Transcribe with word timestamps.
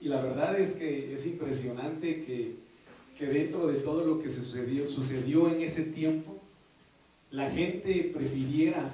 Y 0.00 0.08
la 0.08 0.20
verdad 0.22 0.58
es 0.58 0.72
que 0.72 1.12
es 1.12 1.26
impresionante 1.26 2.24
que, 2.24 2.56
que 3.18 3.26
dentro 3.26 3.66
de 3.66 3.80
todo 3.80 4.04
lo 4.04 4.20
que 4.20 4.28
se 4.28 4.42
sucedió, 4.42 4.88
sucedió 4.88 5.48
en 5.48 5.62
ese 5.62 5.84
tiempo, 5.84 6.36
la 7.30 7.50
gente 7.50 8.10
prefiriera 8.12 8.90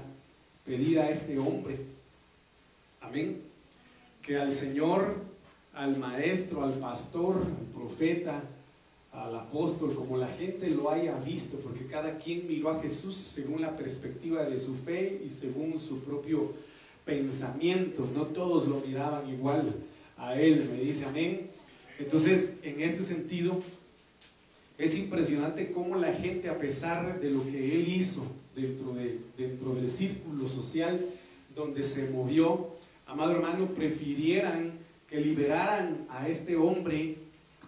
pedir 0.65 0.99
a 1.01 1.11
este 1.11 1.39
hombre, 1.39 1.79
amén, 3.01 3.41
que 4.23 4.37
al 4.37 4.53
Señor, 4.53 5.15
al 5.75 5.97
maestro, 5.97 6.65
al 6.65 6.75
pastor, 6.75 7.37
al 7.37 7.81
profeta, 7.81 8.43
al 9.13 9.35
apóstol, 9.37 9.95
como 9.95 10.19
la 10.19 10.29
gente 10.29 10.69
lo 10.71 10.91
haya 10.91 11.15
visto, 11.21 11.59
porque 11.59 11.87
cada 11.87 12.19
quien 12.19 12.47
miró 12.47 12.71
a 12.71 12.81
Jesús 12.81 13.17
según 13.17 13.61
la 13.61 13.77
perspectiva 13.77 14.45
de 14.45 14.59
su 14.59 14.75
fe 14.75 15.23
y 15.25 15.31
según 15.31 15.79
su 15.79 16.01
propio 16.01 16.53
pensamiento. 17.07 18.07
No 18.15 18.27
todos 18.27 18.69
lo 18.69 18.81
miraban 18.81 19.31
igual 19.31 19.75
a 20.19 20.39
él, 20.39 20.69
me 20.71 20.83
dice 20.83 21.07
amén. 21.07 21.49
Entonces, 21.99 22.53
en 22.63 22.83
este 22.83 23.03
sentido, 23.03 23.59
es 24.77 24.99
impresionante 24.99 25.71
cómo 25.71 25.97
la 25.97 26.13
gente, 26.13 26.51
a 26.51 26.59
pesar 26.59 27.19
de 27.19 27.31
lo 27.31 27.43
que 27.45 27.75
él 27.75 27.89
hizo 27.89 28.27
dentro, 28.55 28.93
de, 28.93 29.19
dentro 29.39 29.75
del 29.75 29.89
círculo 29.89 30.47
social 30.51 31.01
donde 31.55 31.83
se 31.85 32.11
movió, 32.11 32.69
amado 33.07 33.33
hermano, 33.33 33.69
prefirieran 33.69 34.73
que 35.09 35.19
liberaran 35.19 36.05
a 36.11 36.29
este 36.29 36.57
hombre 36.57 37.17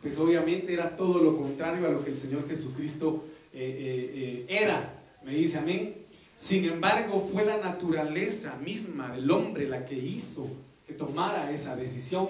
pues 0.01 0.19
obviamente 0.19 0.73
era 0.73 0.97
todo 0.97 1.23
lo 1.23 1.37
contrario 1.37 1.87
a 1.87 1.91
lo 1.91 2.05
que 2.05 2.11
el 2.11 2.17
Señor 2.17 2.49
Jesucristo 2.49 3.25
eh, 3.53 3.59
eh, 3.61 4.47
eh, 4.49 4.63
era. 4.63 4.95
Me 5.25 5.35
dice 5.35 5.59
amén. 5.59 5.95
Sin 6.39 6.65
embargo, 6.67 7.29
fue 7.33 7.45
la 7.45 7.57
naturaleza 7.57 8.57
misma 8.65 9.11
del 9.11 9.29
hombre 9.29 9.69
la 9.69 9.85
que 9.85 9.97
hizo 9.97 10.47
que 10.87 10.95
tomara 10.95 11.51
esa 11.51 11.75
decisión. 11.75 12.29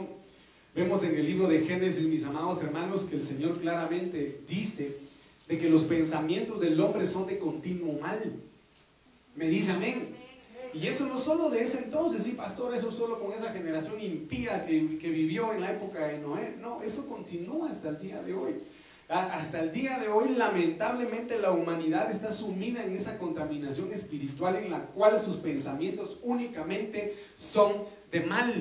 Vemos 0.74 1.04
en 1.04 1.14
el 1.14 1.26
libro 1.26 1.46
de 1.46 1.60
Génesis, 1.60 2.04
mis 2.04 2.24
amados 2.24 2.62
hermanos, 2.62 3.02
que 3.02 3.16
el 3.16 3.22
Señor 3.22 3.60
claramente 3.60 4.40
dice 4.48 4.96
de 5.46 5.58
que 5.58 5.68
los 5.68 5.82
pensamientos 5.82 6.58
del 6.58 6.80
hombre 6.80 7.04
son 7.04 7.26
de 7.26 7.38
continuo 7.38 8.00
mal. 8.00 8.32
Me 9.36 9.46
dice 9.46 9.72
amén. 9.72 10.08
Y 10.72 10.86
eso 10.86 11.04
no 11.06 11.18
solo 11.18 11.50
de 11.50 11.60
ese 11.60 11.84
entonces, 11.84 12.22
sí, 12.22 12.30
pastor, 12.30 12.74
eso 12.74 12.90
solo 12.90 13.20
con 13.20 13.34
esa 13.34 13.52
generación 13.52 14.00
impía 14.00 14.64
que, 14.64 14.96
que 14.96 15.10
vivió 15.10 15.52
en 15.52 15.60
la 15.60 15.72
época 15.72 16.06
de 16.06 16.18
Noé. 16.18 16.56
No, 16.58 16.82
eso 16.82 17.06
continúa 17.06 17.68
hasta 17.68 17.90
el 17.90 17.98
día 17.98 18.22
de 18.22 18.32
hoy. 18.32 18.54
Hasta 19.08 19.60
el 19.60 19.72
día 19.72 19.98
de 19.98 20.08
hoy, 20.08 20.34
lamentablemente, 20.36 21.38
la 21.38 21.50
humanidad 21.50 22.10
está 22.10 22.30
sumida 22.30 22.84
en 22.84 22.94
esa 22.94 23.16
contaminación 23.16 23.90
espiritual 23.90 24.56
en 24.56 24.70
la 24.70 24.80
cual 24.80 25.18
sus 25.18 25.36
pensamientos 25.36 26.18
únicamente 26.22 27.16
son 27.34 27.72
de 28.12 28.20
mal. 28.20 28.52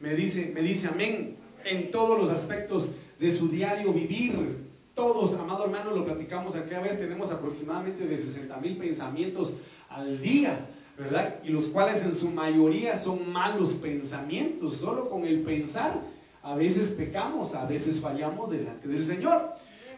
Me 0.00 0.14
dice, 0.14 0.52
me 0.54 0.60
dice 0.60 0.88
amén 0.88 1.36
en 1.64 1.90
todos 1.90 2.18
los 2.20 2.28
aspectos 2.28 2.90
de 3.18 3.32
su 3.32 3.48
diario 3.48 3.94
vivir. 3.94 4.58
Todos, 4.94 5.34
amado 5.34 5.64
hermano, 5.64 5.92
lo 5.92 6.04
platicamos 6.04 6.54
aquí 6.54 6.74
a 6.74 6.80
veces, 6.80 7.00
tenemos 7.00 7.30
aproximadamente 7.30 8.06
de 8.06 8.18
60 8.18 8.58
mil 8.58 8.76
pensamientos 8.76 9.54
al 9.88 10.20
día. 10.20 10.68
¿verdad? 10.98 11.36
Y 11.42 11.48
los 11.48 11.64
cuales 11.66 12.04
en 12.04 12.14
su 12.14 12.30
mayoría 12.30 12.98
son 12.98 13.32
malos 13.32 13.72
pensamientos. 13.72 14.74
Solo 14.74 15.08
con 15.08 15.24
el 15.24 15.40
pensar 15.40 15.98
a 16.42 16.54
veces 16.54 16.90
pecamos, 16.90 17.54
a 17.54 17.64
veces 17.64 18.00
fallamos 18.00 18.50
delante 18.50 18.86
del 18.86 19.02
Señor. 19.02 19.54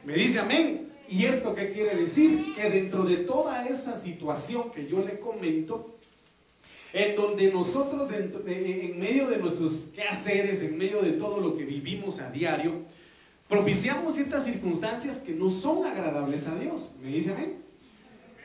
Me 0.06 0.14
dice 0.14 0.38
amén. 0.38 0.88
¿Y 1.08 1.24
esto 1.24 1.54
qué 1.54 1.70
quiere 1.70 1.96
decir? 1.96 2.54
Que 2.54 2.70
dentro 2.70 3.04
de 3.04 3.16
toda 3.18 3.66
esa 3.66 3.96
situación 3.96 4.70
que 4.70 4.86
yo 4.86 5.04
le 5.04 5.18
comento, 5.18 5.96
en 6.92 7.16
donde 7.16 7.52
nosotros, 7.52 8.08
dentro 8.08 8.42
en 8.46 8.98
medio 8.98 9.28
de 9.28 9.38
nuestros 9.38 9.88
quehaceres, 9.94 10.62
en 10.62 10.78
medio 10.78 11.02
de 11.02 11.12
todo 11.12 11.40
lo 11.40 11.56
que 11.56 11.64
vivimos 11.64 12.20
a 12.20 12.30
diario, 12.30 12.82
propiciamos 13.48 14.14
ciertas 14.14 14.44
circunstancias 14.44 15.18
que 15.18 15.32
no 15.32 15.50
son 15.50 15.84
agradables 15.84 16.46
a 16.46 16.54
Dios. 16.54 16.92
¿Me 17.02 17.10
dice 17.10 17.32
amén? 17.32 17.56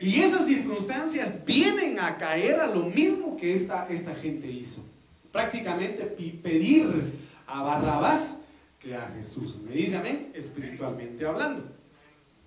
Y 0.00 0.20
esas 0.20 0.46
circunstancias 0.46 1.44
vienen 1.46 2.00
a 2.00 2.18
caer 2.18 2.58
a 2.58 2.66
lo 2.66 2.86
mismo 2.86 3.36
que 3.36 3.54
esta, 3.54 3.88
esta 3.88 4.16
gente 4.16 4.50
hizo. 4.50 4.82
Prácticamente 5.30 6.02
pedir 6.42 6.88
a 7.46 7.62
Barrabás 7.62 8.38
que 8.82 8.94
a 8.96 9.12
Jesús. 9.14 9.60
Me 9.62 9.72
dice 9.72 9.96
amén, 9.96 10.32
espiritualmente 10.34 11.24
hablando. 11.24 11.64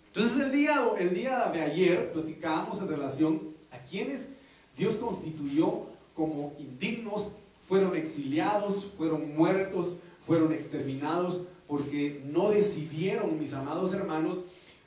Entonces 0.07 0.39
el 0.39 0.51
día, 0.51 0.81
el 0.99 1.13
día 1.13 1.49
de 1.53 1.61
ayer 1.61 2.11
platicábamos 2.11 2.81
en 2.81 2.87
relación 2.87 3.41
a 3.71 3.79
quienes 3.79 4.29
Dios 4.77 4.95
constituyó 4.95 5.83
como 6.13 6.53
indignos, 6.59 7.31
fueron 7.67 7.95
exiliados, 7.95 8.85
fueron 8.97 9.35
muertos, 9.35 9.97
fueron 10.25 10.53
exterminados, 10.53 11.41
porque 11.67 12.21
no 12.25 12.51
decidieron, 12.51 13.39
mis 13.39 13.53
amados 13.53 13.93
hermanos, 13.93 14.41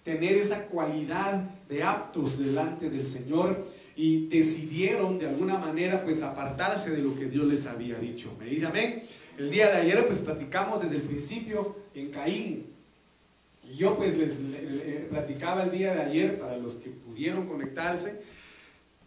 tener 0.05 0.37
esa 0.39 0.67
cualidad 0.67 1.51
de 1.69 1.83
aptos 1.83 2.39
delante 2.39 2.89
del 2.89 3.05
Señor 3.05 3.67
y 3.97 4.29
decidieron 4.29 5.19
de 5.19 5.27
alguna 5.27 5.59
manera 5.59 6.05
pues 6.05 6.23
apartarse 6.23 6.91
de 6.91 7.03
lo 7.03 7.15
que 7.17 7.27
Dios 7.27 7.45
les 7.47 7.67
había 7.67 7.99
dicho. 7.99 8.33
Me 8.39 8.47
dice 8.47 8.67
amén. 8.67 9.03
El 9.39 9.51
día 9.51 9.71
de 9.71 9.79
ayer 9.79 10.07
pues 10.07 10.19
platicamos 10.19 10.83
desde 10.83 10.97
el 10.97 11.03
principio 11.03 11.77
en 11.95 12.11
Caín. 12.11 12.67
Y 13.65 13.77
yo 13.77 13.97
pues 13.97 14.19
les, 14.19 14.37
platicaba 15.09 15.63
el 15.63 15.71
día 15.71 15.95
de 15.95 16.03
ayer 16.03 16.39
para 16.39 16.59
los 16.59 16.75
que 16.75 16.91
pudieron 16.91 17.47
conectarse 17.47 18.21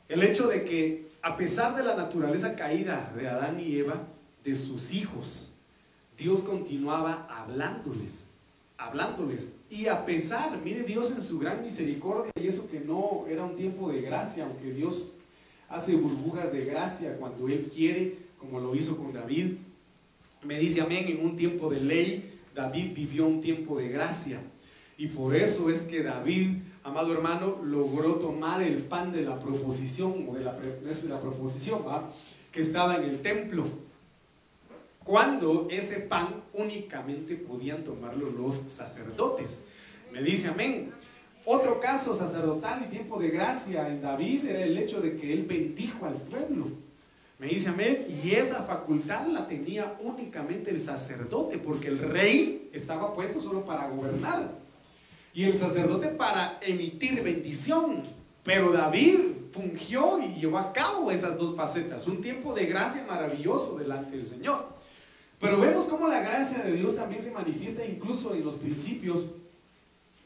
el 0.07 0.23
hecho 0.23 0.47
de 0.47 0.65
que 0.65 1.07
a 1.21 1.37
pesar 1.37 1.75
de 1.75 1.83
la 1.83 1.95
naturaleza 1.95 2.55
caída 2.55 3.13
de 3.15 3.27
Adán 3.27 3.59
y 3.59 3.77
Eva, 3.77 4.07
de 4.43 4.55
sus 4.55 4.93
hijos, 4.93 5.53
Dios 6.17 6.41
continuaba 6.41 7.27
hablándoles 7.29 8.31
hablándoles. 8.81 9.53
Y 9.69 9.87
a 9.87 10.05
pesar, 10.05 10.59
mire 10.63 10.83
Dios 10.83 11.11
en 11.11 11.21
su 11.21 11.39
gran 11.39 11.61
misericordia, 11.61 12.31
y 12.35 12.47
eso 12.47 12.67
que 12.69 12.79
no 12.79 13.25
era 13.29 13.43
un 13.43 13.55
tiempo 13.55 13.91
de 13.91 14.01
gracia, 14.01 14.45
aunque 14.45 14.73
Dios 14.73 15.13
hace 15.69 15.95
burbujas 15.95 16.51
de 16.51 16.65
gracia 16.65 17.15
cuando 17.17 17.47
Él 17.47 17.69
quiere, 17.73 18.15
como 18.39 18.59
lo 18.59 18.75
hizo 18.75 18.97
con 18.97 19.13
David. 19.13 19.53
Me 20.43 20.59
dice 20.59 20.81
amén, 20.81 21.05
en 21.07 21.25
un 21.25 21.35
tiempo 21.35 21.69
de 21.69 21.81
ley, 21.81 22.39
David 22.55 22.93
vivió 22.95 23.27
un 23.27 23.41
tiempo 23.41 23.77
de 23.77 23.89
gracia. 23.89 24.39
Y 24.97 25.07
por 25.07 25.35
eso 25.35 25.69
es 25.69 25.83
que 25.83 26.03
David, 26.03 26.57
amado 26.83 27.13
hermano, 27.13 27.59
logró 27.63 28.15
tomar 28.15 28.61
el 28.61 28.77
pan 28.77 29.11
de 29.11 29.21
la 29.21 29.39
proposición, 29.39 30.27
o 30.29 30.33
de 30.35 30.43
la, 30.43 30.53
de 30.53 31.09
la 31.09 31.19
proposición, 31.19 31.81
que 32.51 32.61
estaba 32.61 32.97
en 32.97 33.03
el 33.03 33.19
templo 33.21 33.65
cuando 35.03 35.67
ese 35.69 36.01
pan 36.01 36.43
únicamente 36.53 37.35
podían 37.35 37.83
tomarlo 37.83 38.29
los 38.29 38.55
sacerdotes. 38.67 39.63
Me 40.11 40.21
dice 40.21 40.49
amén. 40.49 40.91
Otro 41.43 41.79
caso 41.79 42.15
sacerdotal 42.15 42.85
y 42.85 42.91
tiempo 42.91 43.19
de 43.19 43.29
gracia 43.29 43.87
en 43.87 44.01
David 44.01 44.45
era 44.45 44.63
el 44.63 44.77
hecho 44.77 45.01
de 45.01 45.15
que 45.15 45.33
él 45.33 45.43
bendijo 45.43 46.05
al 46.05 46.13
pueblo. 46.13 46.67
Me 47.41 47.47
dice 47.47 47.69
amén. 47.69 48.05
Y 48.23 48.33
esa 48.35 48.65
facultad 48.65 49.25
la 49.25 49.47
tenía 49.47 49.97
únicamente 49.99 50.69
el 50.69 50.79
sacerdote, 50.79 51.57
porque 51.57 51.87
el 51.87 51.97
rey 51.97 52.69
estaba 52.71 53.15
puesto 53.15 53.41
solo 53.41 53.65
para 53.65 53.89
gobernar. 53.89 54.51
Y 55.33 55.45
el 55.45 55.55
sacerdote 55.55 56.09
para 56.09 56.59
emitir 56.61 57.23
bendición. 57.23 58.03
Pero 58.43 58.71
David 58.71 59.17
fungió 59.51 60.21
y 60.21 60.39
llevó 60.39 60.59
a 60.59 60.71
cabo 60.71 61.09
esas 61.09 61.35
dos 61.35 61.55
facetas. 61.55 62.05
Un 62.05 62.21
tiempo 62.21 62.53
de 62.53 62.67
gracia 62.67 63.03
maravilloso 63.07 63.75
delante 63.75 64.17
del 64.17 64.25
Señor. 64.27 64.67
Pero 65.39 65.59
vemos 65.59 65.87
cómo 65.87 66.07
la 66.07 66.21
gracia 66.21 66.63
de 66.63 66.73
Dios 66.73 66.95
también 66.95 67.23
se 67.23 67.31
manifiesta 67.31 67.83
incluso 67.83 68.35
en 68.35 68.45
los 68.45 68.53
principios, 68.53 69.25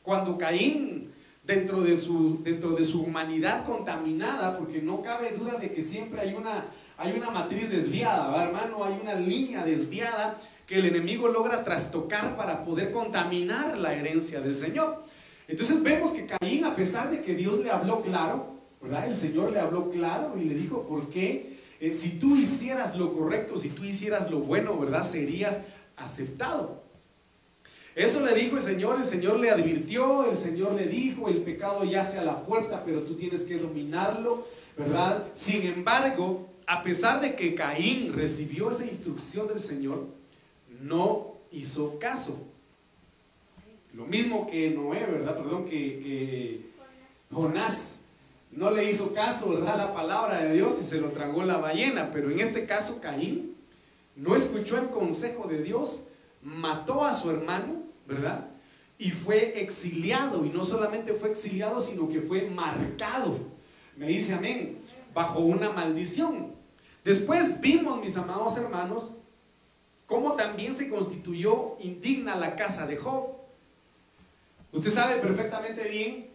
cuando 0.04 0.38
Caín, 0.38 1.14
dentro 1.46 1.80
de 1.80 1.96
su, 1.96 2.44
dentro 2.44 2.72
de 2.72 2.84
su 2.84 3.04
humanidad 3.04 3.66
contaminada, 3.66 4.58
porque 4.58 4.82
no 4.82 5.02
cabe 5.02 5.32
duda 5.32 5.58
de 5.58 5.72
que 5.72 5.82
siempre 5.82 6.20
hay 6.20 6.34
una, 6.34 6.66
hay 6.98 7.14
una 7.14 7.30
matriz 7.30 7.70
desviada, 7.70 8.44
hermano? 8.44 8.84
Hay 8.84 9.00
una 9.02 9.16
línea 9.16 9.64
desviada 9.64 10.38
que 10.68 10.80
el 10.80 10.86
enemigo 10.86 11.28
logra 11.28 11.64
trastocar 11.64 12.36
para 12.36 12.64
poder 12.64 12.92
contaminar 12.92 13.78
la 13.78 13.94
herencia 13.94 14.42
del 14.42 14.56
Señor. 14.56 15.04
Entonces 15.48 15.82
vemos 15.84 16.12
que 16.12 16.26
Caín, 16.26 16.64
a 16.66 16.76
pesar 16.76 17.12
de 17.12 17.22
que 17.22 17.36
Dios 17.36 17.60
le 17.60 17.70
habló 17.70 18.02
claro, 18.02 18.48
¿verdad? 18.82 19.08
El 19.08 19.16
Señor 19.16 19.52
le 19.52 19.60
habló 19.60 19.92
claro 19.92 20.34
y 20.40 20.46
le 20.46 20.56
dijo, 20.56 20.84
¿por 20.88 21.10
qué? 21.10 21.58
Eh, 21.80 21.92
si 21.92 22.12
tú 22.20 22.36
hicieras 22.36 22.96
lo 22.96 23.14
correcto, 23.14 23.58
si 23.58 23.70
tú 23.70 23.84
hicieras 23.84 24.32
lo 24.32 24.40
bueno, 24.40 24.78
¿verdad? 24.80 25.04
Serías 25.04 25.62
aceptado. 25.98 26.84
Eso 27.96 28.26
le 28.26 28.34
dijo 28.34 28.58
el 28.58 28.64
Señor, 28.64 28.98
el 28.98 29.06
Señor 29.06 29.40
le 29.40 29.52
advirtió, 29.52 30.30
el 30.30 30.36
Señor 30.36 30.74
le 30.74 30.88
dijo, 30.88 31.30
el 31.30 31.38
pecado 31.38 31.84
yace 31.84 32.20
a 32.20 32.24
la 32.24 32.44
puerta, 32.44 32.84
pero 32.86 33.02
tú 33.02 33.16
tienes 33.16 33.44
que 33.44 33.58
dominarlo, 33.58 34.46
¿verdad? 34.78 35.24
Sin 35.34 35.66
embargo, 35.66 36.50
a 36.68 36.82
pesar 36.82 37.22
de 37.22 37.36
que 37.36 37.56
Caín 37.56 38.14
recibió 38.14 38.72
esa 38.72 38.86
instrucción 38.86 39.48
del 39.48 39.60
Señor, 39.60 40.08
no 40.82 41.36
hizo 41.52 42.00
caso. 42.00 42.38
Lo 43.94 44.06
mismo 44.06 44.50
que 44.50 44.72
Noé, 44.72 45.06
¿verdad? 45.06 45.38
Perdón, 45.38 45.66
que, 45.66 46.62
Jonás 47.32 48.02
no 48.52 48.72
le 48.72 48.90
hizo 48.90 49.14
caso, 49.14 49.50
¿verdad? 49.50 49.78
La 49.78 49.94
palabra 49.94 50.42
de 50.44 50.54
Dios 50.54 50.78
y 50.80 50.84
se 50.84 51.02
lo 51.02 51.10
tragó 51.10 51.44
la 51.44 51.58
ballena. 51.58 52.12
Pero 52.12 52.32
en 52.32 52.40
este 52.40 52.66
caso, 52.66 53.00
Caín 53.02 53.56
no 54.16 54.36
escuchó 54.36 54.78
el 54.78 54.90
consejo 54.90 55.48
de 55.48 55.62
Dios, 55.62 56.08
mató 56.42 57.04
a 57.04 57.14
su 57.14 57.30
hermano, 57.30 57.84
¿verdad? 58.08 58.48
Y 58.98 59.12
fue 59.12 59.62
exiliado, 59.62 60.46
y 60.46 60.50
no 60.50 60.64
solamente 60.64 61.14
fue 61.14 61.32
exiliado, 61.32 61.82
sino 61.82 62.08
que 62.10 62.22
fue 62.22 62.50
marcado. 62.50 63.38
Me 63.98 64.08
dice 64.08 64.34
amén, 64.34 64.78
bajo 65.16 65.40
una 65.40 65.72
maldición. 65.72 66.54
Después 67.04 67.62
vimos, 67.62 68.02
mis 68.02 68.18
amados 68.18 68.58
hermanos, 68.58 69.14
cómo 70.06 70.34
también 70.34 70.76
se 70.76 70.90
constituyó 70.90 71.78
indigna 71.80 72.36
la 72.36 72.56
casa 72.56 72.86
de 72.86 72.98
Job. 72.98 73.30
Usted 74.74 74.92
sabe 74.92 75.16
perfectamente 75.16 75.88
bien 75.88 76.28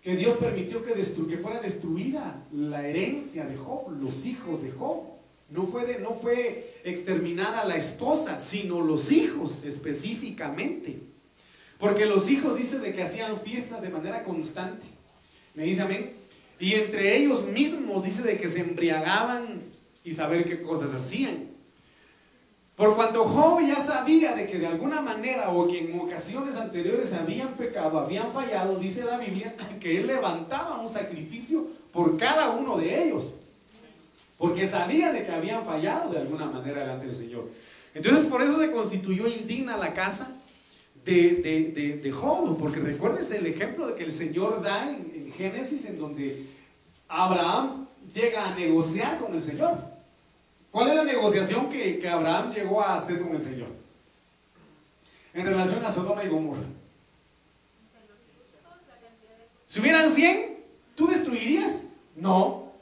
que 0.00 0.14
Dios 0.16 0.36
permitió 0.36 0.82
que, 0.84 0.94
fuera 1.36 1.60
destruida 1.60 2.40
la 2.52 2.86
herencia 2.86 3.44
de 3.44 3.56
Job, 3.56 3.90
los 4.00 4.24
hijos 4.24 4.62
de 4.62 4.70
Job. 4.70 5.02
No 5.50 5.64
fue, 5.66 5.98
no 5.98 6.14
fue 6.14 6.80
exterminada 6.84 7.64
la 7.64 7.76
esposa, 7.76 8.38
sino 8.38 8.82
los 8.82 9.10
hijos 9.10 9.64
específicamente. 9.64 11.00
Porque 11.78 12.06
los 12.06 12.30
hijos 12.30 12.56
dice 12.56 12.78
de 12.78 12.92
que 12.94 13.02
hacían 13.02 13.40
fiestas 13.40 13.82
de 13.82 13.88
manera 13.88 14.22
constante. 14.22 14.84
Me 15.54 15.64
dice 15.64 15.82
amén. 15.82 16.12
Y 16.60 16.74
entre 16.74 17.16
ellos 17.16 17.44
mismos 17.46 18.04
dice 18.04 18.22
de 18.22 18.38
que 18.38 18.48
se 18.48 18.60
embriagaban 18.60 19.62
y 20.04 20.12
saber 20.12 20.44
qué 20.44 20.60
cosas 20.60 20.94
hacían. 20.94 21.48
Por 22.78 22.94
cuanto 22.94 23.24
Job 23.24 23.60
ya 23.66 23.82
sabía 23.82 24.36
de 24.36 24.46
que 24.46 24.58
de 24.58 24.66
alguna 24.68 25.00
manera 25.00 25.50
o 25.50 25.66
que 25.66 25.80
en 25.80 25.98
ocasiones 25.98 26.56
anteriores 26.56 27.12
habían 27.12 27.54
pecado, 27.54 27.98
habían 27.98 28.32
fallado, 28.32 28.78
dice 28.78 29.04
la 29.04 29.18
Biblia, 29.18 29.54
que 29.80 29.98
él 29.98 30.06
levantaba 30.06 30.80
un 30.80 30.88
sacrificio 30.88 31.66
por 31.92 32.16
cada 32.16 32.50
uno 32.50 32.78
de 32.78 33.04
ellos. 33.04 33.32
Porque 34.36 34.68
sabía 34.68 35.12
de 35.12 35.26
que 35.26 35.32
habían 35.32 35.66
fallado 35.66 36.12
de 36.12 36.18
alguna 36.18 36.46
manera 36.46 36.82
delante 36.82 37.06
del 37.06 37.16
Señor. 37.16 37.50
Entonces 37.94 38.26
por 38.26 38.42
eso 38.42 38.60
se 38.60 38.70
constituyó 38.70 39.26
indigna 39.26 39.76
la 39.76 39.92
casa 39.92 40.36
de, 41.04 42.00
de, 42.00 42.12
Job. 42.12 42.56
Porque 42.56 42.78
recuerdes 42.78 43.32
el 43.32 43.46
ejemplo 43.46 43.88
de 43.88 43.96
que 43.96 44.04
el 44.04 44.12
Señor 44.12 44.62
da 44.62 44.88
en 44.88 45.07
Génesis 45.38 45.86
en 45.86 46.00
donde 46.00 46.44
Abraham 47.06 47.86
llega 48.12 48.48
a 48.48 48.54
negociar 48.56 49.18
con 49.18 49.32
el 49.32 49.40
Señor. 49.40 49.78
¿Cuál 50.72 50.88
es 50.88 50.96
la 50.96 51.04
negociación 51.04 51.70
que, 51.70 52.06
Abraham 52.08 52.52
llegó 52.52 52.82
a 52.82 52.96
hacer 52.96 53.22
con 53.22 53.32
el 53.32 53.40
Señor? 53.40 53.68
En 55.32 55.46
relación 55.46 55.84
a 55.84 55.92
Sodoma 55.92 56.24
y 56.24 56.28
Gomorra. 56.28 56.62
Si 59.66 59.80
hubieran 59.80 60.10
100, 60.10 60.56
¿tú 60.96 61.06
destruirías? 61.06 61.86
No. 62.16 62.72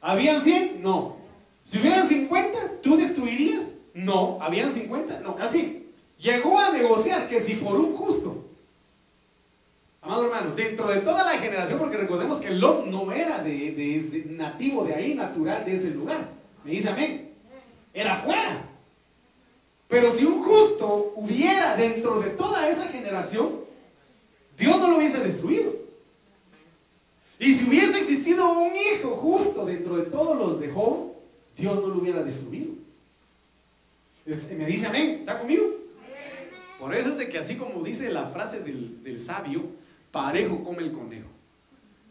¿Habían 0.00 0.40
100? 0.40 0.80
No. 0.80 1.16
Si 1.64 1.78
hubieran 1.78 2.06
50, 2.06 2.58
¿tú 2.82 2.96
destruirías? 2.96 3.72
No. 3.92 4.38
¿Habían 4.40 4.70
50? 4.70 5.20
No. 5.20 5.36
En 5.40 5.50
fin, 5.50 5.86
llegó 6.18 6.60
a 6.60 6.70
negociar 6.70 7.28
que 7.28 7.40
si 7.40 7.54
por 7.54 7.74
un 7.74 7.96
justo, 7.96 8.47
amado 10.02 10.24
hermano, 10.24 10.54
dentro 10.54 10.88
de 10.88 11.00
toda 11.00 11.24
la 11.24 11.38
generación, 11.38 11.78
porque 11.78 11.96
recordemos 11.96 12.38
que 12.38 12.50
Lot 12.50 12.86
no 12.86 13.10
era 13.12 13.42
de 13.42 14.24
nativo 14.30 14.84
de 14.84 14.94
ahí, 14.94 15.14
natural 15.14 15.64
de 15.64 15.74
ese 15.74 15.90
lugar. 15.90 16.28
Me 16.64 16.72
dice 16.72 16.88
amén. 16.88 17.30
Era 17.92 18.16
fuera. 18.16 18.64
Pero 19.88 20.10
si 20.10 20.24
un 20.24 20.42
justo 20.42 21.14
hubiera 21.16 21.74
dentro 21.76 22.20
de 22.20 22.30
toda 22.30 22.68
esa 22.68 22.88
generación, 22.88 23.60
Dios 24.56 24.78
no 24.78 24.88
lo 24.90 24.98
hubiese 24.98 25.18
destruido. 25.20 25.72
Y 27.38 27.54
si 27.54 27.68
hubiese 27.68 28.00
existido 28.00 28.50
un 28.58 28.72
hijo 28.76 29.10
justo 29.16 29.64
dentro 29.64 29.96
de 29.96 30.04
todos 30.04 30.36
los 30.36 30.60
de 30.60 30.70
Job, 30.70 31.12
Dios 31.56 31.80
no 31.80 31.88
lo 31.88 32.00
hubiera 32.00 32.22
destruido. 32.22 32.72
Este, 34.26 34.54
me 34.54 34.66
dice 34.66 34.86
amén, 34.86 35.18
¿está 35.20 35.38
conmigo? 35.38 35.64
Por 36.78 36.94
eso 36.94 37.10
es 37.10 37.18
de 37.18 37.28
que 37.28 37.38
así 37.38 37.56
como 37.56 37.82
dice 37.82 38.10
la 38.10 38.26
frase 38.26 38.60
del, 38.60 39.02
del 39.02 39.18
sabio, 39.18 39.62
parejo 40.10 40.62
come 40.64 40.82
el 40.82 40.92
conejo. 40.92 41.28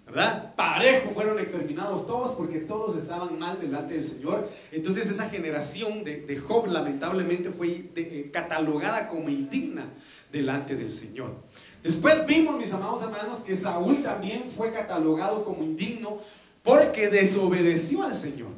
¿verdad? 0.08 0.56
Parejo 0.56 1.10
fueron 1.10 1.38
exterminados 1.38 2.08
todos 2.08 2.32
porque 2.32 2.60
todos 2.60 2.96
estaban 2.96 3.38
mal 3.38 3.60
delante 3.60 3.96
del 3.96 4.04
Señor. 4.04 4.50
Entonces 4.72 5.10
esa 5.10 5.30
generación 5.30 6.04
de, 6.06 6.40
Job 6.40 6.68
lamentablemente 6.68 7.52
fue 7.52 7.90
eh, 7.96 8.30
catalogada 8.32 9.10
como 9.10 9.28
indigna 9.30 9.86
delante 10.32 10.76
del 10.76 10.90
Señor. 10.90 11.36
Después 11.84 12.26
vimos, 12.26 12.58
mis 12.58 12.72
amados 12.74 13.04
hermanos, 13.04 13.42
que 13.42 13.56
Saúl 13.56 14.02
también 14.02 14.46
fue 14.50 14.72
catalogado 14.72 15.44
como 15.44 15.64
indigno 15.64 16.20
porque 16.64 17.10
desobedeció 17.10 18.04
al 18.04 18.14
Señor. 18.14 18.50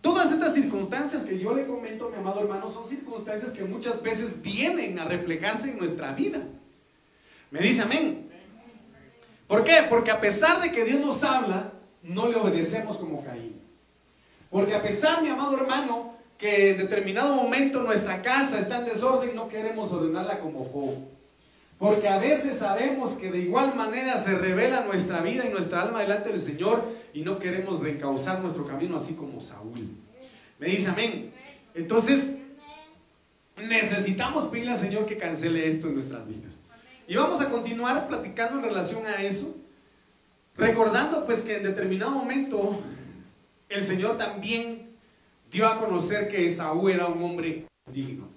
Todas 0.00 0.32
estas 0.32 0.54
circunstancias 0.54 1.24
que 1.24 1.38
yo 1.38 1.54
le 1.54 1.66
comento, 1.66 2.10
mi 2.10 2.16
amado 2.16 2.40
hermano, 2.40 2.70
son 2.70 2.86
circunstancias 2.86 3.52
que 3.52 3.64
muchas 3.64 4.00
veces 4.02 4.40
vienen 4.40 4.98
a 4.98 5.04
reflejarse 5.04 5.70
en 5.70 5.78
nuestra 5.78 6.12
vida. 6.12 6.42
Me 7.50 7.60
dice 7.60 7.82
amén. 7.82 8.23
¿Por 9.46 9.64
qué? 9.64 9.84
Porque 9.88 10.10
a 10.10 10.20
pesar 10.20 10.62
de 10.62 10.72
que 10.72 10.84
Dios 10.84 11.00
nos 11.00 11.22
habla, 11.22 11.72
no 12.02 12.28
le 12.28 12.36
obedecemos 12.36 12.96
como 12.96 13.24
Caín. 13.24 13.60
Porque 14.50 14.74
a 14.74 14.82
pesar, 14.82 15.22
mi 15.22 15.28
amado 15.28 15.56
hermano, 15.56 16.14
que 16.38 16.70
en 16.70 16.78
determinado 16.78 17.34
momento 17.34 17.82
nuestra 17.82 18.22
casa 18.22 18.58
está 18.58 18.78
en 18.78 18.86
desorden, 18.86 19.34
no 19.34 19.48
queremos 19.48 19.92
ordenarla 19.92 20.40
como 20.40 20.64
Job. 20.64 20.94
Porque 21.78 22.08
a 22.08 22.18
veces 22.18 22.58
sabemos 22.58 23.12
que 23.12 23.30
de 23.30 23.38
igual 23.40 23.74
manera 23.74 24.16
se 24.16 24.36
revela 24.38 24.84
nuestra 24.84 25.20
vida 25.20 25.44
y 25.44 25.50
nuestra 25.50 25.82
alma 25.82 26.00
delante 26.00 26.30
del 26.30 26.40
Señor 26.40 26.84
y 27.12 27.22
no 27.22 27.38
queremos 27.38 27.80
reencauzar 27.80 28.40
nuestro 28.40 28.64
camino 28.64 28.96
así 28.96 29.14
como 29.14 29.40
Saúl. 29.40 29.88
Me 30.58 30.68
dice 30.68 30.90
amén. 30.90 31.32
Entonces, 31.74 32.36
necesitamos 33.56 34.46
pedirle 34.46 34.70
al 34.72 34.78
Señor 34.78 35.06
que 35.06 35.18
cancele 35.18 35.68
esto 35.68 35.88
en 35.88 35.94
nuestras 35.94 36.26
vidas. 36.28 36.58
Y 37.06 37.16
vamos 37.16 37.40
a 37.42 37.50
continuar 37.50 38.08
platicando 38.08 38.58
en 38.58 38.64
relación 38.64 39.06
a 39.06 39.22
eso, 39.22 39.54
recordando 40.56 41.26
pues 41.26 41.42
que 41.42 41.56
en 41.56 41.64
determinado 41.64 42.12
momento 42.12 42.80
el 43.68 43.82
Señor 43.82 44.16
también 44.16 44.88
dio 45.50 45.66
a 45.66 45.78
conocer 45.78 46.28
que 46.28 46.46
Esaú 46.46 46.88
era 46.88 47.06
un 47.06 47.22
hombre 47.22 47.66
digno. 47.92 48.28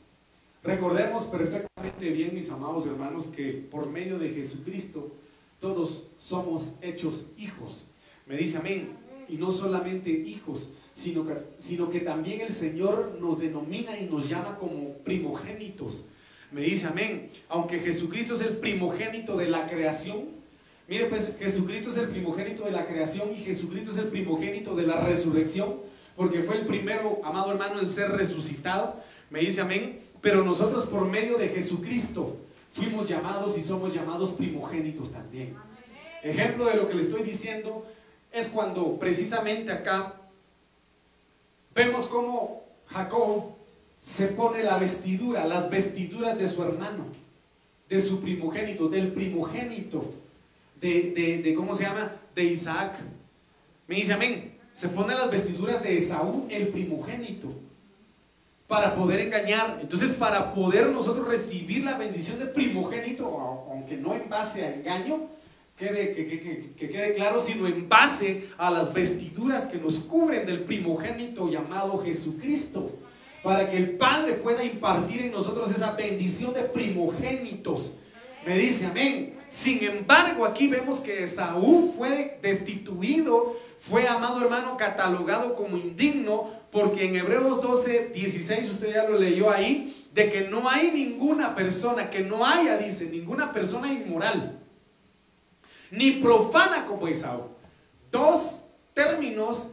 Recordemos 0.64 1.24
perfectamente 1.26 2.10
bien, 2.10 2.36
mis 2.36 2.52
amados 2.52 2.86
hermanos, 2.86 3.28
que 3.28 3.66
por 3.72 3.88
medio 3.88 4.20
de 4.20 4.32
Jesucristo 4.32 5.14
todos 5.62 6.08
somos 6.18 6.74
hechos 6.82 7.28
hijos. 7.38 7.88
Me 8.26 8.36
dice 8.36 8.58
amén. 8.58 8.90
Y 9.30 9.36
no 9.36 9.52
solamente 9.52 10.10
hijos, 10.10 10.72
sino 10.94 11.26
que, 11.26 11.36
sino 11.58 11.90
que 11.90 12.00
también 12.00 12.42
el 12.42 12.52
Señor 12.52 13.18
nos 13.20 13.40
denomina 13.40 13.98
y 13.98 14.06
nos 14.06 14.30
llama 14.30 14.58
como 14.58 14.94
primogénitos. 15.00 16.06
Me 16.51 16.62
dice 16.62 16.88
amén. 16.88 17.30
Aunque 17.50 17.80
Jesucristo 17.80 18.36
es 18.36 18.42
el 18.42 18.58
primogénito 18.58 19.38
de 19.38 19.48
la 19.48 19.68
creación. 19.68 20.25
Mire, 20.88 21.06
pues 21.06 21.36
Jesucristo 21.38 21.92
es 21.92 21.98
el 21.98 22.08
primogénito 22.08 22.63
de 22.63 22.72
la 22.72 22.86
creación 22.86 23.34
y 23.34 23.38
Jesucristo 23.38 23.92
es 23.92 23.98
el 23.98 24.08
primogénito 24.08 24.75
de 24.75 24.88
la 24.88 25.01
resurrección. 25.01 25.77
Porque 26.16 26.42
fue 26.42 26.56
el 26.58 26.66
primero, 26.66 27.20
amado 27.24 27.51
hermano, 27.51 27.80
en 27.80 27.88
ser 27.88 28.12
resucitado. 28.12 29.01
Me 29.30 29.42
dice 29.42 29.62
amén. 29.62 30.00
Pero 30.22 30.44
nosotros 30.44 30.86
por 30.86 31.06
medio 31.06 31.38
de 31.38 31.50
Jesucristo 31.50 32.38
fuimos 32.72 33.08
llamados 33.08 33.58
y 33.58 33.62
somos 33.62 33.94
llamados 33.94 34.32
primogénitos 34.32 35.12
también. 35.12 35.56
Ejemplo 36.24 36.66
de 36.66 36.75
lo 36.75 36.88
que 36.88 36.96
le 36.96 37.01
estoy 37.01 37.24
diciendo 37.24 37.86
es 38.32 38.50
cuando 38.50 38.98
precisamente 38.98 39.72
acá 39.72 40.13
vemos 41.74 42.08
cómo 42.08 42.63
Jacob 42.88 43.57
se 44.00 44.27
pone 44.27 44.63
la 44.63 44.77
vestidura, 44.77 45.46
las 45.46 45.70
vestiduras 45.70 46.38
de 46.38 46.48
su 46.48 46.63
hermano, 46.63 47.06
de 47.89 48.00
su 48.00 48.20
primogénito, 48.22 48.88
del 48.88 49.12
primogénito, 49.12 50.13
de, 50.80 51.42
de, 51.44 51.54
¿cómo 51.54 51.75
se 51.75 51.84
llama? 51.84 52.12
De 52.36 52.44
Isaac. 52.44 52.94
Me 53.88 53.96
dice 53.96 54.13
amén. 54.13 54.54
Se 54.74 54.89
pone 54.89 55.16
las 55.16 55.32
vestiduras 55.32 55.82
de 55.82 55.98
Esaú, 55.98 56.46
el 56.51 56.68
primogénito, 56.68 57.51
para 58.68 58.94
poder 58.94 59.22
engañar. 59.22 59.80
Entonces, 59.82 60.13
para 60.13 60.54
poder 60.54 60.88
nosotros 60.92 61.27
recibir 61.27 61.84
la 61.84 61.98
bendición 61.98 62.38
de 62.38 62.46
primogénito, 62.46 63.25
aunque 63.72 63.98
no 63.98 64.13
en 64.13 64.30
base 64.30 64.63
a 64.63 64.75
engaño, 64.75 65.22
quede, 65.80 66.13
que, 66.13 66.27
que, 66.77 66.89
quede 66.89 67.13
claro, 67.13 67.39
sino 67.39 67.66
en 67.66 67.89
base 67.89 68.50
a 68.60 68.70
las 68.70 68.94
vestiduras 68.94 69.66
que 69.66 69.77
nos 69.77 69.96
cubren 69.96 70.46
del 70.46 70.60
primogénito 70.60 71.50
llamado 71.50 71.98
Jesucristo 72.04 72.92
para 73.48 73.72
que 73.72 73.77
el 73.77 73.92
Padre 73.92 74.34
pueda 74.34 74.62
impartir 74.62 75.22
en 75.22 75.32
nosotros 75.32 75.72
esa 75.72 75.94
bendición 75.94 76.54
de 76.54 76.63
primogénitos. 76.63 77.96
Me 78.46 78.58
dice, 78.58 78.88
amén. 78.88 79.39
Sin 79.48 79.82
embargo, 79.86 80.46
aquí 80.46 80.68
vemos 80.68 81.00
que 81.00 81.25
Saúl 81.25 81.94
fue 81.96 82.39
destituido, 82.42 83.56
fue, 83.80 84.06
amado 84.06 84.42
hermano, 84.42 84.75
catalogado 84.75 85.56
como 85.56 85.77
indigno, 85.77 86.50
porque 86.74 87.06
en 87.06 87.16
Hebreos 87.16 87.62
12, 87.62 88.10
16, 88.10 88.70
usted 88.70 88.94
ya 88.94 89.08
lo 89.08 89.18
leyó 89.18 89.50
ahí, 89.50 89.96
de 90.13 90.30
que 90.30 90.50
no 90.50 90.68
hay 90.68 90.92
ninguna 90.92 91.56
persona, 91.56 92.10
que 92.10 92.20
no 92.20 92.46
haya, 92.46 92.77
dice, 92.77 93.06
ninguna 93.06 93.54
persona 93.54 93.94
inmoral, 93.94 94.60
ni 95.89 96.12
profana 96.12 96.86
como 96.86 97.08
Esaú. 97.08 97.44
Dos 98.12 98.63
términos 98.94 99.70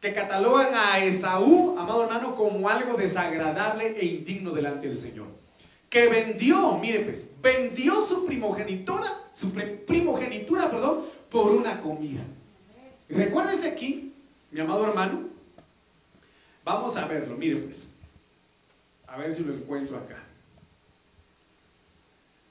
que 0.00 0.14
catalogan 0.14 0.74
a 0.74 1.04
Esaú, 1.04 1.78
amado 1.78 2.04
hermano, 2.04 2.34
como 2.34 2.68
algo 2.68 2.94
desagradable 2.96 4.00
e 4.00 4.06
indigno 4.06 4.52
delante 4.52 4.88
del 4.88 4.96
Señor. 4.96 5.26
Que 5.90 6.08
vendió, 6.08 6.78
mire 6.78 7.00
pues, 7.00 7.30
vendió 7.42 8.00
su 8.06 8.24
primogenitura, 8.24 9.06
su 9.32 9.52
primogenitura, 9.52 10.70
perdón, 10.70 11.02
por 11.28 11.50
una 11.50 11.80
comida. 11.82 12.22
Recuérdese 13.08 13.68
aquí, 13.68 14.14
mi 14.50 14.60
amado 14.60 14.86
hermano, 14.86 15.24
vamos 16.64 16.96
a 16.96 17.06
verlo, 17.06 17.36
mire 17.36 17.56
pues, 17.56 17.90
a 19.06 19.18
ver 19.18 19.34
si 19.34 19.42
lo 19.42 19.52
encuentro 19.52 19.98
acá. 19.98 20.22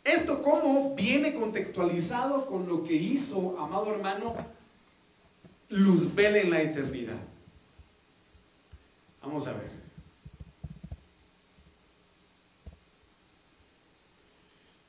Esto 0.04 0.42
cómo 0.42 0.94
viene 0.96 1.34
contextualizado 1.34 2.46
con 2.46 2.68
lo 2.68 2.84
que 2.84 2.94
hizo, 2.94 3.58
amado 3.60 3.92
hermano, 3.94 4.36
Luzbel 5.70 6.36
en 6.36 6.50
la 6.50 6.62
eternidad. 6.62 7.29
Vamos 9.22 9.48
a 9.48 9.54
ver. 9.54 9.70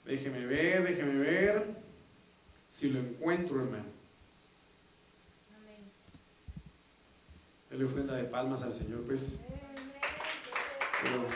Déjeme 0.04 0.46
ver, 0.46 0.82
déjeme 0.82 1.18
ver 1.18 1.76
si 2.68 2.90
lo 2.90 3.00
encuentro, 3.00 3.60
hermano. 3.60 3.84
Dale 7.70 7.84
ofrenda 7.84 8.16
de 8.16 8.25
palmas 8.25 8.62
al 8.64 8.72
Señor, 8.72 9.02
pues. 9.02 9.38
Pero 11.02 11.26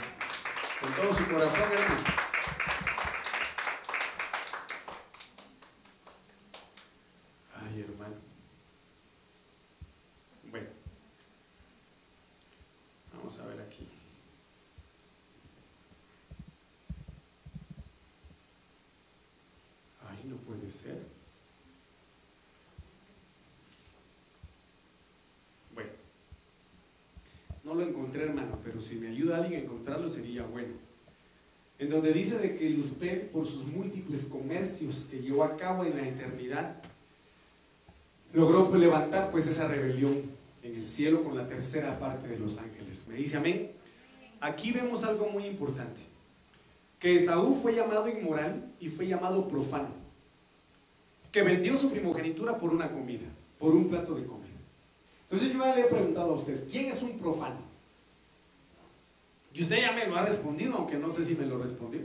con 0.80 0.92
todo 0.92 1.14
su 1.14 1.24
corazón, 1.26 1.72
hermano. 1.72 2.23
Lo 27.74 27.82
encontré, 27.82 28.24
hermano, 28.24 28.58
pero 28.64 28.80
si 28.80 28.96
me 28.96 29.08
ayuda 29.08 29.38
alguien 29.38 29.60
a 29.60 29.64
encontrarlo 29.64 30.08
sería 30.08 30.44
bueno. 30.44 30.74
En 31.78 31.90
donde 31.90 32.12
dice 32.12 32.38
de 32.38 32.56
que 32.56 32.70
Luzbel, 32.70 33.22
por 33.32 33.46
sus 33.46 33.66
múltiples 33.66 34.26
comercios 34.26 35.08
que 35.10 35.20
llevó 35.20 35.44
a 35.44 35.56
cabo 35.56 35.84
en 35.84 35.96
la 35.96 36.06
eternidad, 36.06 36.76
logró 38.32 38.74
levantar 38.76 39.30
pues 39.30 39.46
esa 39.46 39.68
rebelión 39.68 40.22
en 40.64 40.74
el 40.74 40.84
cielo 40.84 41.22
con 41.22 41.36
la 41.36 41.46
tercera 41.46 41.98
parte 41.98 42.26
de 42.26 42.38
los 42.38 42.58
ángeles. 42.58 43.06
Me 43.06 43.16
dice 43.16 43.36
amén. 43.36 43.70
Aquí 44.40 44.72
vemos 44.72 45.04
algo 45.04 45.28
muy 45.28 45.44
importante. 45.44 46.00
Que 46.98 47.14
Esaú 47.14 47.60
fue 47.60 47.74
llamado 47.74 48.08
inmoral 48.08 48.72
y 48.80 48.88
fue 48.88 49.06
llamado 49.06 49.46
profano. 49.46 49.90
Que 51.30 51.42
vendió 51.42 51.76
su 51.76 51.90
primogenitura 51.90 52.56
por 52.56 52.72
una 52.72 52.90
comida, 52.90 53.26
por 53.58 53.74
un 53.74 53.88
plato 53.88 54.14
de 54.14 54.24
comida. 54.24 54.48
Entonces 55.24 55.52
yo 55.52 55.62
ya 55.62 55.74
le 55.74 55.82
he 55.82 55.84
preguntado 55.84 56.32
a 56.32 56.36
usted, 56.36 56.66
¿quién 56.70 56.86
es 56.86 57.02
un 57.02 57.18
profano? 57.18 57.56
Y 59.52 59.62
usted 59.62 59.76
ya 59.76 59.92
me 59.92 60.06
lo 60.06 60.16
ha 60.16 60.24
respondido, 60.24 60.74
aunque 60.76 60.96
no 60.96 61.10
sé 61.10 61.26
si 61.26 61.34
me 61.34 61.44
lo 61.44 61.58
respondió. 61.58 62.00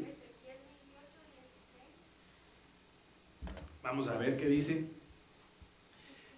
Vamos 3.82 4.10
a 4.10 4.18
ver 4.18 4.38
qué 4.38 4.48
dice. 4.48 4.86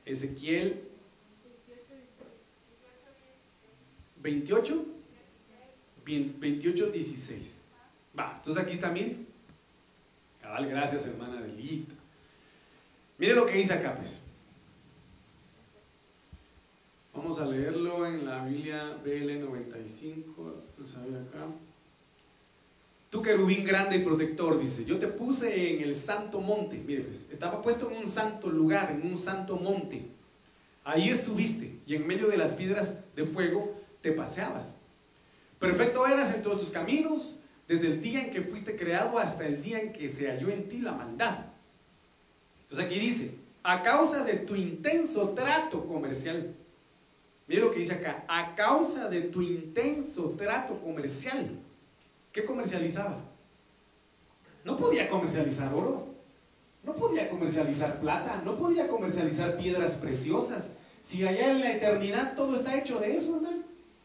Ezequiel 0.05 0.90
28, 4.21 4.85
28, 6.05 6.91
16. 6.91 7.57
Va, 8.17 8.35
entonces 8.37 8.63
aquí 8.63 8.73
está, 8.73 8.91
mire. 8.91 9.17
Cabal, 10.41 10.67
gracias 10.67 11.07
hermana 11.07 11.41
Delita. 11.41 11.93
Mire 13.17 13.35
lo 13.35 13.45
que 13.45 13.57
dice 13.57 13.73
acá, 13.73 13.95
pues. 13.95 14.23
Vamos 17.13 17.39
a 17.39 17.45
leerlo 17.45 18.05
en 18.07 18.25
la 18.25 18.45
Biblia 18.45 18.97
BL95. 19.03 20.23
Vamos 20.77 20.97
a 20.97 21.05
ver 21.05 21.21
acá. 21.21 21.45
Tú 23.09 23.21
querubín 23.21 23.65
grande 23.65 23.97
y 23.97 24.03
protector, 24.03 24.57
dice, 24.57 24.85
yo 24.85 24.97
te 24.97 25.07
puse 25.07 25.75
en 25.75 25.83
el 25.83 25.93
santo 25.93 26.39
monte. 26.39 26.81
Mire, 26.85 27.01
pues, 27.01 27.29
estaba 27.29 27.61
puesto 27.61 27.91
en 27.91 27.97
un 27.97 28.07
santo 28.07 28.49
lugar, 28.49 28.91
en 28.91 29.05
un 29.05 29.17
santo 29.17 29.57
monte. 29.57 30.07
Ahí 30.83 31.09
estuviste 31.09 31.75
y 31.85 31.95
en 31.95 32.07
medio 32.07 32.27
de 32.27 32.37
las 32.37 32.53
piedras 32.53 33.03
de 33.15 33.25
fuego 33.25 33.80
te 34.01 34.11
paseabas. 34.11 34.77
Perfecto 35.59 36.05
eras 36.07 36.33
en 36.33 36.41
todos 36.41 36.59
tus 36.59 36.71
caminos, 36.71 37.39
desde 37.67 37.87
el 37.87 38.01
día 38.01 38.25
en 38.25 38.31
que 38.31 38.41
fuiste 38.41 38.75
creado 38.75 39.19
hasta 39.19 39.45
el 39.45 39.61
día 39.61 39.79
en 39.79 39.93
que 39.93 40.09
se 40.09 40.27
halló 40.27 40.49
en 40.49 40.67
ti 40.67 40.79
la 40.79 40.91
maldad. 40.91 41.45
Entonces 42.63 42.85
aquí 42.85 42.99
dice, 42.99 43.35
a 43.63 43.83
causa 43.83 44.23
de 44.23 44.37
tu 44.37 44.55
intenso 44.55 45.29
trato 45.29 45.85
comercial 45.85 46.55
Mira 47.51 47.63
lo 47.65 47.71
que 47.71 47.79
dice 47.79 47.95
acá, 47.95 48.23
a 48.29 48.55
causa 48.55 49.09
de 49.09 49.23
tu 49.23 49.41
intenso 49.41 50.35
trato 50.37 50.79
comercial. 50.79 51.49
¿Qué 52.31 52.45
comercializaba? 52.45 53.17
No 54.63 54.77
podía 54.77 55.09
comercializar 55.09 55.73
oro, 55.73 56.07
no 56.85 56.93
podía 56.93 57.29
comercializar 57.29 57.99
plata, 57.99 58.41
no 58.45 58.55
podía 58.55 58.87
comercializar 58.87 59.57
piedras 59.57 59.97
preciosas. 59.97 60.69
Si 61.01 61.27
allá 61.27 61.51
en 61.51 61.59
la 61.59 61.73
eternidad 61.73 62.37
todo 62.37 62.55
está 62.55 62.77
hecho 62.79 63.01
de 63.01 63.17
eso, 63.17 63.35
hermano. 63.35 63.60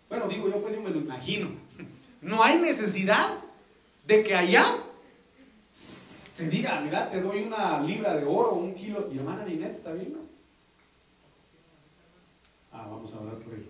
Bueno, 0.09 0.29
digo 0.29 0.49
yo, 0.49 0.61
pues 0.61 0.75
yo 0.75 0.83
me 0.83 0.91
lo 0.91 1.01
imagino. 1.01 1.49
No 2.21 2.43
hay 2.43 2.61
necesidad 2.61 3.39
de 4.07 4.23
que 4.23 4.35
allá 4.35 4.65
se 5.71 6.49
diga, 6.49 6.81
mira, 6.81 7.11
te 7.11 7.21
doy 7.21 7.43
una 7.43 7.81
libra 7.81 8.15
de 8.15 8.25
oro, 8.25 8.53
un 8.53 8.75
kilo. 8.75 9.09
Y 9.13 9.19
hermana 9.19 9.45
Ninette, 9.45 9.77
¿está 9.77 9.93
bien? 9.93 10.13
No? 10.13 10.19
Ah, 12.73 12.87
vamos 12.91 13.15
a 13.15 13.19
hablar 13.19 13.37
por 13.37 13.55
él. 13.55 13.67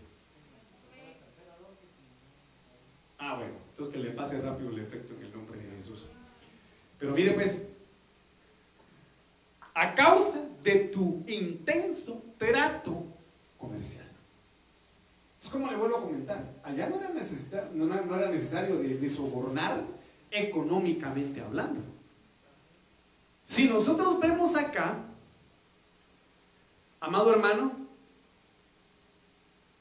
Ah, 3.18 3.36
bueno, 3.36 3.54
entonces 3.70 3.94
que 3.94 4.00
le 4.00 4.10
pase 4.10 4.40
rápido 4.40 4.70
el 4.70 4.80
efecto 4.80 5.14
en 5.14 5.24
el 5.24 5.32
nombre 5.32 5.58
de 5.58 5.76
Jesús. 5.76 6.06
Pero 6.98 7.12
mire 7.12 7.32
pues, 7.32 7.62
a 9.74 9.94
causa 9.94 10.48
de 10.62 10.76
tu 10.86 11.22
intenso 11.26 12.22
trato 12.38 13.04
comercial. 13.58 14.06
Es 15.46 15.52
como 15.52 15.70
le 15.70 15.76
vuelvo 15.76 15.98
a 15.98 16.00
comentar, 16.00 16.42
allá 16.64 16.88
no 16.88 16.96
era, 16.96 17.08
no, 17.72 18.16
era 18.16 18.30
necesario 18.32 18.78
de 18.78 19.08
sobornar 19.08 19.80
económicamente 20.28 21.40
hablando. 21.40 21.82
Si 23.44 23.68
nosotros 23.68 24.18
vemos 24.18 24.56
acá, 24.56 24.96
amado 26.98 27.32
hermano, 27.32 27.86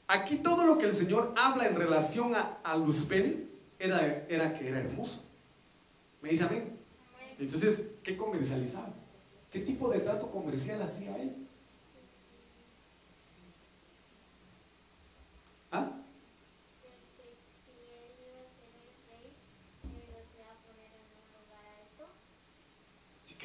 Aquí 0.08 0.36
todo 0.36 0.64
lo 0.64 0.78
que 0.78 0.86
el 0.86 0.92
Señor 0.92 1.32
habla 1.36 1.66
en 1.66 1.74
relación 1.74 2.36
a, 2.36 2.58
a 2.62 2.76
Luzbel 2.76 3.48
era, 3.76 4.24
era 4.28 4.56
que 4.56 4.68
era 4.68 4.78
hermoso. 4.78 5.20
¿Me 6.22 6.28
dice 6.28 6.44
amén? 6.44 6.76
Entonces, 7.40 7.90
¿qué 8.04 8.16
comercializaba? 8.16 8.90
¿Qué 9.50 9.58
tipo 9.58 9.88
de 9.88 9.98
trato 9.98 10.30
comercial 10.30 10.80
hacía 10.80 11.16
él? 11.18 11.34
¿Ah? 15.72 15.90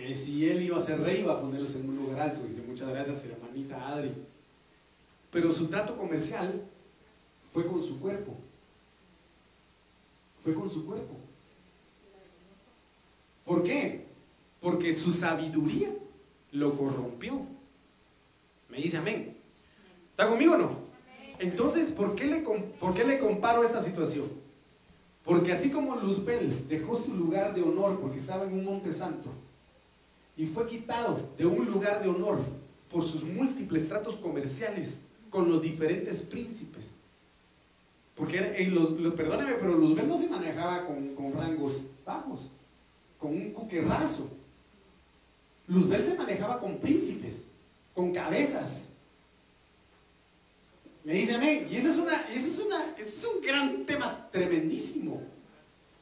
Que 0.01 0.17
si 0.17 0.49
él 0.49 0.63
iba 0.63 0.77
a 0.77 0.81
ser 0.81 0.99
rey, 0.99 1.21
iba 1.21 1.33
a 1.33 1.41
ponerlos 1.41 1.75
en 1.75 1.87
un 1.87 1.95
lugar 1.95 2.21
alto. 2.21 2.43
Dice, 2.47 2.63
muchas 2.67 2.89
gracias, 2.89 3.23
hermanita 3.25 3.87
Adri. 3.87 4.11
Pero 5.31 5.51
su 5.51 5.67
trato 5.67 5.95
comercial 5.95 6.61
fue 7.53 7.67
con 7.67 7.83
su 7.83 7.99
cuerpo. 7.99 8.35
Fue 10.43 10.53
con 10.53 10.69
su 10.69 10.85
cuerpo. 10.85 11.13
¿Por 13.45 13.63
qué? 13.63 14.05
Porque 14.59 14.93
su 14.93 15.11
sabiduría 15.11 15.89
lo 16.51 16.75
corrompió. 16.75 17.45
Me 18.69 18.77
dice 18.77 18.97
amén. 18.97 19.35
¿Está 20.11 20.27
conmigo 20.27 20.55
o 20.55 20.57
no? 20.57 20.71
Entonces, 21.39 21.89
¿por 21.89 22.15
qué, 22.15 22.25
le, 22.25 22.39
¿por 22.39 22.93
qué 22.93 23.03
le 23.03 23.19
comparo 23.19 23.63
esta 23.63 23.83
situación? 23.83 24.25
Porque 25.23 25.51
así 25.51 25.69
como 25.69 25.95
Luzbel 25.95 26.67
dejó 26.67 26.95
su 26.95 27.15
lugar 27.15 27.53
de 27.53 27.61
honor 27.61 27.99
porque 27.99 28.17
estaba 28.17 28.45
en 28.45 28.53
un 28.53 28.65
monte 28.65 28.91
santo 28.91 29.29
y 30.41 30.47
fue 30.47 30.65
quitado 30.65 31.19
de 31.37 31.45
un 31.45 31.67
lugar 31.67 32.01
de 32.01 32.09
honor 32.09 32.39
por 32.89 33.03
sus 33.07 33.23
múltiples 33.23 33.87
tratos 33.87 34.15
comerciales 34.15 35.01
con 35.29 35.47
los 35.47 35.61
diferentes 35.61 36.23
príncipes. 36.23 36.93
Porque, 38.15 38.67
los, 38.71 38.89
perdóneme, 39.13 39.53
pero 39.53 39.77
Luzbel 39.77 40.07
no 40.07 40.17
se 40.17 40.27
manejaba 40.27 40.87
con, 40.87 41.33
rangos 41.35 41.83
bajos, 42.03 42.49
con 43.19 43.33
un 43.33 43.51
cuquerrazo. 43.51 44.31
Luzbel 45.67 46.01
se 46.01 46.15
manejaba 46.15 46.59
con 46.59 46.79
príncipes, 46.79 47.45
con 47.93 48.11
cabezas. 48.11 48.93
Me 51.03 51.13
dice 51.13 51.35
amén. 51.35 51.67
Y 51.69 51.75
ese 51.75 51.89
es, 51.91 51.97
una, 51.97 52.19
ese 52.33 52.47
es, 52.47 52.57
una, 52.57 52.95
ese 52.97 53.09
es 53.09 53.25
un 53.25 53.43
gran 53.43 53.85
tema 53.85 54.27
tremendísimo. 54.31 55.21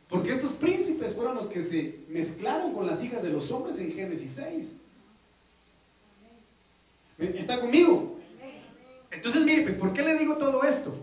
Porque 0.09 0.31
estos 0.31 0.53
príncipes 0.53 1.13
fueron 1.13 1.35
los 1.35 1.47
que 1.47 1.61
se 1.61 1.99
mezclaron 2.09 2.73
con 2.73 2.87
las 2.87 3.03
hijas 3.03 3.21
de 3.21 3.29
los 3.29 3.51
hombres 3.51 3.79
en 3.79 3.93
Génesis 3.93 4.31
6. 4.35 4.73
¿Está 7.19 7.59
conmigo? 7.59 8.17
Entonces, 9.11 9.43
mire, 9.43 9.61
pues, 9.63 9.75
¿por 9.75 9.93
qué 9.93 10.01
le 10.01 10.17
digo 10.17 10.37
todo 10.37 10.63
esto? 10.63 10.93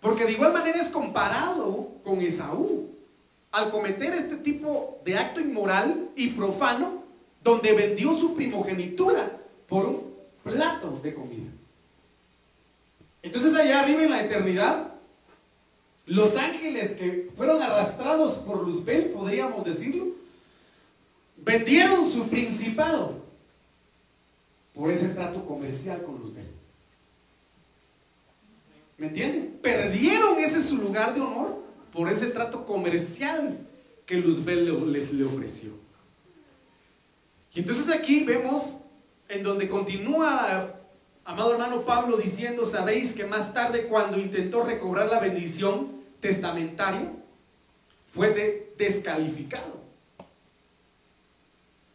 Porque 0.00 0.24
de 0.24 0.32
igual 0.32 0.52
manera 0.52 0.80
es 0.80 0.88
comparado 0.88 1.92
con 2.02 2.20
Esaú 2.20 2.90
al 3.52 3.70
cometer 3.70 4.14
este 4.14 4.36
tipo 4.36 5.00
de 5.04 5.16
acto 5.16 5.40
inmoral 5.40 6.08
y 6.16 6.30
profano, 6.30 7.04
donde 7.44 7.72
vendió 7.74 8.16
su 8.16 8.34
primogenitura 8.34 9.38
por 9.68 9.86
un 9.86 10.12
plato 10.42 10.98
de 11.02 11.14
comida. 11.14 11.50
Entonces 13.22 13.54
allá 13.54 13.80
arriba 13.80 14.02
en 14.02 14.10
la 14.10 14.22
eternidad, 14.22 14.91
los 16.12 16.36
ángeles 16.36 16.90
que 16.90 17.30
fueron 17.34 17.62
arrastrados 17.62 18.32
por 18.32 18.62
Luzbel, 18.62 19.06
podríamos 19.06 19.64
decirlo, 19.64 20.08
vendieron 21.38 22.06
su 22.06 22.28
principado 22.28 23.14
por 24.74 24.90
ese 24.90 25.08
trato 25.08 25.42
comercial 25.46 26.02
con 26.02 26.18
Luzbel. 26.18 26.44
¿Me 28.98 29.06
entienden? 29.06 29.58
Perdieron 29.62 30.38
ese 30.38 30.62
su 30.62 30.76
lugar 30.76 31.14
de 31.14 31.22
honor 31.22 31.62
por 31.94 32.10
ese 32.10 32.26
trato 32.26 32.66
comercial 32.66 33.58
que 34.04 34.18
Luzbel 34.18 34.92
les 34.92 35.14
le 35.14 35.24
ofreció. 35.24 35.70
Y 37.54 37.60
entonces 37.60 37.88
aquí 37.88 38.24
vemos 38.24 38.76
en 39.30 39.42
donde 39.42 39.66
continúa, 39.66 40.74
amado 41.24 41.52
hermano 41.52 41.86
Pablo, 41.86 42.18
diciendo, 42.18 42.66
sabéis 42.66 43.14
que 43.14 43.24
más 43.24 43.54
tarde 43.54 43.86
cuando 43.86 44.18
intentó 44.18 44.62
recobrar 44.62 45.10
la 45.10 45.18
bendición 45.18 46.01
testamentaria, 46.22 47.12
fue 48.14 48.72
descalificado. 48.78 49.82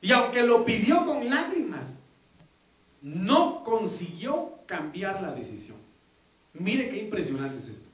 Y 0.01 0.11
aunque 0.11 0.43
lo 0.43 0.65
pidió 0.65 1.05
con 1.05 1.27
lágrimas, 1.29 1.99
no 3.01 3.63
consiguió 3.63 4.51
cambiar 4.65 5.21
la 5.21 5.31
decisión. 5.31 5.77
Mire 6.53 6.89
qué 6.89 7.03
impresionante 7.03 7.57
es 7.57 7.69
esto. 7.69 7.89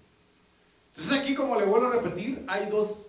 Entonces 0.90 1.20
aquí, 1.20 1.36
como 1.36 1.60
le 1.60 1.66
vuelvo 1.66 1.88
a 1.88 1.92
repetir, 1.92 2.44
hay 2.48 2.68
dos, 2.70 3.08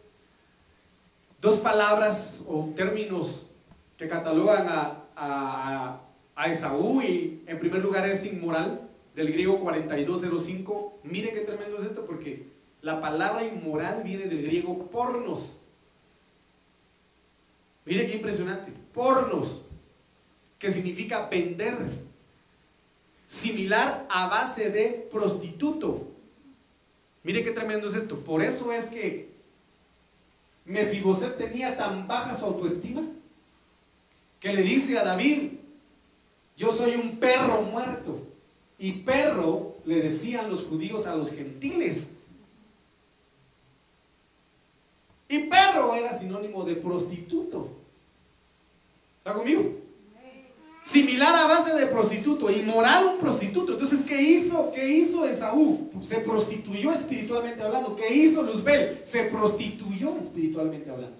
dos 1.40 1.58
palabras 1.60 2.44
o 2.46 2.72
términos 2.76 3.48
que 3.96 4.06
catalogan 4.06 4.66
a, 4.68 6.00
a, 6.36 6.50
Esaú 6.50 7.00
y 7.00 7.42
en 7.46 7.58
primer 7.58 7.82
lugar 7.82 8.06
es 8.08 8.26
inmoral, 8.26 8.82
del 9.14 9.32
griego 9.32 9.60
4205. 9.60 10.98
Mire 11.04 11.32
qué 11.32 11.40
tremendo 11.40 11.78
es 11.78 11.84
esto 11.84 12.04
porque 12.04 12.53
la 12.84 13.00
palabra 13.00 13.46
inmoral 13.46 14.02
viene 14.04 14.26
del 14.26 14.42
griego 14.42 14.90
pornos. 14.90 15.60
Mire 17.86 18.06
qué 18.06 18.16
impresionante. 18.16 18.72
Pornos, 18.92 19.64
que 20.58 20.70
significa 20.70 21.26
vender 21.28 21.78
similar 23.26 24.06
a 24.10 24.28
base 24.28 24.70
de 24.70 25.08
prostituto. 25.10 26.06
Mire 27.22 27.42
qué 27.42 27.52
tremendo 27.52 27.86
es 27.86 27.94
esto. 27.94 28.18
Por 28.18 28.42
eso 28.42 28.70
es 28.70 28.84
que 28.86 29.30
Mefiboset 30.66 31.38
tenía 31.38 31.78
tan 31.78 32.06
baja 32.06 32.36
su 32.36 32.44
autoestima 32.44 33.02
que 34.40 34.52
le 34.52 34.62
dice 34.62 34.98
a 34.98 35.04
David, 35.04 35.52
yo 36.54 36.70
soy 36.70 36.96
un 36.96 37.16
perro 37.16 37.62
muerto. 37.62 38.20
Y 38.78 38.92
perro 38.92 39.76
le 39.86 40.02
decían 40.02 40.50
los 40.50 40.64
judíos 40.64 41.06
a 41.06 41.16
los 41.16 41.30
gentiles. 41.30 42.13
Y 45.28 45.40
perro 45.40 45.94
era 45.94 46.16
sinónimo 46.16 46.64
de 46.64 46.76
prostituto. 46.76 47.68
¿Está 49.18 49.34
conmigo? 49.34 49.84
similar 50.84 51.34
a 51.34 51.46
base 51.46 51.74
de 51.74 51.86
prostituto, 51.86 52.50
inmoral 52.50 53.06
un 53.06 53.18
prostituto. 53.18 53.72
Entonces, 53.72 54.02
¿qué 54.06 54.20
hizo? 54.20 54.70
¿Qué 54.72 54.86
hizo 54.86 55.26
Esaú? 55.26 55.90
Se 56.02 56.18
prostituyó 56.18 56.92
espiritualmente 56.92 57.62
hablando. 57.62 57.96
¿Qué 57.96 58.14
hizo 58.14 58.42
Luzbel? 58.42 59.00
Se 59.02 59.24
prostituyó 59.24 60.14
espiritualmente 60.16 60.90
hablando. 60.90 61.16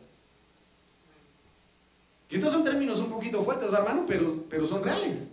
Y 2.28 2.36
estos 2.36 2.52
son 2.52 2.64
términos 2.64 2.98
un 2.98 3.08
poquito 3.08 3.42
fuertes, 3.42 3.72
hermano? 3.72 4.04
Pero, 4.06 4.44
pero 4.50 4.66
son 4.66 4.84
reales. 4.84 5.30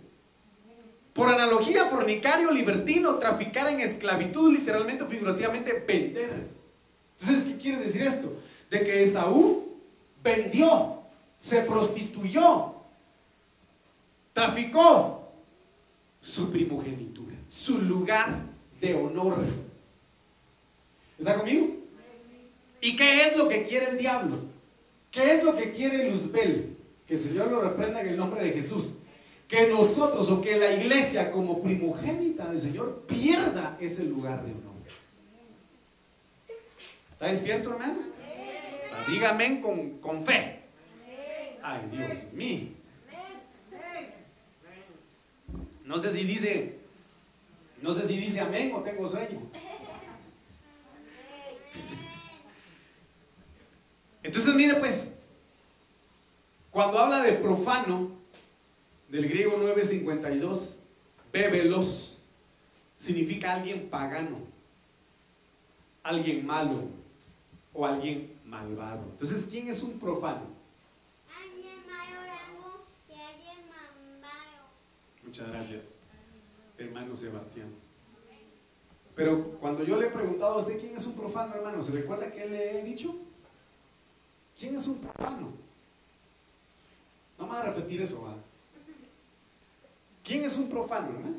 Por 1.12 1.28
analogía, 1.28 1.86
fornicario, 1.86 2.50
libertino, 2.50 3.16
traficar 3.16 3.68
en 3.68 3.80
esclavitud, 3.80 4.50
literalmente 4.50 5.04
o 5.04 5.08
figurativamente, 5.08 5.84
vender. 5.86 6.46
Entonces, 7.20 7.44
¿qué 7.44 7.58
quiere 7.58 7.84
decir 7.84 8.00
esto? 8.02 8.32
De 8.72 8.82
que 8.84 9.02
Esaú 9.02 9.68
vendió, 10.24 10.96
se 11.38 11.60
prostituyó, 11.60 12.72
traficó 14.32 15.28
su 16.22 16.50
primogenitura, 16.50 17.36
su 17.50 17.76
lugar 17.76 18.38
de 18.80 18.94
honor. 18.94 19.44
¿Está 21.18 21.34
conmigo? 21.34 21.68
¿Y 22.80 22.96
qué 22.96 23.26
es 23.26 23.36
lo 23.36 23.46
que 23.46 23.66
quiere 23.66 23.90
el 23.90 23.98
diablo? 23.98 24.38
¿Qué 25.10 25.34
es 25.34 25.44
lo 25.44 25.54
que 25.54 25.72
quiere 25.72 26.10
Luzbel? 26.10 26.74
Que 27.06 27.14
el 27.16 27.20
Señor 27.20 27.50
lo 27.50 27.60
reprenda 27.60 28.00
en 28.00 28.08
el 28.08 28.16
nombre 28.16 28.42
de 28.42 28.52
Jesús. 28.52 28.92
Que 29.48 29.68
nosotros 29.68 30.30
o 30.30 30.40
que 30.40 30.56
la 30.56 30.72
iglesia 30.72 31.30
como 31.30 31.62
primogénita 31.62 32.48
del 32.48 32.58
Señor 32.58 33.02
pierda 33.06 33.76
ese 33.78 34.04
lugar 34.04 34.42
de 34.42 34.52
honor. 34.52 34.72
¿Está 37.12 37.26
despierto, 37.26 37.70
hermano? 37.72 38.11
Dígame 39.08 39.60
con, 39.60 39.98
con 39.98 40.22
fe. 40.22 40.60
Ay, 41.62 41.80
Dios 41.90 42.32
mío. 42.32 42.68
No 45.84 45.98
sé 45.98 46.12
si 46.12 46.24
dice, 46.24 46.78
no 47.82 47.92
sé 47.92 48.06
si 48.06 48.16
dice 48.16 48.40
amén 48.40 48.72
o 48.74 48.80
tengo 48.80 49.08
sueño. 49.08 49.40
Entonces, 54.22 54.54
mire 54.54 54.76
pues, 54.76 55.12
cuando 56.70 56.98
habla 56.98 57.22
de 57.22 57.32
profano, 57.32 58.10
del 59.08 59.28
griego 59.28 59.58
952, 59.58 60.78
veloz, 61.32 62.20
significa 62.96 63.54
alguien 63.54 63.88
pagano, 63.90 64.38
alguien 66.02 66.46
malo 66.46 66.84
o 67.74 67.84
alguien 67.84 68.31
malvado. 68.52 69.02
Entonces, 69.10 69.46
¿quién 69.50 69.68
es 69.68 69.82
un 69.82 69.98
profano? 69.98 70.42
Muchas 75.24 75.48
gracias, 75.48 75.94
hermano 76.76 77.16
Sebastián. 77.16 77.68
Pero 79.14 79.52
cuando 79.60 79.82
yo 79.82 79.98
le 79.98 80.08
he 80.08 80.10
preguntado 80.10 80.54
a 80.54 80.58
usted 80.58 80.78
quién 80.78 80.94
es 80.94 81.06
un 81.06 81.14
profano, 81.14 81.54
hermano, 81.54 81.82
¿se 81.82 81.92
recuerda 81.92 82.30
que 82.30 82.46
le 82.46 82.80
he 82.80 82.84
dicho? 82.84 83.14
¿Quién 84.58 84.74
es 84.74 84.86
un 84.86 84.98
profano? 84.98 85.52
Vamos 87.38 87.56
a 87.56 87.62
repetir 87.62 88.02
eso, 88.02 88.22
¿va? 88.22 88.34
¿Quién 90.22 90.44
es 90.44 90.56
un 90.58 90.68
profano, 90.68 91.08
hermano? 91.08 91.36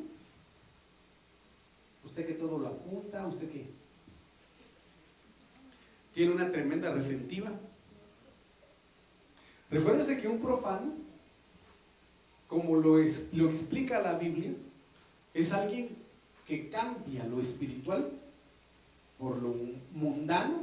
Usted 2.04 2.26
que 2.26 2.34
todo 2.34 2.58
lo 2.58 2.68
apunta, 2.68 3.26
usted 3.26 3.48
que 3.50 3.70
tiene 6.14 6.32
una 6.32 6.50
tremenda 6.50 6.92
retentiva. 6.92 7.52
Recuérdese 9.70 10.20
que 10.20 10.28
un 10.28 10.40
profano 10.40 11.04
como 12.54 12.76
lo, 12.76 12.98
lo 13.32 13.48
explica 13.50 14.00
la 14.00 14.16
Biblia, 14.16 14.52
es 15.32 15.52
alguien 15.52 15.88
que 16.46 16.68
cambia 16.68 17.24
lo 17.24 17.40
espiritual 17.40 18.08
por 19.18 19.42
lo 19.42 19.54
mundano 19.92 20.62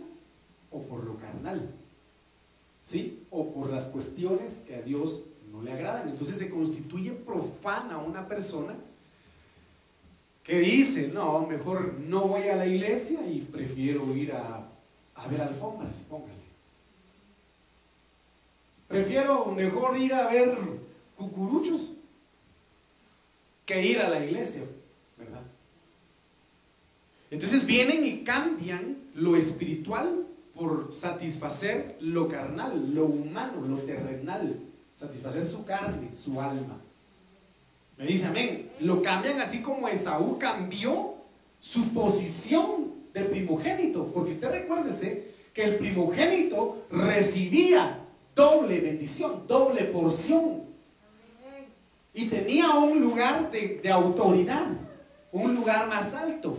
o 0.71 0.83
por 0.83 1.03
lo 1.03 1.17
carnal, 1.17 1.69
¿sí? 2.81 3.23
O 3.29 3.51
por 3.51 3.69
las 3.69 3.87
cuestiones 3.87 4.61
que 4.65 4.75
a 4.75 4.81
Dios 4.81 5.23
no 5.51 5.61
le 5.61 5.73
agradan. 5.73 6.07
Entonces 6.07 6.37
se 6.37 6.49
constituye 6.49 7.11
profana 7.11 7.97
una 7.97 8.25
persona 8.25 8.75
que 10.43 10.59
dice, 10.59 11.09
no, 11.09 11.45
mejor 11.45 11.95
no 12.07 12.21
voy 12.21 12.47
a 12.47 12.55
la 12.55 12.67
iglesia 12.67 13.19
y 13.27 13.41
prefiero 13.41 14.15
ir 14.15 14.31
a, 14.31 14.70
a 15.23 15.27
ver 15.27 15.41
alfombras, 15.41 16.05
póngale. 16.10 16.34
Prefiero 18.88 19.45
mejor 19.45 19.97
ir 19.97 20.13
a 20.13 20.27
ver 20.27 20.57
cucuruchos 21.15 21.93
que 23.65 23.86
ir 23.86 23.99
a 23.99 24.10
la 24.10 24.25
iglesia, 24.25 24.63
¿verdad? 25.17 25.41
Entonces 27.29 27.65
vienen 27.65 28.05
y 28.05 28.23
cambian 28.23 28.97
lo 29.15 29.38
espiritual 29.38 30.25
por 30.55 30.91
satisfacer 30.91 31.97
lo 32.01 32.27
carnal, 32.27 32.93
lo 32.93 33.05
humano, 33.05 33.62
lo 33.65 33.77
terrenal, 33.77 34.60
satisfacer 34.95 35.45
su 35.45 35.63
carne, 35.63 36.12
su 36.13 36.41
alma. 36.41 36.77
Me 37.97 38.05
dice 38.05 38.25
amén. 38.25 38.69
Lo 38.79 39.01
cambian 39.01 39.39
así 39.39 39.62
como 39.62 39.88
Esaú 39.88 40.38
cambió 40.38 41.13
su 41.62 41.89
posición 41.89 42.90
de 43.13 43.24
primogénito, 43.26 44.08
porque 44.13 44.32
usted 44.32 44.52
recuérdese 44.52 45.32
que 45.54 45.63
el 45.63 45.76
primogénito 45.76 46.86
recibía 46.89 48.00
doble 48.36 48.80
bendición, 48.80 49.43
doble 49.47 49.84
porción. 49.86 50.63
Y 52.13 52.28
tenía 52.28 52.71
un 52.71 53.00
lugar 53.00 53.52
de, 53.52 53.80
de 53.82 53.89
autoridad, 53.89 54.67
un 55.32 55.56
lugar 55.56 55.88
más 55.88 56.13
alto. 56.13 56.58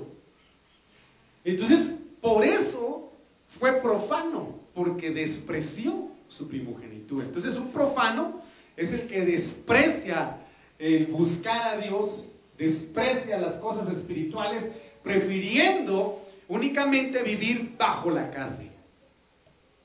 Entonces, 1.44 1.96
por 2.20 2.44
eso 2.44 3.12
fue 3.48 3.80
profano, 3.80 4.60
porque 4.74 5.10
despreció 5.10 6.08
su 6.28 6.48
primogenitura. 6.48 7.26
Entonces, 7.26 7.56
un 7.56 7.68
profano 7.68 8.40
es 8.76 8.94
el 8.94 9.06
que 9.06 9.24
desprecia 9.24 10.38
el 10.78 11.06
buscar 11.06 11.76
a 11.76 11.80
Dios, 11.80 12.30
desprecia 12.56 13.38
las 13.38 13.54
cosas 13.54 13.88
espirituales, 13.88 14.68
prefiriendo 15.02 16.18
únicamente 16.48 17.22
vivir 17.22 17.74
bajo 17.76 18.10
la 18.10 18.30
carne. 18.30 18.70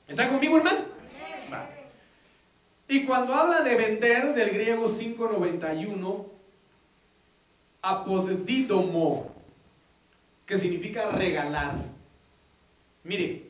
¿Está 0.06 0.28
conmigo, 0.28 0.56
hermano? 0.56 0.98
Y 2.88 3.04
cuando 3.04 3.34
habla 3.34 3.60
de 3.60 3.76
vender, 3.76 4.34
del 4.34 4.50
griego 4.50 4.86
591, 4.86 6.26
apodidomo, 7.82 9.30
que 10.46 10.56
significa 10.56 11.10
regalar. 11.10 11.74
Mire, 13.04 13.44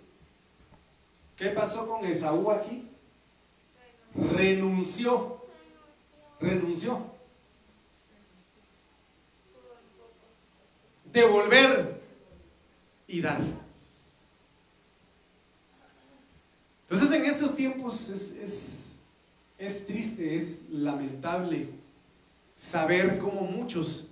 ¿qué 1.36 1.50
pasó 1.50 1.86
con 1.86 2.04
Esaú 2.04 2.50
aquí? 2.50 2.88
Renunció. 4.34 5.40
Renunció. 6.40 7.00
Devolver 11.12 11.97
y 13.08 13.20
dar. 13.20 13.40
Entonces 16.88 17.10
en 17.10 17.24
estos 17.24 17.56
tiempos 17.56 18.08
es, 18.08 18.96
es 19.58 19.86
triste, 19.86 20.34
es 20.34 20.68
lamentable 20.70 21.68
saber 22.56 23.18
cómo 23.18 23.42
muchos, 23.42 24.08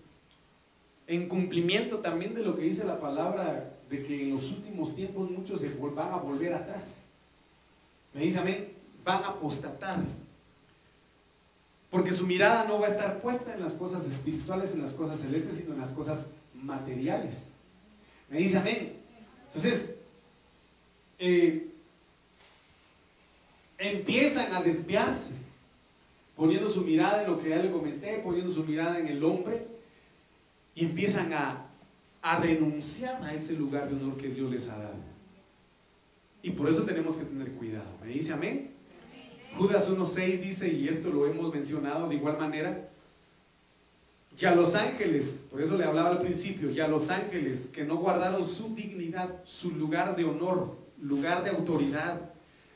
en 1.06 1.28
cumplimiento 1.28 1.98
también 1.98 2.34
de 2.34 2.42
lo 2.42 2.56
que 2.56 2.62
dice 2.62 2.84
la 2.84 3.00
palabra, 3.00 3.72
de 3.88 4.02
que 4.02 4.22
en 4.22 4.34
los 4.34 4.50
últimos 4.50 4.94
tiempos 4.94 5.30
muchos 5.30 5.60
se 5.60 5.68
van 5.68 6.12
a 6.12 6.16
volver 6.16 6.52
atrás. 6.52 7.02
Me 8.12 8.22
dice 8.22 8.38
amén, 8.38 8.68
van 9.04 9.22
a 9.22 9.28
apostatar. 9.28 10.00
Porque 11.90 12.12
su 12.12 12.26
mirada 12.26 12.64
no 12.64 12.80
va 12.80 12.86
a 12.86 12.90
estar 12.90 13.20
puesta 13.20 13.54
en 13.54 13.62
las 13.62 13.72
cosas 13.72 14.04
espirituales, 14.06 14.74
en 14.74 14.82
las 14.82 14.92
cosas 14.92 15.20
celestes, 15.20 15.56
sino 15.56 15.74
en 15.74 15.80
las 15.80 15.92
cosas 15.92 16.26
materiales. 16.54 17.52
Me 18.28 18.38
dice 18.38 18.58
amén. 18.58 18.92
Entonces, 19.46 19.94
eh, 21.18 21.68
empiezan 23.78 24.52
a 24.54 24.62
desviarse, 24.62 25.34
poniendo 26.34 26.68
su 26.68 26.82
mirada 26.82 27.22
en 27.22 27.30
lo 27.30 27.40
que 27.40 27.50
ya 27.50 27.56
le 27.56 27.70
comenté, 27.70 28.18
poniendo 28.18 28.52
su 28.52 28.64
mirada 28.64 28.98
en 28.98 29.08
el 29.08 29.22
hombre, 29.24 29.66
y 30.74 30.84
empiezan 30.84 31.32
a, 31.32 31.66
a 32.20 32.38
renunciar 32.38 33.22
a 33.22 33.32
ese 33.32 33.54
lugar 33.54 33.88
de 33.88 33.96
honor 33.96 34.16
que 34.18 34.28
Dios 34.28 34.50
les 34.50 34.68
ha 34.68 34.76
dado. 34.76 34.96
Y 36.42 36.50
por 36.50 36.68
eso 36.68 36.84
tenemos 36.84 37.16
que 37.16 37.24
tener 37.24 37.50
cuidado. 37.52 37.88
¿Me 38.04 38.12
dice 38.12 38.32
amén? 38.32 38.70
Judas 39.56 39.90
1.6 39.90 40.40
dice, 40.40 40.68
y 40.68 40.88
esto 40.88 41.10
lo 41.10 41.26
hemos 41.26 41.52
mencionado 41.52 42.08
de 42.08 42.16
igual 42.16 42.38
manera, 42.38 42.88
ya 44.36 44.54
los 44.54 44.74
ángeles, 44.74 45.44
por 45.50 45.62
eso 45.62 45.76
le 45.76 45.84
hablaba 45.84 46.10
al 46.10 46.18
principio, 46.18 46.70
ya 46.70 46.88
los 46.88 47.10
ángeles 47.10 47.70
que 47.72 47.84
no 47.84 47.96
guardaron 47.96 48.46
su 48.46 48.74
dignidad, 48.74 49.28
su 49.44 49.70
lugar 49.70 50.14
de 50.14 50.24
honor, 50.24 50.76
lugar 51.00 51.42
de 51.42 51.50
autoridad, 51.50 52.20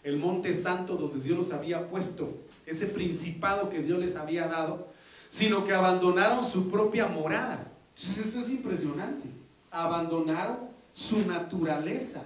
el 0.03 0.17
monte 0.17 0.53
santo 0.55 0.97
donde 0.97 1.21
Dios 1.21 1.39
los 1.39 1.53
había 1.53 1.89
puesto, 1.89 2.39
ese 2.65 2.87
principado 2.87 3.69
que 3.69 3.83
Dios 3.83 3.99
les 3.99 4.17
había 4.17 4.47
dado, 4.47 4.89
sino 5.29 5.65
que 5.65 5.75
abandonaron 5.75 6.45
su 6.45 6.71
propia 6.71 7.07
morada. 7.07 7.71
Entonces 7.97 8.27
esto 8.27 8.41
es 8.41 8.51
impresionante. 8.51 9.29
Abandonaron 9.71 10.57
su 10.93 11.27
naturaleza, 11.27 12.23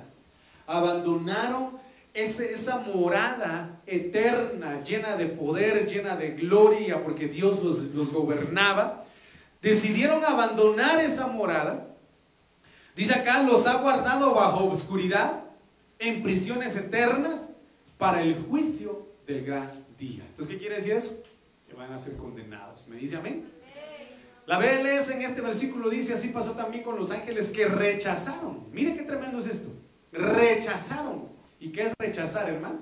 abandonaron 0.67 1.71
esa 2.15 2.79
morada 2.79 3.81
eterna, 3.87 4.83
llena 4.83 5.17
de 5.17 5.27
poder, 5.27 5.87
llena 5.87 6.17
de 6.17 6.31
gloria, 6.31 7.03
porque 7.03 7.27
Dios 7.27 7.63
los, 7.63 7.83
los 7.95 8.13
gobernaba. 8.13 9.04
Decidieron 9.65 10.23
abandonar 10.23 11.03
esa 11.03 11.27
morada. 11.27 11.87
Dice 12.95 13.15
acá, 13.15 13.43
los 13.43 13.67
ha 13.67 13.79
guardado 13.79 14.35
bajo 14.35 14.67
oscuridad, 14.67 15.43
en 15.99 16.23
prisiones 16.23 16.77
eternas, 16.77 17.49
para 17.97 18.21
el 18.21 18.45
juicio 18.45 19.09
del 19.27 19.43
gran 19.47 19.71
día. 19.99 20.23
Entonces, 20.29 20.55
¿qué 20.55 20.61
quiere 20.61 20.77
decir 20.77 20.93
eso? 20.93 21.19
Que 21.67 21.73
van 21.73 21.91
a 21.91 21.97
ser 21.97 22.15
condenados. 22.19 22.87
¿Me 22.89 22.97
dice 22.97 23.17
amén? 23.17 23.51
La 24.45 24.59
BLS 24.59 25.13
en 25.13 25.23
este 25.23 25.41
versículo 25.41 25.89
dice, 25.89 26.13
así 26.13 26.29
pasó 26.29 26.53
también 26.53 26.85
con 26.85 26.99
los 26.99 27.11
ángeles 27.11 27.49
que 27.49 27.65
rechazaron. 27.65 28.67
Mire 28.71 28.95
qué 28.95 29.05
tremendo 29.05 29.39
es 29.39 29.47
esto. 29.47 29.71
Rechazaron. 30.13 31.27
¿Y 31.59 31.73
qué 31.73 31.85
es 31.85 31.95
rechazar, 31.99 32.51
hermano? 32.51 32.81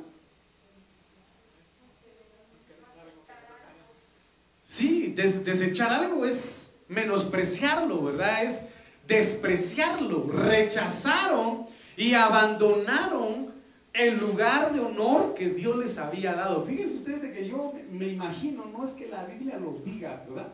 Sí, 4.64 5.14
desechar 5.14 5.92
algo 5.92 6.24
es 6.24 6.61
menospreciarlo, 6.92 8.02
¿verdad? 8.02 8.44
Es 8.44 8.62
despreciarlo. 9.06 10.30
Rechazaron 10.32 11.66
y 11.96 12.14
abandonaron 12.14 13.52
el 13.92 14.18
lugar 14.18 14.72
de 14.72 14.80
honor 14.80 15.34
que 15.34 15.50
Dios 15.50 15.76
les 15.76 15.98
había 15.98 16.34
dado. 16.34 16.64
Fíjense 16.64 16.96
ustedes 16.96 17.22
de 17.22 17.32
que 17.32 17.48
yo 17.48 17.74
me 17.90 18.08
imagino, 18.08 18.64
no 18.66 18.84
es 18.84 18.90
que 18.90 19.08
la 19.08 19.24
Biblia 19.24 19.58
lo 19.58 19.76
diga, 19.84 20.24
¿verdad? 20.28 20.48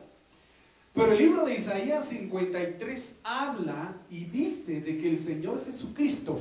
Pero 0.94 1.12
el 1.12 1.18
libro 1.18 1.44
de 1.44 1.55
Isaías 1.55 2.07
53 2.07 3.16
habla 3.22 3.94
y 4.11 4.24
dice 4.24 4.81
de 4.81 4.98
que 4.98 5.11
el 5.11 5.16
Señor 5.16 5.64
Jesucristo 5.64 6.40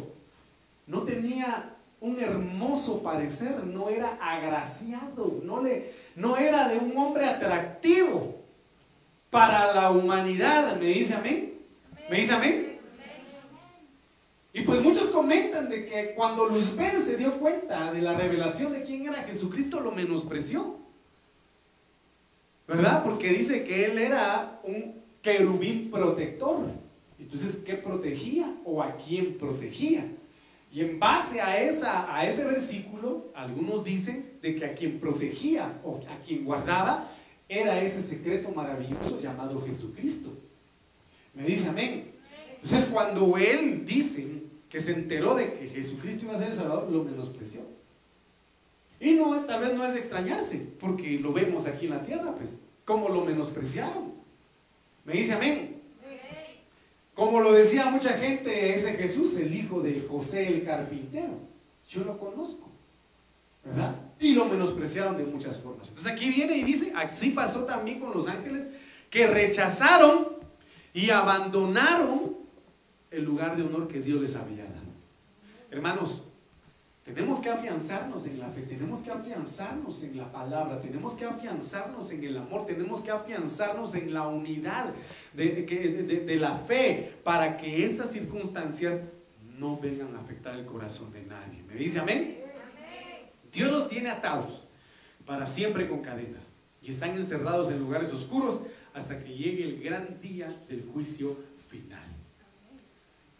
no 0.87 1.03
tenía 1.03 1.73
un 1.99 2.19
hermoso 2.19 3.03
parecer, 3.03 3.63
no 3.65 3.89
era 3.89 4.17
agraciado, 4.21 5.41
no, 5.43 5.61
le, 5.61 5.91
no 6.15 6.37
era 6.37 6.69
de 6.69 6.77
un 6.77 6.95
hombre 6.97 7.25
atractivo 7.25 8.36
para 9.29 9.73
la 9.73 9.91
humanidad. 9.91 10.77
¿Me 10.77 10.87
dice 10.87 11.13
amén? 11.13 11.53
¿Me 12.09 12.17
dice 12.17 12.33
amén? 12.33 12.79
Y 14.53 14.61
pues 14.61 14.81
muchos 14.81 15.09
comentan 15.09 15.69
de 15.69 15.85
que 15.85 16.13
cuando 16.15 16.47
Luzbel 16.47 16.99
se 16.99 17.17
dio 17.17 17.33
cuenta 17.33 17.91
de 17.91 18.01
la 18.01 18.15
revelación 18.15 18.73
de 18.73 18.81
quién 18.81 19.05
era 19.05 19.23
Jesucristo, 19.23 19.79
lo 19.81 19.91
menospreció. 19.91 20.77
¿Verdad? 22.67 23.03
Porque 23.03 23.29
dice 23.29 23.63
que 23.63 23.85
él 23.85 23.99
era 23.99 24.59
un 24.63 24.95
querubín 25.21 25.91
protector. 25.91 26.57
Entonces, 27.19 27.57
¿qué 27.57 27.75
protegía 27.75 28.51
o 28.65 28.81
a 28.81 28.97
quién 28.97 29.37
protegía? 29.37 30.05
Y 30.73 30.81
en 30.81 30.99
base 30.99 31.39
a, 31.39 31.61
esa, 31.61 32.13
a 32.13 32.27
ese 32.27 32.43
versículo, 32.45 33.27
algunos 33.35 33.83
dicen 33.83 34.31
de 34.41 34.55
que 34.55 34.65
a 34.65 34.73
quien 34.73 34.99
protegía 34.99 35.71
o 35.83 35.99
a 36.09 36.25
quien 36.25 36.43
guardaba 36.43 37.09
era 37.49 37.81
ese 37.81 38.01
secreto 38.01 38.51
maravilloso 38.51 39.19
llamado 39.21 39.61
Jesucristo. 39.65 40.31
Me 41.33 41.43
dice 41.43 41.67
amén. 41.67 42.11
Entonces, 42.55 42.85
cuando 42.85 43.37
él 43.37 43.85
dice 43.85 44.27
que 44.69 44.79
se 44.79 44.93
enteró 44.93 45.35
de 45.35 45.53
que 45.53 45.69
Jesucristo 45.69 46.25
iba 46.25 46.35
a 46.35 46.39
ser 46.39 46.49
el 46.49 46.53
Salvador, 46.53 46.91
lo 46.91 47.03
menospreció. 47.03 47.61
Y 48.99 49.13
no, 49.13 49.39
tal 49.45 49.61
vez 49.61 49.73
no 49.75 49.85
es 49.85 49.93
de 49.93 49.99
extrañarse, 49.99 50.67
porque 50.79 51.19
lo 51.19 51.31
vemos 51.31 51.67
aquí 51.67 51.85
en 51.85 51.91
la 51.91 52.03
tierra, 52.03 52.33
pues, 52.35 52.55
como 52.83 53.09
lo 53.09 53.23
menospreciaron. 53.23 54.11
Me 55.05 55.13
dice 55.13 55.33
amén. 55.33 55.77
Como 57.13 57.39
lo 57.39 57.51
decía 57.51 57.89
mucha 57.89 58.13
gente, 58.13 58.73
ese 58.73 58.93
Jesús, 58.93 59.37
el 59.37 59.53
hijo 59.55 59.81
de 59.81 60.05
José 60.07 60.47
el 60.47 60.63
carpintero. 60.63 61.33
Yo 61.89 62.03
lo 62.03 62.17
conozco, 62.17 62.69
Y 64.19 64.33
lo 64.33 64.45
menospreciaron 64.45 65.17
de 65.17 65.25
muchas 65.25 65.57
formas. 65.57 65.89
Entonces 65.89 66.11
aquí 66.11 66.31
viene 66.31 66.57
y 66.57 66.63
dice, 66.63 66.91
así 66.95 67.31
pasó 67.31 67.65
también 67.65 67.99
con 67.99 68.13
los 68.13 68.27
ángeles 68.27 68.67
que 69.09 69.27
rechazaron 69.27 70.37
y 70.93 71.09
abandonaron 71.11 72.37
el 73.11 73.23
lugar 73.23 73.55
de 73.55 73.63
honor 73.63 73.87
que 73.87 73.99
Dios 73.99 74.21
les 74.21 74.35
había 74.35 74.63
dado. 74.63 74.87
Hermanos, 75.69 76.23
tenemos 77.07 77.39
que 77.39 77.49
afianzarnos 77.49 78.27
en 78.27 78.37
la 78.37 78.49
fe, 78.49 78.63
tenemos 78.63 78.99
que 78.99 79.11
afianzarnos 79.11 80.03
en 80.03 80.17
la 80.17 80.29
palabra, 80.29 80.81
tenemos 80.81 81.13
que 81.13 81.23
afianzarnos 81.23 82.11
en 82.11 82.23
el 82.25 82.37
amor, 82.37 82.65
tenemos 82.65 82.99
que 82.99 83.11
afianzarnos 83.11 83.95
en 83.95 84.13
la 84.13 84.27
unidad 84.27 84.89
de, 85.33 86.37
la 86.37 86.57
fe 86.57 87.13
para 87.23 87.55
que 87.55 87.85
estas 87.85 88.11
circunstancias 88.11 89.03
no 89.57 89.77
vengan 89.77 90.17
a 90.17 90.19
afectar 90.19 90.53
el 90.55 90.65
corazón 90.65 91.13
de 91.13 91.23
nadie. 91.23 91.63
¿Me 91.63 91.75
dice 91.75 91.99
amén? 91.99 92.36
Dios 93.53 93.71
los 93.71 93.87
tiene 93.87 94.09
atados 94.09 94.63
para 95.25 95.47
siempre 95.47 95.87
con 95.87 96.01
cadenas 96.01 96.51
y 96.81 96.91
están 96.91 97.11
encerrados 97.11 97.71
en 97.71 97.79
lugares 97.79 98.13
oscuros 98.13 98.61
hasta 98.93 99.23
que 99.23 99.35
llegue 99.35 99.63
el 99.63 99.81
gran 99.81 100.19
día 100.21 100.55
del 100.67 100.83
juicio 100.93 101.37
final. 101.69 102.03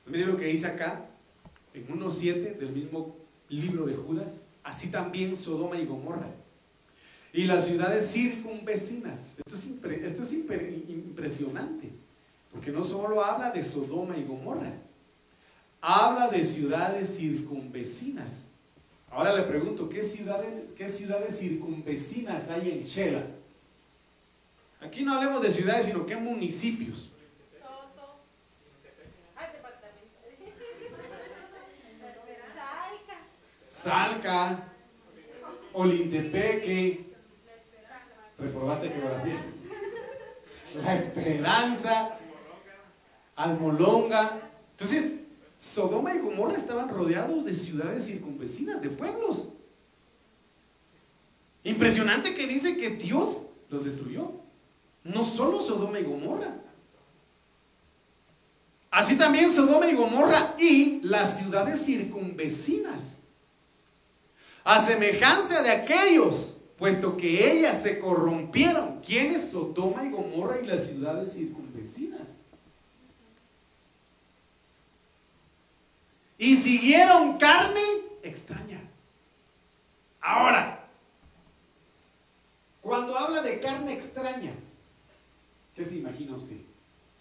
Mire 0.06 0.26
lo 0.26 0.38
que 0.38 0.46
dice 0.46 0.67
acá, 0.67 1.06
en 1.74 1.88
1.7 1.88 2.58
del 2.58 2.70
mismo 2.70 3.15
libro 3.50 3.86
de 3.86 3.96
Judas, 3.96 4.41
así 4.63 4.89
también 4.89 5.36
Sodoma 5.36 5.78
y 5.78 5.86
Gomorra. 5.86 6.30
Y 7.34 7.43
las 7.43 7.67
ciudades 7.67 8.10
circunvecinas. 8.12 9.38
Esto 9.46 9.56
es, 9.56 10.02
esto 10.04 10.24
es 10.24 10.34
impresionante, 10.34 11.91
porque 12.52 12.72
no 12.72 12.84
solo 12.84 13.24
habla 13.24 13.52
de 13.52 13.63
Sodoma 13.63 14.17
y 14.17 14.24
Gomorra, 14.24 14.74
habla 15.82 16.30
de 16.30 16.43
ciudades 16.43 17.17
circunvecinas. 17.17 18.48
Ahora 19.10 19.36
le 19.36 19.43
pregunto, 19.43 19.89
¿qué 19.89 20.04
ciudades, 20.04 20.72
qué 20.76 20.89
ciudades 20.89 21.39
circunvecinas 21.39 22.50
hay 22.50 22.72
en 22.72 22.84
Shela? 22.84 23.24
Aquí 24.82 25.04
no 25.04 25.13
hablemos 25.13 25.41
de 25.41 25.50
ciudades, 25.50 25.88
sino 25.88 26.06
qué 26.06 26.15
municipios. 26.15 27.10
Salca, 33.62 34.65
Olintepeque, 35.74 37.06
reprobaste 38.38 38.89
geografía, 38.89 39.39
La 40.84 40.93
Esperanza, 40.93 42.17
Almolonga. 43.36 44.39
Entonces, 44.72 45.13
Sodoma 45.58 46.13
y 46.13 46.20
Gomorra 46.20 46.54
estaban 46.54 46.89
rodeados 46.89 47.43
de 47.43 47.54
ciudades 47.54 48.06
circunvecinas, 48.06 48.82
de 48.82 48.89
pueblos. 48.89 49.50
Impresionante 51.63 52.34
que 52.34 52.48
dice 52.48 52.78
que 52.78 52.91
Dios 52.91 53.41
los 53.70 53.84
destruyó. 53.84 54.32
No 55.04 55.26
solo 55.26 55.62
Sodoma 55.62 56.00
y 56.00 56.04
Gomorra. 56.04 56.56
Así 58.89 59.17
también 59.17 59.52
Sodoma 59.52 59.88
y 59.88 59.96
Gomorra 59.96 60.56
y 60.58 61.02
las 61.02 61.39
ciudades 61.39 61.84
circunvecinas. 61.84 63.20
A 64.63 64.80
semejanza 64.80 65.62
de 65.62 65.72
aquellos, 65.72 66.58
puesto 66.78 67.17
que 67.17 67.52
ellas 67.52 67.84
se 67.84 68.00
corrompieron. 68.00 69.02
¿Quiénes? 69.02 69.50
Sodoma 69.50 70.06
y 70.06 70.12
Gomorra 70.12 70.62
y 70.62 70.65
las 70.65 70.88
ciudades 70.88 71.34
circunvecinas. 71.34 72.37
Y 76.38 76.56
siguieron 76.56 77.38
carne 77.38 77.82
extraña. 78.21 78.80
Ahora, 80.21 80.88
cuando 82.82 83.17
habla 83.17 83.41
de 83.41 83.60
carne 83.60 83.93
extraña, 83.93 84.54
¿qué 85.76 85.84
se 85.84 85.97
imagina 85.97 86.36
usted? 86.36 86.58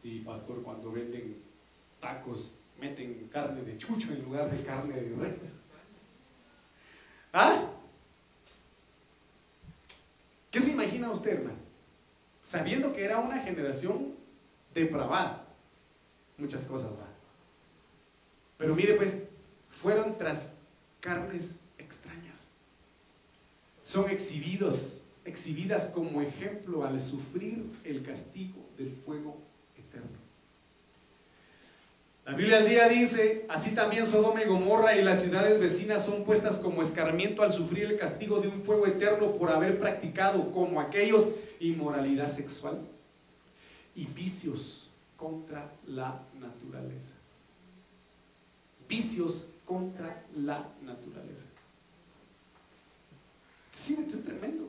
Sí, 0.00 0.22
pastor, 0.24 0.62
cuando 0.62 0.92
venden 0.92 1.36
tacos, 2.00 2.56
meten 2.78 3.28
carne 3.32 3.62
de 3.62 3.78
chucho 3.78 4.12
en 4.12 4.22
lugar 4.24 4.50
de 4.50 4.62
carne 4.64 4.94
de 4.94 5.16
res. 5.16 5.34
¿Ah? 7.32 7.64
¿Qué 10.50 10.60
se 10.60 10.72
imagina 10.72 11.10
usted, 11.10 11.32
hermano? 11.32 11.58
Sabiendo 12.42 12.94
que 12.94 13.04
era 13.04 13.18
una 13.18 13.38
generación 13.40 14.14
depravada. 14.72 15.44
Muchas 16.38 16.62
cosas, 16.62 16.92
¿va? 16.92 17.05
Pero 18.58 18.74
mire, 18.74 18.94
pues, 18.94 19.22
fueron 19.70 20.16
tras 20.16 20.54
carnes 21.00 21.56
extrañas. 21.78 22.52
Son 23.82 24.10
exhibidos, 24.10 25.04
exhibidas 25.24 25.88
como 25.88 26.22
ejemplo 26.22 26.84
al 26.84 27.00
sufrir 27.00 27.64
el 27.84 28.02
castigo 28.02 28.66
del 28.78 28.92
fuego 29.04 29.36
eterno. 29.76 30.26
La 32.24 32.34
Biblia 32.34 32.58
al 32.58 32.68
día 32.68 32.88
dice, 32.88 33.46
así 33.48 33.72
también 33.72 34.04
Sodoma 34.04 34.42
y 34.42 34.48
Gomorra 34.48 34.96
y 34.96 35.04
las 35.04 35.22
ciudades 35.22 35.60
vecinas 35.60 36.04
son 36.04 36.24
puestas 36.24 36.56
como 36.56 36.82
escarmiento 36.82 37.42
al 37.42 37.52
sufrir 37.52 37.84
el 37.84 37.96
castigo 37.96 38.40
de 38.40 38.48
un 38.48 38.60
fuego 38.60 38.86
eterno 38.88 39.32
por 39.36 39.50
haber 39.50 39.78
practicado 39.78 40.50
como 40.50 40.80
aquellos 40.80 41.28
inmoralidad 41.60 42.28
sexual 42.28 42.80
y 43.94 44.06
vicios 44.06 44.90
contra 45.16 45.70
la 45.86 46.20
naturaleza 46.40 47.14
vicios 48.88 49.48
contra 49.64 50.24
la 50.36 50.66
naturaleza. 50.82 51.46
Sí, 53.72 53.96
esto 54.00 54.16
es 54.16 54.24
tremendo. 54.24 54.68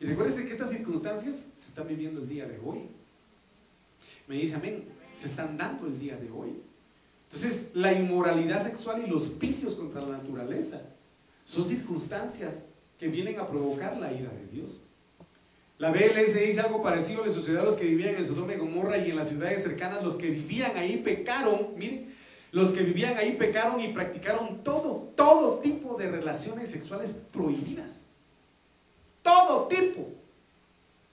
Y 0.00 0.06
recuérdense 0.06 0.46
que 0.46 0.52
estas 0.52 0.70
circunstancias 0.70 1.48
se 1.54 1.68
están 1.68 1.88
viviendo 1.88 2.20
el 2.20 2.28
día 2.28 2.46
de 2.46 2.58
hoy. 2.64 2.80
Me 4.28 4.36
dice 4.36 4.56
amén, 4.56 4.84
se 5.18 5.26
están 5.26 5.56
dando 5.56 5.86
el 5.86 5.98
día 5.98 6.16
de 6.16 6.30
hoy. 6.30 6.60
Entonces, 7.32 7.70
la 7.74 7.92
inmoralidad 7.92 8.64
sexual 8.64 9.02
y 9.04 9.08
los 9.08 9.38
vicios 9.38 9.74
contra 9.74 10.02
la 10.02 10.18
naturaleza 10.18 10.82
son 11.44 11.64
circunstancias 11.64 12.66
que 12.98 13.08
vienen 13.08 13.38
a 13.38 13.46
provocar 13.46 13.96
la 13.96 14.12
ira 14.12 14.30
de 14.30 14.46
Dios. 14.52 14.82
La 15.78 15.90
BLS 15.90 16.34
dice 16.34 16.60
algo 16.60 16.82
parecido 16.82 17.24
le 17.24 17.32
sucedió 17.32 17.60
a 17.60 17.64
los 17.64 17.76
que 17.76 17.86
vivían 17.86 18.16
en 18.16 18.24
Sodoma 18.24 18.52
y 18.52 18.58
Gomorra 18.58 18.98
y 18.98 19.10
en 19.10 19.16
las 19.16 19.30
ciudades 19.30 19.62
cercanas, 19.62 20.02
los 20.04 20.16
que 20.16 20.28
vivían 20.28 20.76
ahí 20.76 20.98
pecaron, 20.98 21.68
miren, 21.76 22.14
los 22.52 22.72
que 22.72 22.82
vivían 22.82 23.16
ahí 23.16 23.32
pecaron 23.32 23.80
y 23.80 23.88
practicaron 23.92 24.62
todo, 24.64 25.12
todo 25.14 25.58
tipo 25.58 25.96
de 25.96 26.10
relaciones 26.10 26.70
sexuales 26.70 27.14
prohibidas. 27.32 28.04
Todo 29.22 29.68
tipo. 29.68 30.08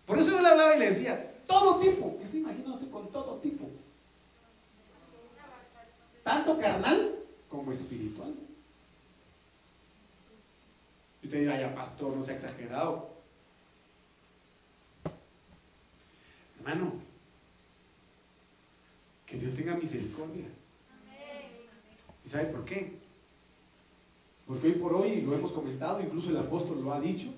Por 0.06 0.18
eso 0.18 0.32
yo 0.32 0.42
le 0.42 0.48
hablaba 0.48 0.76
y 0.76 0.80
le 0.80 0.90
decía, 0.90 1.34
todo 1.46 1.80
tipo. 1.80 2.18
¿Qué 2.18 2.26
se 2.26 2.38
imagina 2.38 2.74
usted 2.74 2.90
con 2.90 3.12
todo 3.12 3.36
tipo? 3.36 3.70
Tanto 6.24 6.58
carnal 6.60 7.16
como 7.50 7.72
espiritual. 7.72 8.34
Y 11.22 11.26
usted 11.28 11.40
dirá, 11.40 11.60
ya 11.60 11.76
pastor, 11.76 12.16
no 12.16 12.24
se 12.24 12.32
ha 12.32 12.36
exagerado. 12.36 13.10
Hermano, 16.60 16.94
que 19.26 19.38
Dios 19.38 19.54
tenga 19.56 19.76
misericordia. 19.76 20.46
¿Y 22.28 22.30
sabe 22.30 22.48
por 22.48 22.66
qué? 22.66 22.92
Porque 24.46 24.68
hoy 24.68 24.74
por 24.74 24.94
hoy, 24.94 25.22
lo 25.22 25.34
hemos 25.34 25.54
comentado, 25.54 26.02
incluso 26.02 26.30
el 26.30 26.36
apóstol 26.36 26.84
lo 26.84 26.92
ha 26.92 27.00
dicho, 27.00 27.30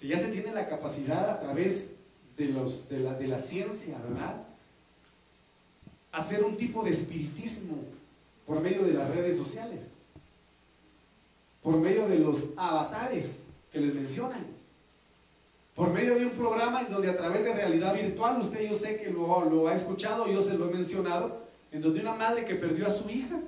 que 0.00 0.08
ya 0.08 0.16
se 0.16 0.28
tiene 0.28 0.50
la 0.50 0.66
capacidad 0.66 1.28
a 1.28 1.38
través 1.38 1.92
de, 2.38 2.46
los, 2.46 2.88
de, 2.88 3.28
la, 3.28 3.38
ciencia, 3.38 3.98
¿verdad? 3.98 4.46
Hacer 6.10 6.42
un 6.42 6.56
tipo 6.56 6.82
de 6.82 6.88
espiritismo 6.88 7.76
por 8.46 8.62
medio 8.62 8.84
de 8.84 8.94
las 8.94 9.14
redes 9.14 9.36
sociales, 9.36 9.90
por 11.62 11.76
medio 11.76 12.08
de 12.08 12.20
los 12.20 12.46
avatares 12.56 13.44
que 13.70 13.80
les 13.80 13.94
mencionan, 13.94 14.46
por 15.74 15.90
medio 15.92 16.14
de 16.14 16.24
un 16.24 16.32
programa 16.32 16.80
en 16.80 16.90
donde 16.90 17.10
a 17.10 17.16
través 17.18 17.44
de 17.44 17.52
realidad 17.52 17.94
virtual, 17.94 18.40
usted 18.40 18.70
yo 18.70 18.74
sé 18.74 18.96
que 18.96 19.10
lo 19.10 19.68
ha 19.68 19.74
escuchado, 19.74 20.26
yo 20.28 20.40
se 20.40 20.54
lo 20.54 20.70
he 20.70 20.72
mencionado, 20.72 21.46
en 21.72 21.82
donde 21.82 22.00
una 22.00 22.14
madre 22.14 22.44
que 22.44 22.54
perdió 22.54 22.86
a 22.86 22.90
su 22.90 23.08
hija 23.10 23.38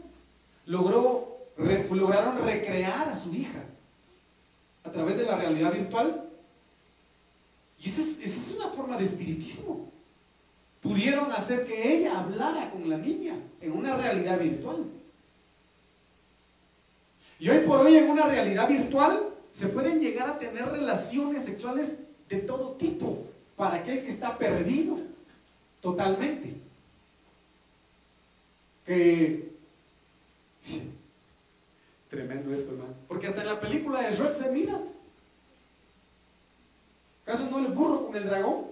logró, 0.66 1.38
lograron 1.56 2.38
recrear 2.44 3.08
a 3.08 3.16
su 3.16 3.34
hija 3.34 3.62
a 4.84 4.92
través 4.92 5.16
de 5.16 5.24
la 5.24 5.36
realidad 5.36 5.72
virtual. 5.72 6.28
Y 7.82 7.88
esa 7.88 8.02
es, 8.02 8.18
esa 8.20 8.40
es 8.40 8.56
una 8.56 8.68
forma 8.68 8.96
de 8.96 9.04
espiritismo. 9.04 9.90
Pudieron 10.82 11.30
hacer 11.32 11.66
que 11.66 11.94
ella 11.94 12.18
hablara 12.20 12.70
con 12.70 12.88
la 12.88 12.96
niña 12.96 13.34
en 13.60 13.72
una 13.72 13.96
realidad 13.96 14.38
virtual. 14.38 14.84
Y 17.38 17.48
hoy 17.48 17.60
por 17.60 17.80
hoy 17.80 17.96
en 17.96 18.10
una 18.10 18.26
realidad 18.26 18.68
virtual 18.68 19.28
se 19.50 19.68
pueden 19.68 19.98
llegar 19.98 20.28
a 20.28 20.38
tener 20.38 20.66
relaciones 20.66 21.44
sexuales 21.44 21.98
de 22.28 22.38
todo 22.38 22.72
tipo 22.72 23.24
para 23.56 23.76
aquel 23.76 24.02
que 24.02 24.10
está 24.10 24.38
perdido 24.38 24.98
totalmente 25.80 26.54
Tremendo 32.08 32.52
esto, 32.52 32.72
hermano. 32.72 32.94
Porque 33.06 33.28
hasta 33.28 33.42
en 33.42 33.46
la 33.46 33.60
película 33.60 34.02
de 34.02 34.12
Shrek 34.12 34.32
se 34.32 34.50
mira. 34.50 34.80
¿Acaso 37.22 37.48
no 37.48 37.60
el 37.60 37.68
burro 37.72 38.06
con 38.06 38.16
el 38.16 38.24
dragón? 38.24 38.64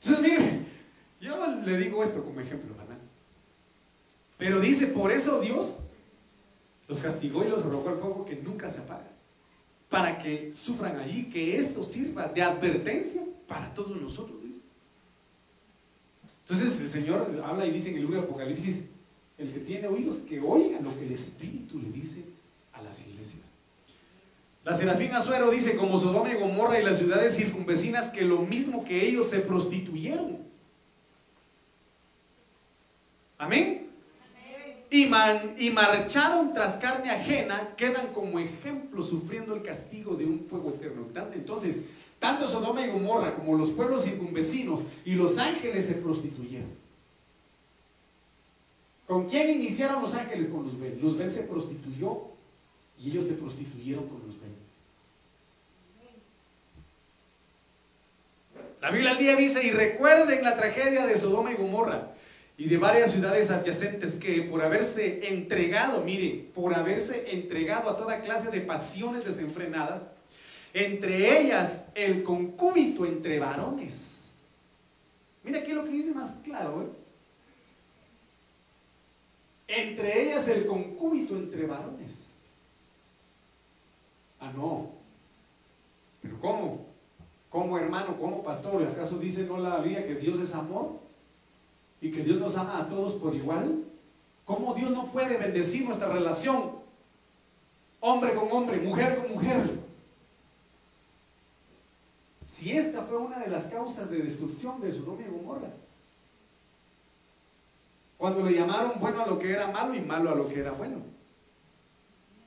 Entonces, 0.00 0.22
mire, 0.22 0.66
yo 1.20 1.46
le 1.64 1.78
digo 1.78 2.00
esto 2.04 2.22
como 2.22 2.40
ejemplo, 2.40 2.72
hermano. 2.80 3.00
Pero 4.38 4.60
dice, 4.60 4.86
por 4.86 5.10
eso 5.10 5.40
Dios 5.40 5.80
los 6.86 7.00
castigó 7.00 7.44
y 7.44 7.48
los 7.48 7.64
arrojó 7.64 7.88
al 7.88 7.98
fuego 7.98 8.24
que 8.24 8.36
nunca 8.36 8.70
se 8.70 8.82
apaga. 8.82 9.08
Para 9.88 10.18
que 10.20 10.52
sufran 10.52 11.00
allí, 11.00 11.28
que 11.28 11.58
esto 11.58 11.82
sirva 11.82 12.28
de 12.28 12.42
advertencia 12.42 13.24
para 13.48 13.74
todos 13.74 14.00
nosotros. 14.00 14.45
Entonces 16.48 16.80
el 16.80 16.90
Señor 16.90 17.42
habla 17.44 17.66
y 17.66 17.72
dice 17.72 17.88
en 17.88 17.96
el 17.96 18.02
libro 18.02 18.20
de 18.20 18.26
Apocalipsis, 18.26 18.84
el 19.36 19.52
que 19.52 19.58
tiene 19.60 19.88
oídos, 19.88 20.18
que 20.18 20.40
oiga 20.40 20.80
lo 20.80 20.96
que 20.96 21.04
el 21.04 21.12
Espíritu 21.12 21.78
le 21.80 21.90
dice 21.90 22.22
a 22.72 22.82
las 22.82 23.04
iglesias. 23.06 23.52
La 24.64 24.76
Serafín 24.76 25.12
Azuero 25.12 25.50
dice, 25.50 25.76
como 25.76 25.98
Sodoma 25.98 26.30
y 26.32 26.34
Gomorra 26.34 26.80
y 26.80 26.84
las 26.84 26.98
ciudades 26.98 27.36
circunvecinas, 27.36 28.10
que 28.10 28.22
lo 28.22 28.38
mismo 28.38 28.84
que 28.84 29.08
ellos 29.08 29.28
se 29.28 29.40
prostituyeron. 29.40 30.38
Amén. 33.38 33.86
Y, 34.88 35.06
man, 35.06 35.54
y 35.58 35.70
marcharon 35.70 36.54
tras 36.54 36.78
carne 36.78 37.10
ajena, 37.10 37.74
quedan 37.76 38.12
como 38.12 38.38
ejemplo 38.38 39.02
sufriendo 39.02 39.54
el 39.54 39.62
castigo 39.62 40.14
de 40.14 40.24
un 40.24 40.44
fuego 40.46 40.70
eterno. 40.70 41.06
Entonces, 41.34 41.82
tanto 42.18 42.48
Sodoma 42.48 42.84
y 42.84 42.90
Gomorra 42.90 43.34
como 43.34 43.56
los 43.56 43.70
pueblos 43.70 44.04
circunvecinos 44.04 44.80
y 45.04 45.14
los 45.14 45.38
ángeles 45.38 45.86
se 45.86 45.94
prostituyeron. 45.94 46.70
¿Con 49.06 49.28
quién 49.28 49.50
iniciaron 49.50 50.02
los 50.02 50.14
ángeles? 50.14 50.48
Con 50.48 50.64
Luzbel. 50.64 50.98
Luzbel 51.00 51.30
se 51.30 51.42
prostituyó 51.42 52.22
y 53.02 53.10
ellos 53.10 53.26
se 53.26 53.34
prostituyeron 53.34 54.06
con 54.08 54.18
Luzbel. 54.18 54.50
La 58.80 58.90
Biblia 58.90 59.12
al 59.12 59.18
día 59.18 59.36
dice, 59.36 59.64
y 59.64 59.70
recuerden 59.70 60.42
la 60.42 60.56
tragedia 60.56 61.06
de 61.06 61.16
Sodoma 61.16 61.52
y 61.52 61.56
Gomorra 61.56 62.12
y 62.58 62.68
de 62.68 62.78
varias 62.78 63.12
ciudades 63.12 63.50
adyacentes 63.50 64.14
que 64.14 64.42
por 64.42 64.62
haberse 64.62 65.28
entregado, 65.28 66.02
mire, 66.02 66.48
por 66.54 66.74
haberse 66.74 67.34
entregado 67.34 67.90
a 67.90 67.96
toda 67.96 68.22
clase 68.22 68.50
de 68.50 68.60
pasiones 68.60 69.24
desenfrenadas, 69.24 70.06
entre 70.76 71.40
ellas 71.40 71.86
el 71.94 72.22
concúbito 72.22 73.06
entre 73.06 73.38
varones. 73.38 74.34
Mira 75.42 75.60
aquí 75.60 75.72
lo 75.72 75.84
que 75.84 75.90
dice 75.90 76.12
más 76.12 76.34
claro. 76.44 76.82
¿eh? 76.82 76.88
Entre 79.68 80.24
ellas 80.24 80.46
el 80.48 80.66
concúbito 80.66 81.34
entre 81.34 81.64
varones. 81.64 82.34
Ah, 84.38 84.52
no. 84.54 84.90
Pero 86.20 86.38
¿cómo? 86.42 86.84
¿Cómo 87.48 87.78
hermano? 87.78 88.18
¿Cómo 88.20 88.42
pastor? 88.42 88.82
¿Acaso 88.86 89.16
dice 89.16 89.44
no 89.44 89.56
la 89.56 89.78
Biblia 89.78 90.06
que 90.06 90.16
Dios 90.16 90.38
es 90.40 90.54
amor? 90.54 91.00
Y 92.02 92.10
que 92.10 92.22
Dios 92.22 92.38
nos 92.38 92.54
ama 92.58 92.80
a 92.80 92.88
todos 92.90 93.14
por 93.14 93.34
igual. 93.34 93.82
¿Cómo 94.44 94.74
Dios 94.74 94.90
no 94.90 95.06
puede 95.06 95.38
bendecir 95.38 95.86
nuestra 95.86 96.08
relación? 96.08 96.72
Hombre 98.00 98.34
con 98.34 98.52
hombre, 98.52 98.76
mujer 98.76 99.16
con 99.16 99.32
mujer. 99.32 99.85
Si 102.46 102.70
esta 102.70 103.02
fue 103.02 103.18
una 103.18 103.40
de 103.40 103.50
las 103.50 103.66
causas 103.66 104.08
de 104.08 104.18
destrucción 104.18 104.80
de 104.80 104.92
Sodoma 104.92 105.22
y 105.22 105.30
Gomorra. 105.30 105.68
Cuando 108.16 108.42
le 108.44 108.54
llamaron 108.54 109.00
bueno 109.00 109.22
a 109.22 109.26
lo 109.26 109.38
que 109.38 109.50
era 109.50 109.66
malo 109.66 109.94
y 109.94 110.00
malo 110.00 110.30
a 110.30 110.34
lo 110.36 110.48
que 110.48 110.60
era 110.60 110.70
bueno. 110.70 110.98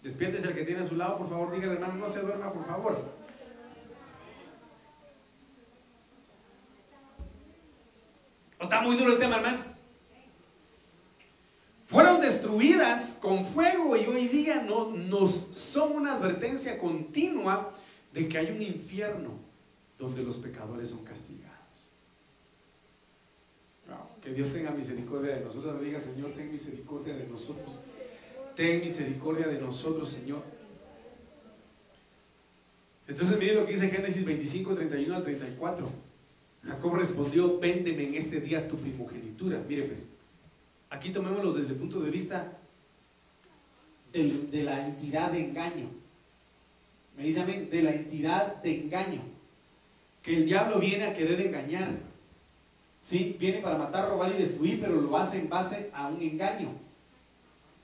Despiértese 0.01 0.47
el 0.47 0.55
que 0.55 0.63
tiene 0.63 0.81
a 0.81 0.87
su 0.87 0.95
lado, 0.95 1.17
por 1.17 1.29
favor, 1.29 1.51
dígale 1.51 1.73
hermano, 1.73 1.95
no 1.95 2.09
se 2.09 2.21
duerma, 2.21 2.51
por 2.51 2.65
favor. 2.65 3.19
está 8.61 8.81
muy 8.81 8.95
duro 8.97 9.13
el 9.13 9.19
tema, 9.19 9.37
hermano? 9.37 9.63
Fueron 11.87 12.21
destruidas 12.21 13.17
con 13.21 13.45
fuego 13.45 13.97
y 13.97 14.05
hoy 14.05 14.27
día 14.27 14.61
no, 14.61 14.91
nos 14.91 15.31
son 15.33 15.93
una 15.93 16.13
advertencia 16.13 16.77
continua 16.77 17.73
de 18.13 18.27
que 18.29 18.37
hay 18.37 18.51
un 18.51 18.61
infierno 18.61 19.48
donde 19.99 20.23
los 20.23 20.37
pecadores 20.37 20.89
son 20.89 21.03
castigados. 21.03 21.49
que 24.23 24.33
Dios 24.33 24.51
tenga 24.51 24.71
misericordia 24.71 25.35
de 25.35 25.45
nosotros. 25.45 25.81
Diga, 25.81 25.99
Señor, 25.99 26.31
ten 26.31 26.51
misericordia 26.51 27.15
de 27.15 27.25
nosotros. 27.27 27.79
Ten 28.55 28.81
misericordia 28.81 29.47
de 29.47 29.59
nosotros, 29.61 30.09
Señor. 30.09 30.43
Entonces, 33.07 33.39
miren 33.39 33.55
lo 33.55 33.65
que 33.65 33.73
dice 33.73 33.89
Génesis 33.89 34.25
25, 34.25 34.75
31 34.75 35.15
al 35.15 35.23
34. 35.23 35.89
Jacob 36.63 36.95
respondió, 36.95 37.59
véndeme 37.59 38.09
en 38.09 38.15
este 38.15 38.41
día 38.41 38.67
tu 38.67 38.77
primogenitura. 38.77 39.63
Mire 39.67 39.83
pues, 39.83 40.09
aquí 40.89 41.11
tomémoslo 41.11 41.53
desde 41.53 41.73
el 41.73 41.79
punto 41.79 42.01
de 42.01 42.11
vista 42.11 42.57
de, 44.11 44.63
la 44.63 44.85
entidad 44.85 45.31
de 45.31 45.39
engaño. 45.39 45.89
Me 47.17 47.23
dice 47.23 47.39
amén, 47.39 47.69
de 47.71 47.83
la 47.83 47.95
entidad 47.95 48.61
de 48.61 48.81
engaño 48.81 49.38
el 50.35 50.45
diablo 50.45 50.79
viene 50.79 51.05
a 51.05 51.13
querer 51.13 51.41
engañar. 51.41 51.89
Sí, 53.01 53.35
viene 53.39 53.59
para 53.59 53.77
matar, 53.77 54.09
robar 54.09 54.31
y 54.31 54.37
destruir, 54.37 54.79
pero 54.79 54.99
lo 55.01 55.17
hace 55.17 55.39
en 55.39 55.49
base 55.49 55.89
a 55.93 56.07
un 56.07 56.21
engaño. 56.21 56.69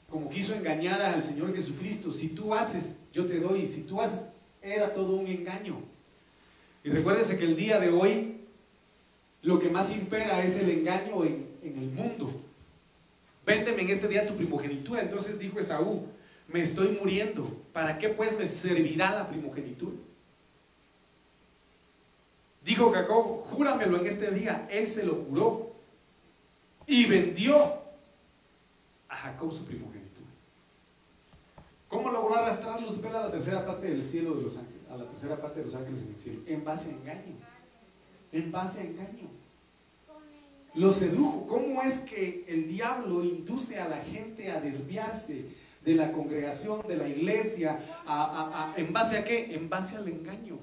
Como 0.09 0.29
quiso 0.29 0.53
engañar 0.53 1.01
al 1.01 1.23
Señor 1.23 1.55
Jesucristo. 1.55 2.11
Si 2.11 2.29
tú 2.29 2.53
haces, 2.53 2.97
yo 3.13 3.25
te 3.25 3.39
doy. 3.39 3.67
Si 3.67 3.81
tú 3.81 4.01
haces, 4.01 4.29
era 4.61 4.93
todo 4.93 5.15
un 5.15 5.27
engaño. 5.27 5.77
Y 6.83 6.89
recuérdese 6.89 7.37
que 7.37 7.45
el 7.45 7.55
día 7.55 7.79
de 7.79 7.89
hoy 7.89 8.37
lo 9.41 9.59
que 9.59 9.69
más 9.69 9.91
impera 9.93 10.43
es 10.43 10.57
el 10.57 10.69
engaño 10.69 11.23
en, 11.23 11.47
en 11.63 11.77
el 11.79 11.89
mundo. 11.91 12.31
Véndeme 13.45 13.83
en 13.83 13.89
este 13.89 14.07
día 14.07 14.27
tu 14.27 14.35
primogenitura. 14.35 15.01
Entonces 15.01 15.39
dijo 15.39 15.59
Esaú, 15.59 16.05
me 16.47 16.61
estoy 16.61 16.97
muriendo. 16.99 17.55
¿Para 17.73 17.97
qué 17.97 18.09
pues 18.09 18.37
me 18.37 18.45
servirá 18.45 19.11
la 19.15 19.29
primogenitura? 19.29 19.95
Dijo 22.65 22.91
Jacob, 22.91 23.43
júramelo 23.51 23.99
en 23.99 24.07
este 24.07 24.31
día. 24.31 24.67
Él 24.71 24.87
se 24.87 25.05
lo 25.05 25.13
juró 25.15 25.71
y 26.87 27.05
vendió 27.05 27.55
a 29.07 29.15
Jacob 29.15 29.53
su 29.53 29.65
primogenitura. 29.65 30.25
¿Cómo 31.87 32.09
logró 32.09 32.35
arrastrar 32.35 32.81
Luzbel 32.81 33.15
a 33.15 33.27
la 33.27 33.31
tercera 33.31 33.63
parte 33.63 33.87
del 33.87 34.01
cielo 34.01 34.33
de 34.33 34.41
los 34.41 34.57
ángeles? 34.57 34.81
A 34.89 34.97
la 34.97 35.05
tercera 35.05 35.39
parte 35.39 35.59
de 35.59 35.65
los 35.65 35.75
ángeles 35.75 36.01
en 36.01 36.07
el 36.07 36.17
cielo. 36.17 36.39
En 36.47 36.65
base 36.65 36.89
a 36.89 36.93
engaño. 36.93 37.35
En 38.31 38.51
base 38.51 38.79
a 38.79 38.83
engaño. 38.83 39.29
Lo 40.73 40.89
sedujo. 40.89 41.45
¿Cómo 41.45 41.83
es 41.83 41.99
que 41.99 42.45
el 42.47 42.67
diablo 42.67 43.23
induce 43.23 43.79
a 43.79 43.87
la 43.87 44.03
gente 44.03 44.49
a 44.49 44.59
desviarse 44.59 45.45
de 45.85 45.93
la 45.93 46.11
congregación, 46.11 46.81
de 46.87 46.97
la 46.97 47.07
iglesia? 47.07 47.79
¿En 48.75 48.91
base 48.91 49.19
a 49.19 49.23
qué? 49.23 49.53
En 49.53 49.69
base 49.69 49.97
al 49.97 50.07
engaño. 50.07 50.57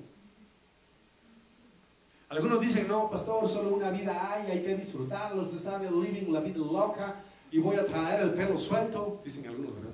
Algunos 2.32 2.62
dicen, 2.62 2.88
no, 2.88 3.10
pastor, 3.10 3.46
solo 3.46 3.76
una 3.76 3.90
vida 3.90 4.32
hay, 4.32 4.50
hay 4.50 4.62
que 4.62 4.74
disfrutarlo, 4.74 5.42
usted 5.42 5.58
sabe, 5.58 5.90
living 5.90 6.32
la 6.32 6.40
vida 6.40 6.60
loca 6.60 7.16
y 7.50 7.58
voy 7.58 7.76
a 7.76 7.84
traer 7.84 8.22
el 8.22 8.30
pelo 8.30 8.56
suelto, 8.56 9.20
dicen 9.22 9.46
algunos, 9.46 9.74
¿verdad? 9.74 9.92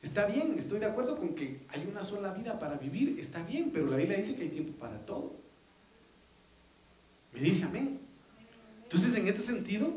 Está 0.00 0.24
bien, 0.24 0.54
estoy 0.58 0.78
de 0.78 0.86
acuerdo 0.86 1.18
con 1.18 1.34
que 1.34 1.60
hay 1.68 1.86
una 1.86 2.02
sola 2.02 2.32
vida 2.32 2.58
para 2.58 2.76
vivir, 2.76 3.18
está 3.20 3.42
bien, 3.42 3.68
pero 3.70 3.86
la 3.86 3.98
Biblia 3.98 4.16
dice 4.16 4.34
que 4.34 4.44
hay 4.44 4.48
tiempo 4.48 4.72
para 4.78 4.96
todo. 5.04 5.34
Me 7.34 7.40
dice 7.40 7.64
amén. 7.64 8.00
Entonces, 8.84 9.14
en 9.16 9.28
este 9.28 9.42
sentido, 9.42 9.92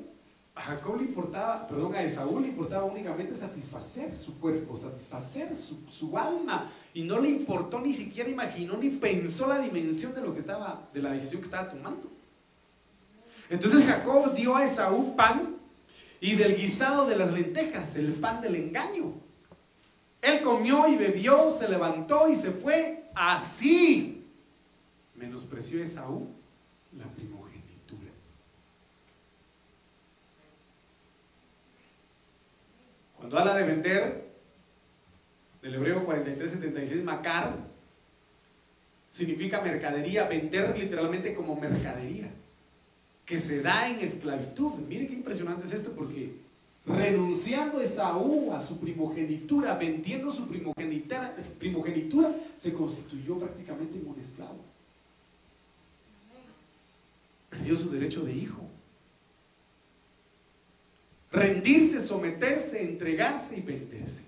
a 0.57 0.61
Jacob 0.61 0.97
le 0.97 1.03
importaba, 1.03 1.67
perdón, 1.67 1.93
a 1.93 2.01
Esaú 2.01 2.39
le 2.39 2.47
importaba 2.47 2.83
únicamente 2.85 3.35
satisfacer 3.35 4.15
su 4.15 4.39
cuerpo, 4.39 4.75
satisfacer 4.75 5.53
su, 5.53 6.17
alma. 6.17 6.67
Y 6.95 7.03
no 7.03 7.19
le 7.19 7.29
importó, 7.29 7.79
ni 7.79 7.93
siquiera 7.93 8.27
imaginó, 8.27 8.75
ni 8.75 8.89
pensó 8.89 9.47
la 9.47 9.59
dimensión 9.59 10.15
de 10.15 10.21
lo 10.21 10.33
que 10.33 10.39
estaba, 10.39 10.89
de 10.91 11.01
la 11.01 11.11
decisión 11.11 11.41
que 11.41 11.45
estaba 11.45 11.69
tomando. 11.69 12.09
Entonces 13.51 13.85
Jacob 13.85 14.33
dio 14.33 14.55
a 14.55 14.65
Esaú 14.65 15.15
pan 15.15 15.55
y 16.19 16.33
del 16.33 16.57
guisado 16.57 17.05
de 17.05 17.15
las 17.15 17.31
lentejas, 17.33 17.95
el 17.95 18.13
pan 18.13 18.41
del 18.41 18.55
engaño. 18.55 19.13
Él 20.23 20.41
comió 20.41 20.87
y 20.87 20.97
bebió, 20.97 21.51
se 21.51 21.69
levantó 21.69 22.27
y 22.29 22.35
se 22.35 22.49
fue. 22.49 23.03
Así 23.13 24.25
menospreció 25.13 25.81
Esaú 25.83 26.27
la 26.97 27.05
primera. 27.05 27.26
Cuando 33.29 33.41
habla 33.41 33.61
de 33.61 33.73
vender, 33.73 34.25
del 35.61 35.75
hebreo 35.75 36.05
4376, 36.05 37.03
macar, 37.03 37.57
significa 39.11 39.59
mercadería, 39.59 40.23
vender 40.29 40.77
literalmente 40.77 41.33
como 41.35 41.59
mercadería, 41.59 42.31
que 43.25 43.37
se 43.37 43.61
da 43.61 43.89
en 43.89 43.99
esclavitud. 43.99 44.75
Mire 44.87 45.09
qué 45.09 45.15
impresionante 45.15 45.67
es 45.67 45.73
esto, 45.73 45.91
porque 45.91 46.35
renunciando 46.85 47.81
Esaú 47.81 48.53
a 48.53 48.61
su 48.61 48.79
primogenitura, 48.79 49.73
vendiendo 49.75 50.31
su 50.31 50.47
primogenitura, 50.47 51.35
primogenitura 51.59 52.31
se 52.55 52.71
constituyó 52.71 53.39
prácticamente 53.39 53.99
en 53.99 54.07
un 54.07 54.17
esclavo. 54.17 54.61
Perdió 57.49 57.75
su 57.75 57.89
derecho 57.89 58.23
de 58.23 58.31
hijo 58.31 58.61
rendirse, 61.37 62.01
someterse, 62.01 62.81
entregarse 62.81 63.57
y 63.57 63.61
venderse. 63.61 64.23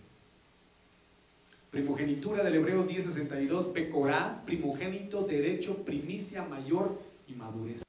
Primogenitura 1.72 2.44
del 2.44 2.56
Hebreo 2.56 2.88
10:62, 2.88 3.74
pecorá, 3.74 4.42
primogénito, 4.46 5.24
derecho, 5.24 5.84
primicia 5.84 6.44
mayor 6.44 7.00
y 7.28 7.34
madurez. 7.34 7.84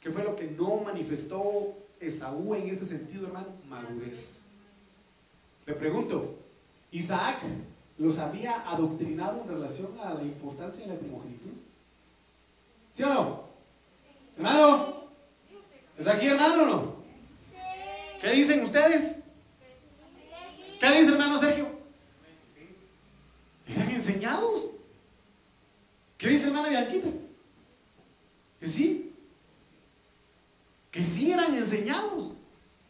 ¿Qué 0.00 0.10
fue 0.10 0.24
lo 0.24 0.36
que 0.36 0.48
no 0.50 0.78
manifestó 0.78 1.74
Esaú 2.00 2.54
en 2.54 2.68
ese 2.68 2.86
sentido, 2.86 3.26
hermano? 3.26 3.48
Madurez. 3.68 4.40
Le 5.66 5.74
pregunto, 5.74 6.34
¿Isaac 6.90 7.38
los 7.98 8.18
había 8.18 8.68
adoctrinado 8.68 9.42
en 9.42 9.48
relación 9.48 9.88
a 10.02 10.12
la 10.14 10.22
importancia 10.22 10.84
de 10.84 10.92
la 10.92 10.98
primogenitura? 10.98 11.54
¿Sí 12.92 13.02
o 13.04 13.14
no? 13.14 13.44
Hermano, 14.36 15.02
¿Está 15.98 16.14
aquí 16.14 16.26
hermano 16.26 16.62
o 16.62 16.66
no? 16.66 17.01
¿Qué 18.22 18.30
dicen 18.30 18.62
ustedes? 18.62 19.16
¿Qué 20.78 20.90
dice 20.90 21.10
hermano 21.10 21.40
Sergio? 21.40 21.66
Eran 23.66 23.90
enseñados. 23.90 24.70
¿Qué 26.16 26.28
dice 26.28 26.46
hermana 26.46 26.68
Bianquita? 26.68 27.08
Que 28.60 28.68
sí. 28.68 29.12
Que 30.92 31.04
sí 31.04 31.32
eran 31.32 31.52
enseñados. 31.52 32.32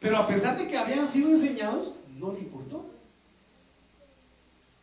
Pero 0.01 0.19
a 0.19 0.29
pesar 0.29 0.59
de 0.59 0.69
que 0.69 0.77
habían 0.77 1.07
sido 1.07 1.31
enseñados, 1.31 1.95
no 2.19 2.33
le 2.33 2.41
importó. 2.41 2.85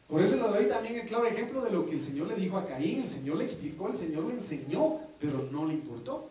Por 0.07 0.23
eso 0.23 0.35
le 0.37 0.41
doy 0.41 0.65
también 0.65 0.95
el 0.95 1.05
claro 1.05 1.27
ejemplo 1.27 1.61
de 1.61 1.69
lo 1.69 1.85
que 1.85 1.93
el 1.93 2.01
Señor 2.01 2.25
le 2.25 2.35
dijo 2.35 2.57
a 2.57 2.65
Caín. 2.65 3.01
El 3.01 3.07
Señor 3.07 3.37
le 3.37 3.43
explicó, 3.43 3.89
el 3.89 3.93
Señor 3.93 4.23
le 4.23 4.33
enseñó, 4.33 4.99
pero 5.19 5.47
no 5.51 5.67
le 5.67 5.75
importó. 5.75 6.27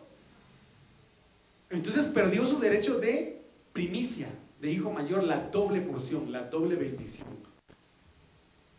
Entonces 1.69 2.07
perdió 2.07 2.45
su 2.45 2.59
derecho 2.59 2.99
de 2.99 3.38
primicia, 3.79 4.27
de 4.59 4.71
hijo 4.71 4.91
mayor, 4.91 5.23
la 5.23 5.39
doble 5.39 5.79
porción, 5.79 6.33
la 6.33 6.43
doble 6.43 6.75
bendición. 6.75 7.29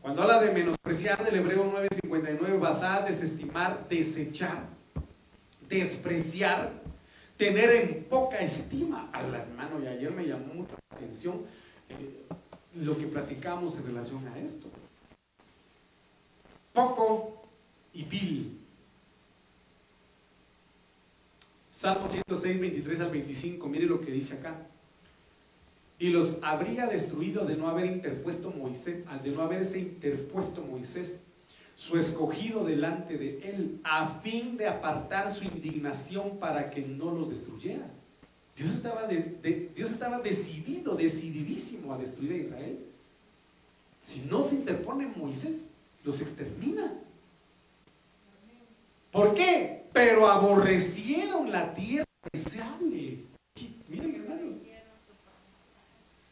Cuando 0.02 0.20
habla 0.20 0.42
de 0.42 0.52
menospreciar 0.52 1.24
del 1.24 1.36
hebreo 1.36 1.64
959, 1.64 2.58
bazar, 2.58 3.06
desestimar, 3.06 3.88
desechar, 3.88 4.62
despreciar, 5.70 6.70
tener 7.38 7.70
en 7.70 8.04
poca 8.04 8.40
estima 8.40 9.08
al 9.10 9.34
hermano. 9.34 9.82
Y 9.82 9.86
ayer 9.86 10.10
me 10.10 10.26
llamó 10.26 10.52
mucho 10.52 10.74
la 10.90 10.96
atención 10.98 11.36
eh, 11.88 12.26
lo 12.82 12.98
que 12.98 13.06
platicamos 13.06 13.78
en 13.78 13.86
relación 13.86 14.28
a 14.28 14.38
esto. 14.38 14.68
Poco 16.74 17.42
y 17.94 18.04
vil. 18.04 18.58
Salmo 21.70 22.06
106, 22.06 22.60
23 22.60 23.00
al 23.00 23.10
25, 23.10 23.66
mire 23.66 23.86
lo 23.86 23.98
que 24.02 24.10
dice 24.10 24.34
acá. 24.34 24.54
Y 26.00 26.08
los 26.08 26.38
habría 26.42 26.86
destruido 26.86 27.44
de 27.44 27.56
no 27.56 27.68
haber 27.68 27.84
interpuesto 27.84 28.50
Moisés, 28.50 29.04
de 29.22 29.30
no 29.30 29.42
haberse 29.42 29.80
interpuesto 29.80 30.62
Moisés, 30.62 31.20
su 31.76 31.98
escogido 31.98 32.64
delante 32.64 33.18
de 33.18 33.50
él, 33.50 33.80
a 33.84 34.06
fin 34.06 34.56
de 34.56 34.66
apartar 34.66 35.32
su 35.32 35.44
indignación 35.44 36.38
para 36.38 36.70
que 36.70 36.80
no 36.80 37.10
los 37.10 37.28
destruyera. 37.28 37.86
Dios 38.56 38.72
estaba, 38.72 39.06
Dios 39.06 39.90
estaba 39.90 40.20
decidido, 40.20 40.96
decididísimo 40.96 41.92
a 41.92 41.98
destruir 41.98 42.32
a 42.32 42.36
Israel. 42.36 42.78
Si 44.00 44.20
no 44.22 44.42
se 44.42 44.56
interpone 44.56 45.06
Moisés, 45.06 45.68
los 46.02 46.22
extermina. 46.22 46.94
¿Por 49.12 49.34
qué? 49.34 49.84
Pero 49.92 50.26
aborrecieron 50.26 51.52
la 51.52 51.74
tierra 51.74 52.06
deseable. 52.32 53.18
Miren, 53.88 54.14
hermanos. 54.14 54.56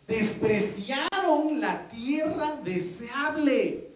Despreciaron 0.09 1.61
la 1.61 1.87
tierra 1.87 2.57
deseable. 2.65 3.91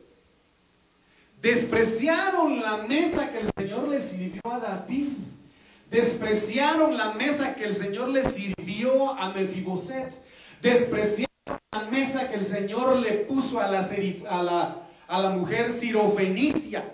Despreciaron 1.41 2.61
la 2.61 2.77
mesa 2.87 3.33
que 3.33 3.41
el 3.41 3.51
Señor 3.59 3.89
le 3.89 3.99
sirvió 3.99 4.43
a 4.45 4.61
David. 4.61 5.09
Despreciaron 5.91 6.99
la 6.99 7.15
mesa 7.15 7.55
que 7.55 7.65
el 7.65 7.75
Señor 7.75 8.11
le 8.11 8.29
sirvió 8.29 9.11
a 9.19 9.33
Mefiboset. 9.33 10.13
Despreciaron 10.61 11.29
la 11.73 11.85
mesa 11.91 12.29
que 12.29 12.35
el 12.35 12.45
Señor 12.45 12.99
le 12.99 13.13
puso 13.13 13.59
a 13.59 13.69
la, 13.69 15.31
mujer 15.31 15.73
sirofenicia. 15.73 16.93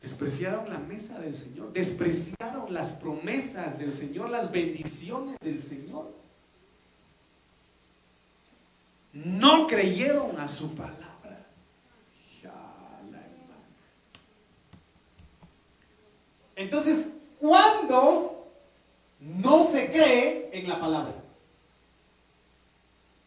Despreciaron 0.00 0.70
la 0.70 0.78
mesa 0.78 1.18
del 1.18 1.34
Señor, 1.34 1.72
despreciaron 1.72 2.72
las 2.72 2.92
promesas 2.92 3.78
del 3.78 3.92
Señor, 3.92 4.30
las 4.30 4.50
bendiciones 4.50 5.36
del 5.42 5.58
Señor. 5.58 6.19
No 9.12 9.66
creyeron 9.66 10.38
a 10.38 10.48
su 10.48 10.74
palabra. 10.74 11.00
Entonces, 16.60 17.08
¿cuándo 17.38 18.46
no 19.18 19.64
se 19.64 19.90
cree 19.90 20.50
en 20.52 20.68
la 20.68 20.78
palabra? 20.78 21.14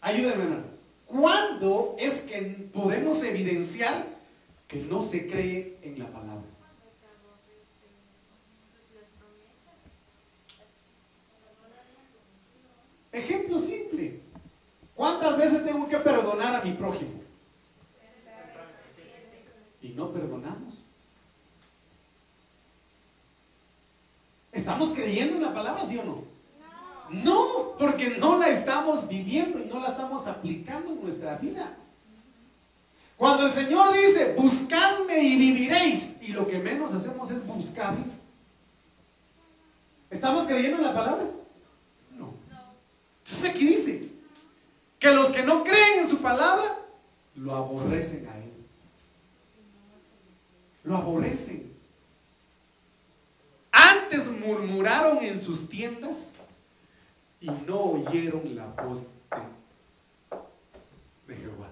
Ayúdenme, 0.01 0.43
hermano. 0.43 0.63
¿Cuándo 1.07 1.95
es 1.99 2.21
que 2.21 2.41
podemos 2.71 3.23
evidenciar 3.23 4.05
que 4.67 4.77
no 4.81 5.01
se 5.01 5.27
cree 5.27 5.77
en 5.81 5.97
la 5.99 6.07
palabra? 6.07 6.43
Ejemplo 13.11 13.59
simple. 13.59 14.22
¿Cuántas 14.95 15.37
veces 15.37 15.65
tengo 15.65 15.87
que 15.87 15.97
perdonar 15.97 16.55
a 16.55 16.61
mi 16.61 16.73
prójimo? 16.73 17.21
Y 19.81 19.89
no 19.89 20.11
perdonamos. 20.11 20.83
¿Estamos 24.51 24.91
creyendo 24.91 25.37
en 25.37 25.41
la 25.41 25.53
palabra, 25.53 25.83
sí 25.85 25.97
o 25.97 26.03
no? 26.03 26.23
No, 27.09 27.75
porque 27.77 28.17
no 28.17 28.37
la 28.37 28.47
estamos 28.49 29.07
viviendo 29.07 29.59
y 29.59 29.65
no 29.65 29.79
la 29.79 29.89
estamos 29.89 30.27
aplicando 30.27 30.93
en 30.93 31.03
nuestra 31.03 31.35
vida. 31.35 31.75
Cuando 33.17 33.47
el 33.47 33.51
Señor 33.51 33.93
dice, 33.93 34.35
buscadme 34.37 35.19
y 35.23 35.37
viviréis, 35.37 36.17
y 36.21 36.27
lo 36.27 36.47
que 36.47 36.59
menos 36.59 36.93
hacemos 36.93 37.29
es 37.31 37.45
buscar, 37.45 37.95
¿estamos 40.09 40.45
creyendo 40.45 40.77
en 40.77 40.83
la 40.83 40.93
palabra? 40.93 41.25
No. 42.17 42.33
Entonces 43.23 43.49
aquí 43.49 43.65
dice 43.65 44.12
que 45.03 45.11
los 45.11 45.27
que 45.31 45.43
no 45.43 45.65
creen 45.65 45.99
en 45.99 46.09
su 46.09 46.19
palabra, 46.19 46.79
lo 47.35 47.53
aborrecen 47.53 48.25
a 48.25 48.37
Él. 48.37 48.53
Lo 50.85 50.95
aborrecen. 50.95 51.73
Antes 53.69 54.31
murmuraron 54.31 55.17
en 55.17 55.37
sus 55.37 55.67
tiendas 55.67 56.35
y 57.41 57.47
no 57.67 57.81
oyeron 57.81 58.55
la 58.55 58.67
voz 58.67 58.99
de, 61.27 61.35
Jehová. 61.35 61.67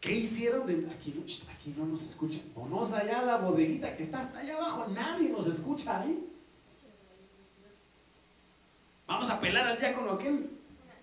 ¿Qué 0.00 0.14
hicieron? 0.14 0.62
Aquí, 0.92 1.14
no, 1.16 1.24
aquí 1.52 1.74
no 1.76 1.86
nos 1.86 2.10
escuchan. 2.10 2.42
Vamos 2.54 2.92
allá 2.92 3.22
la 3.22 3.38
bodeguita 3.38 3.96
que 3.96 4.04
está 4.04 4.20
hasta 4.20 4.38
allá 4.38 4.56
abajo. 4.56 4.86
Nadie 4.86 5.30
nos 5.30 5.48
escucha 5.48 6.00
ahí. 6.00 6.29
Vamos 9.10 9.28
a 9.28 9.40
pelar 9.40 9.66
al 9.66 9.76
diácono 9.76 10.12
aquel 10.12 10.48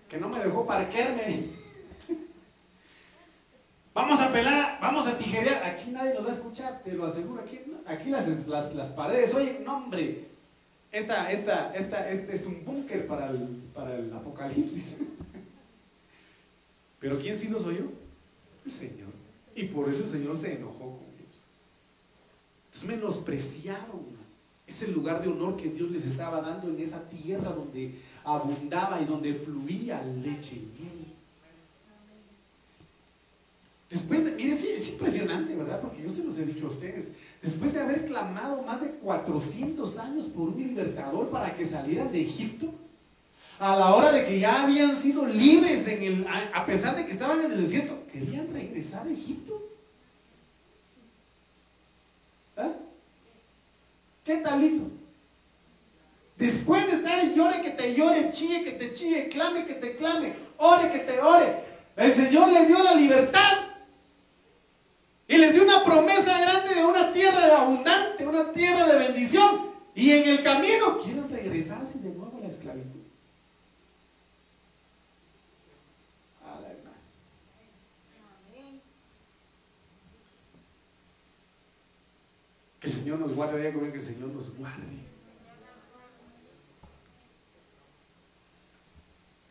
que 0.08 0.16
no 0.16 0.30
me 0.30 0.38
dejó 0.38 0.64
parquearme. 0.64 1.44
Vamos 3.94 4.18
a 4.20 4.32
pelar, 4.32 4.78
vamos 4.80 5.06
a 5.06 5.18
tijerear. 5.18 5.62
Aquí 5.64 5.90
nadie 5.90 6.14
nos 6.14 6.24
va 6.24 6.30
a 6.30 6.34
escuchar, 6.34 6.82
te 6.82 6.92
lo 6.92 7.04
aseguro. 7.04 7.42
Aquí, 7.42 7.60
aquí 7.84 8.08
las, 8.08 8.88
paredes, 8.96 9.34
oye, 9.34 9.60
no 9.62 9.76
hombre, 9.76 10.24
esta, 10.90 11.30
esta, 11.30 11.74
esta, 11.74 12.08
este 12.08 12.34
es 12.34 12.46
un 12.46 12.64
búnker 12.64 13.06
para 13.06 13.28
el, 13.28 13.40
para 13.74 13.94
el 13.96 14.10
apocalipsis. 14.14 14.98
Pero 17.00 17.18
¿quién 17.18 17.36
sí 17.36 17.48
los 17.48 17.66
oyó? 17.66 17.90
El 18.64 18.70
Señor. 18.70 19.10
Y 19.54 19.64
por 19.64 19.90
eso 19.90 20.04
el 20.04 20.10
Señor 20.10 20.34
se 20.34 20.54
enojó 20.54 20.78
con 20.78 21.08
ellos. 21.18 21.44
Entonces 22.68 22.88
menospreciaron 22.88 24.17
ese 24.68 24.88
lugar 24.88 25.22
de 25.22 25.28
honor 25.28 25.56
que 25.56 25.70
Dios 25.70 25.90
les 25.90 26.04
estaba 26.04 26.42
dando 26.42 26.68
en 26.68 26.78
esa 26.80 27.08
tierra 27.08 27.50
donde 27.50 27.94
abundaba 28.22 29.00
y 29.00 29.06
donde 29.06 29.32
fluía 29.32 30.02
leche 30.02 30.56
y 30.56 30.72
miel. 30.78 30.98
Después 33.90 34.22
de, 34.22 34.32
miren, 34.32 34.58
sí, 34.58 34.68
es 34.76 34.90
impresionante, 34.90 35.54
¿verdad? 35.54 35.80
Porque 35.80 36.02
yo 36.02 36.12
se 36.12 36.22
los 36.22 36.36
he 36.38 36.44
dicho 36.44 36.66
a 36.66 36.70
ustedes. 36.70 37.12
Después 37.40 37.72
de 37.72 37.80
haber 37.80 38.04
clamado 38.04 38.62
más 38.62 38.82
de 38.82 38.90
400 38.90 39.98
años 39.98 40.26
por 40.26 40.50
un 40.50 40.62
libertador 40.62 41.30
para 41.30 41.54
que 41.54 41.66
salieran 41.66 42.12
de 42.12 42.20
Egipto, 42.20 42.74
a 43.58 43.74
la 43.74 43.94
hora 43.94 44.12
de 44.12 44.26
que 44.26 44.38
ya 44.38 44.64
habían 44.64 44.94
sido 44.94 45.26
libres 45.26 45.88
en 45.88 46.02
el, 46.02 46.26
a 46.52 46.66
pesar 46.66 46.94
de 46.96 47.06
que 47.06 47.12
estaban 47.12 47.40
en 47.40 47.50
el 47.50 47.62
desierto, 47.62 47.98
querían 48.12 48.52
regresar 48.52 49.06
a 49.06 49.10
Egipto. 49.10 49.60
¿Ah? 52.58 52.72
¿Qué 54.28 54.36
talito? 54.36 54.84
Después 56.36 56.86
de 56.86 56.96
estar 56.96 57.34
llore 57.34 57.62
que 57.62 57.70
te 57.70 57.94
llore, 57.94 58.30
chille 58.30 58.62
que 58.62 58.72
te 58.72 58.92
chille, 58.92 59.30
clame 59.30 59.64
que 59.64 59.72
te 59.72 59.96
clame, 59.96 60.34
ore 60.58 60.90
que 60.90 60.98
te 60.98 61.18
ore, 61.18 61.54
el 61.96 62.12
Señor 62.12 62.52
les 62.52 62.68
dio 62.68 62.82
la 62.82 62.94
libertad. 62.94 63.52
Y 65.26 65.38
les 65.38 65.54
dio 65.54 65.64
una 65.64 65.82
promesa 65.82 66.38
grande 66.42 66.74
de 66.74 66.84
una 66.84 67.10
tierra 67.10 67.56
abundante, 67.56 68.26
una 68.26 68.52
tierra 68.52 68.86
de 68.86 68.98
bendición. 68.98 69.70
Y 69.94 70.10
en 70.10 70.28
el 70.28 70.42
camino 70.42 70.98
quieren 71.02 71.30
regresarse 71.30 71.96
nuevo 72.00 72.36
a 72.36 72.40
la 72.40 72.48
esclavitud. 72.48 72.98
Que 82.80 82.88
el 82.88 82.92
Señor 82.92 83.18
nos 83.18 83.34
guarde, 83.34 83.58
diga 83.58 83.90
que 83.90 83.96
el 83.96 84.00
Señor 84.00 84.28
nos 84.28 84.56
guarde. 84.56 85.08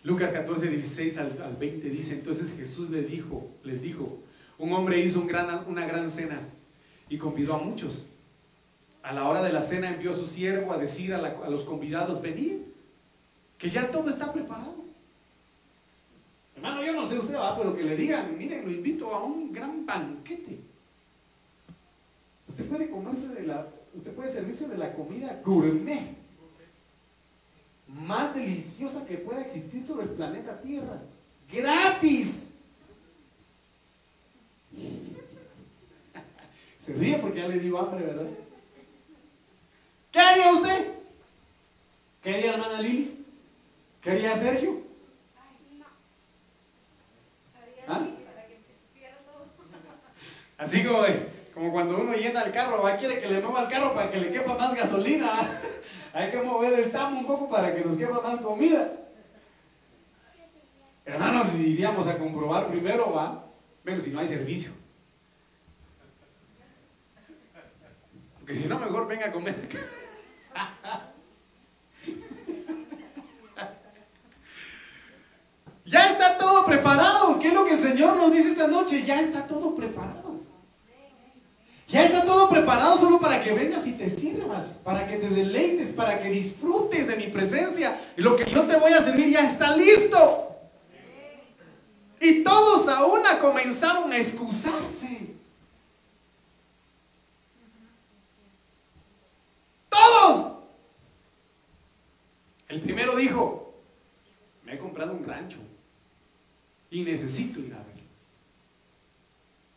Lucas 0.04 0.32
14, 0.32 0.70
16 0.70 1.18
al, 1.18 1.58
20 1.60 1.90
dice, 1.90 2.14
entonces 2.14 2.56
Jesús 2.56 2.90
le 2.90 3.02
dijo, 3.02 3.52
les 3.64 3.82
dijo, 3.82 4.20
un 4.58 4.72
hombre 4.72 5.00
hizo 5.02 5.20
una 5.20 5.86
gran 5.86 6.10
cena 6.10 6.40
y 7.10 7.18
convidó 7.18 7.56
a 7.56 7.60
muchos. 7.60 8.08
A 9.04 9.14
la 9.14 9.28
hora 9.28 9.42
de 9.42 9.52
la 9.52 9.62
cena 9.62 9.90
envió 9.90 10.12
a 10.12 10.16
su 10.16 10.28
siervo 10.28 10.72
a 10.72 10.78
decir 10.78 11.14
a, 11.14 11.50
los 11.50 11.64
convidados, 11.64 12.22
venid, 12.22 12.58
que 13.58 13.70
ya 13.70 13.90
todo 13.92 14.10
está 14.10 14.32
preparado. 14.32 14.76
Hermano, 16.56 16.84
yo 16.84 16.94
no 16.94 17.08
sé 17.08 17.20
usted, 17.20 17.36
va, 17.36 17.58
pero 17.58 17.76
que 17.76 17.84
le 17.84 17.96
digan, 17.96 18.38
miren, 18.38 18.66
lo 18.66 18.72
invito 18.72 19.14
a 19.14 19.24
un 19.24 19.52
gran 19.52 19.86
banquete. 19.86 20.60
Usted 22.58 22.70
puede 22.70 22.90
comerse 22.90 23.28
de 23.28 23.46
la, 23.46 23.68
usted 23.94 24.12
puede 24.14 24.30
servirse 24.30 24.68
de 24.68 24.80
la 24.80 24.92
comida 24.92 25.40
gourmet 25.46 26.18
más 27.88 28.34
deliciosa 28.34 29.06
que 29.06 29.20
pueda 29.20 29.42
existir 29.42 29.86
sobre 29.86 30.06
el 30.06 30.12
planeta 30.14 30.60
Tierra. 30.60 31.00
Gratis. 31.54 32.50
Se 36.80 36.94
ríe 36.94 37.20
porque 37.20 37.42
ya 37.42 37.48
le 37.48 37.60
digo 37.60 37.78
hambre, 37.78 38.08
¿verdad? 38.08 38.26
¿Qué 40.12 40.20
haría 40.20 40.54
usted? 40.54 40.94
¿Qué 42.24 42.34
haría 42.34 42.54
hermana 42.54 42.82
Lili? 42.82 43.24
¿Qué 44.02 44.10
haría 44.10 44.36
Sergio? 44.36 44.82
¿Ah? 47.88 48.08
Así 50.58 50.84
como, 50.84 51.04
como 51.58 51.72
cuando 51.72 51.98
uno 51.98 52.14
llena 52.14 52.44
el 52.44 52.52
carro, 52.52 52.84
va, 52.84 52.98
quiere 52.98 53.20
que 53.20 53.30
le 53.30 53.42
mueva 53.42 53.64
el 53.64 53.68
carro 53.68 53.96
para 53.96 54.12
que 54.12 54.20
le 54.20 54.32
quepa 54.32 54.54
más 54.54 54.76
gasolina. 54.76 55.40
Hay 56.14 56.30
que 56.30 56.38
mover 56.38 56.80
el 56.80 56.92
tamo 56.92 57.20
un 57.20 57.26
poco 57.26 57.50
para 57.50 57.74
que 57.74 57.82
nos 57.82 57.98
quepa 57.98 58.22
más 58.22 58.40
comida. 58.42 58.94
Hermanos, 61.04 61.56
iríamos 61.56 62.06
a 62.06 62.20
comprobar 62.20 62.68
primero, 62.68 63.12
va, 63.12 63.44
bueno, 63.84 64.00
si 64.00 64.12
no 64.12 64.20
hay 64.20 64.28
servicio. 64.28 64.72
Porque 68.38 68.54
si 68.54 68.66
no, 68.66 68.78
mejor 68.78 69.08
venga 69.08 69.26
a 69.28 69.32
comer. 69.32 69.56
ya 75.86 76.12
está 76.12 76.38
todo 76.38 76.66
preparado. 76.66 77.40
¿Qué 77.40 77.48
es 77.48 77.54
lo 77.54 77.64
que 77.66 77.72
el 77.72 77.80
Señor 77.80 78.18
nos 78.18 78.34
dice 78.34 78.50
esta 78.50 78.68
noche? 78.68 79.04
Ya 79.04 79.22
está 79.22 79.48
todo 79.48 79.74
preparado. 79.74 80.27
Ya 81.88 82.04
está 82.04 82.26
todo 82.26 82.50
preparado 82.50 82.98
solo 82.98 83.18
para 83.18 83.42
que 83.42 83.54
vengas 83.54 83.88
y 83.88 83.94
te 83.94 84.10
sirvas, 84.10 84.80
para 84.84 85.08
que 85.08 85.18
te 85.18 85.30
deleites, 85.30 85.94
para 85.94 86.20
que 86.20 86.30
disfrutes 86.30 87.08
de 87.08 87.16
mi 87.16 87.28
presencia. 87.28 87.98
Y 88.18 88.22
lo 88.22 88.36
que 88.36 88.46
yo 88.46 88.64
te 88.64 88.76
voy 88.76 88.92
a 88.92 89.02
servir 89.02 89.30
ya 89.30 89.46
está 89.46 89.76
listo. 89.76 90.48
Y 92.20 92.44
todos 92.44 92.90
a 92.90 93.06
una 93.06 93.40
comenzaron 93.40 94.12
a 94.12 94.18
excusarse. 94.18 95.34
Todos. 99.88 100.58
El 102.68 102.82
primero 102.82 103.16
dijo, 103.16 103.76
me 104.66 104.74
he 104.74 104.78
comprado 104.78 105.14
un 105.14 105.26
rancho 105.26 105.60
y 106.92 107.04
necesito 107.04 107.62
ir 107.62 107.74
a 107.74 107.78
ver. 107.78 108.04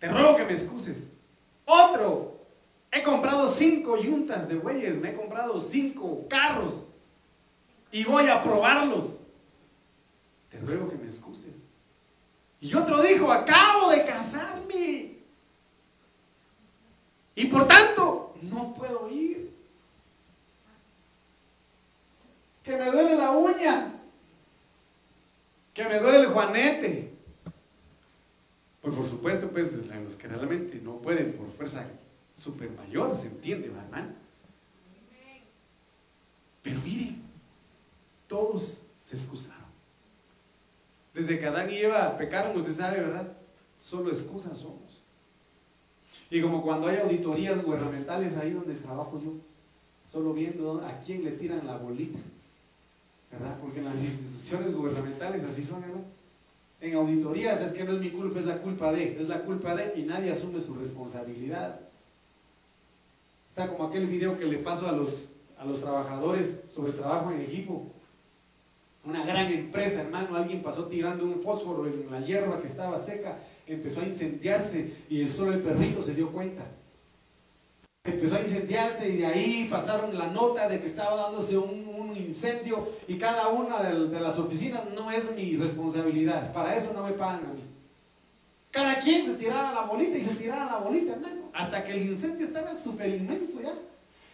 Te 0.00 0.08
ruego 0.08 0.36
que 0.36 0.44
me 0.44 0.54
excuses. 0.54 1.09
Otro, 1.70 2.36
he 2.90 3.00
comprado 3.04 3.48
cinco 3.48 3.96
yuntas 3.96 4.48
de 4.48 4.56
bueyes, 4.56 4.96
me 4.96 5.10
he 5.10 5.14
comprado 5.14 5.60
cinco 5.60 6.26
carros 6.28 6.82
y 7.92 8.02
voy 8.02 8.26
a 8.26 8.42
probarlos. 8.42 9.18
Te 10.50 10.58
ruego 10.58 10.88
que 10.88 10.96
me 10.96 11.04
excuses. 11.04 11.68
Y 12.60 12.74
otro 12.74 13.00
dijo, 13.00 13.30
acabo 13.30 13.90
de 13.90 14.04
casarme. 14.04 15.12
Y 17.36 17.46
por 17.46 17.68
tanto, 17.68 18.34
no 18.42 18.74
puedo 18.74 19.08
ir. 19.08 19.48
Que 22.64 22.76
me 22.76 22.90
duele 22.90 23.14
la 23.14 23.30
uña. 23.30 23.92
Que 25.72 25.84
me 25.84 26.00
duele 26.00 26.18
el 26.18 26.26
juanete. 26.26 27.09
Pues 28.80 28.94
por 28.94 29.06
supuesto, 29.06 29.50
pues 29.50 29.74
los 29.86 30.16
que 30.16 30.28
realmente 30.28 30.80
no 30.82 30.96
pueden 30.96 31.32
por 31.34 31.50
fuerza 31.50 31.86
super 32.38 32.70
mayor, 32.70 33.16
se 33.16 33.26
entiende, 33.26 33.66
hermano. 33.66 34.14
Pero 36.62 36.80
miren, 36.80 37.22
todos 38.26 38.82
se 38.96 39.16
excusaron. 39.16 39.60
Desde 41.12 41.38
que 41.38 41.46
Adán 41.46 41.70
y 41.70 41.78
Eva 41.78 42.16
pecaron, 42.16 42.56
usted 42.56 42.72
sabe, 42.72 43.00
¿verdad? 43.00 43.36
Solo 43.78 44.10
excusas 44.10 44.58
somos. 44.58 45.02
Y 46.30 46.40
como 46.40 46.62
cuando 46.62 46.86
hay 46.86 46.98
auditorías 46.98 47.62
gubernamentales 47.62 48.36
ahí 48.36 48.52
donde 48.52 48.74
trabajo 48.74 49.20
yo, 49.22 49.32
solo 50.10 50.32
viendo 50.32 50.84
a 50.86 51.00
quién 51.00 51.24
le 51.24 51.32
tiran 51.32 51.66
la 51.66 51.76
bolita, 51.76 52.18
¿verdad? 53.32 53.58
Porque 53.60 53.80
en 53.80 53.86
las 53.86 54.02
instituciones 54.02 54.72
gubernamentales 54.72 55.42
así 55.44 55.64
son, 55.64 55.80
¿verdad? 55.80 56.02
En 56.80 56.94
auditorías 56.94 57.60
es 57.60 57.72
que 57.72 57.84
no 57.84 57.92
es 57.92 58.00
mi 58.00 58.10
culpa, 58.10 58.38
es 58.38 58.46
la 58.46 58.58
culpa 58.58 58.92
de, 58.92 59.20
es 59.20 59.28
la 59.28 59.42
culpa 59.42 59.74
de 59.74 60.00
y 60.00 60.02
nadie 60.02 60.30
asume 60.30 60.60
su 60.60 60.74
responsabilidad. 60.74 61.78
Está 63.48 63.68
como 63.68 63.88
aquel 63.88 64.06
video 64.06 64.38
que 64.38 64.46
le 64.46 64.58
paso 64.58 64.88
a 64.88 64.92
los, 64.92 65.28
a 65.58 65.64
los 65.64 65.80
trabajadores 65.80 66.54
sobre 66.70 66.92
trabajo 66.92 67.30
en 67.32 67.42
equipo. 67.42 67.86
Una 69.04 69.24
gran 69.24 69.50
empresa, 69.52 70.02
hermano, 70.02 70.36
alguien 70.36 70.62
pasó 70.62 70.84
tirando 70.84 71.24
un 71.24 71.42
fósforo 71.42 71.86
en 71.86 72.10
la 72.10 72.20
hierba 72.20 72.60
que 72.60 72.66
estaba 72.66 72.98
seca, 72.98 73.38
empezó 73.66 74.00
a 74.00 74.06
incendiarse 74.06 74.92
y 75.08 75.22
el 75.22 75.30
solo 75.30 75.52
el 75.52 75.60
perrito 75.60 76.02
se 76.02 76.14
dio 76.14 76.30
cuenta. 76.30 76.64
Empezó 78.04 78.36
a 78.36 78.40
incendiarse 78.40 79.10
y 79.10 79.16
de 79.18 79.26
ahí 79.26 79.68
pasaron 79.70 80.16
la 80.16 80.28
nota 80.28 80.68
de 80.68 80.80
que 80.80 80.86
estaba 80.86 81.16
dándose 81.16 81.58
un 81.58 81.84
incendio 82.16 82.88
y 83.08 83.16
cada 83.18 83.48
una 83.48 83.82
de, 83.82 84.20
las 84.20 84.38
oficinas 84.38 84.82
no 84.94 85.10
es 85.10 85.34
mi 85.34 85.56
responsabilidad. 85.56 86.52
Para 86.52 86.76
eso 86.76 86.92
no 86.92 87.04
me 87.04 87.12
pagan 87.12 87.44
a 87.44 87.54
mí. 87.54 87.62
Cada 88.70 89.00
quien 89.00 89.26
se 89.26 89.34
tiraba 89.34 89.72
la 89.72 89.82
bolita 89.82 90.16
y 90.16 90.20
se 90.20 90.34
tiraba 90.34 90.66
la 90.66 90.78
bolita, 90.78 91.14
hermano. 91.14 91.50
Hasta 91.52 91.84
que 91.84 91.92
el 91.92 92.02
incendio 92.02 92.46
estaba 92.46 92.74
súper 92.74 93.08
inmenso 93.08 93.60
ya. 93.60 93.74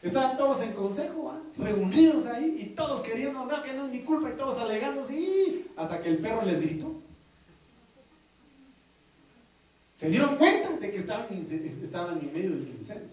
Estaban 0.03 0.37
todos 0.37 0.63
en 0.63 0.73
consejo, 0.73 1.33
reunidos 1.57 2.27
ahí 2.27 2.59
y 2.61 2.75
todos 2.75 3.01
queriendo, 3.01 3.45
no, 3.45 3.63
que 3.63 3.73
no 3.73 3.87
es 3.87 3.93
mi 3.93 4.01
culpa 4.03 4.31
y 4.31 4.37
todos 4.37 4.59
alegando, 4.59 5.05
sí, 5.05 5.67
hasta 5.77 6.01
que 6.01 6.11
el 6.11 6.19
perro 6.19 6.45
les 6.45 6.61
gritó. 6.61 6.93
Se 9.95 10.11
dieron 10.11 10.37
cuenta 10.37 10.71
de 10.73 10.91
que 10.91 10.97
estaban, 10.99 11.27
estaban 11.83 12.19
en 12.19 12.33
medio 12.33 12.51
del 12.51 12.69
incendio. 12.79 13.09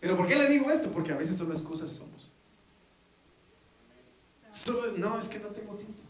Pero 0.00 0.18
¿por 0.18 0.28
qué 0.28 0.36
le 0.36 0.48
digo 0.48 0.70
esto? 0.70 0.90
Porque 0.90 1.12
a 1.12 1.16
veces 1.16 1.38
son 1.38 1.48
las 1.48 1.62
cosas 1.62 1.88
somos 1.88 2.30
no, 4.96 5.18
es 5.18 5.28
que 5.28 5.38
no 5.38 5.48
tengo 5.48 5.74
tiempo. 5.74 6.00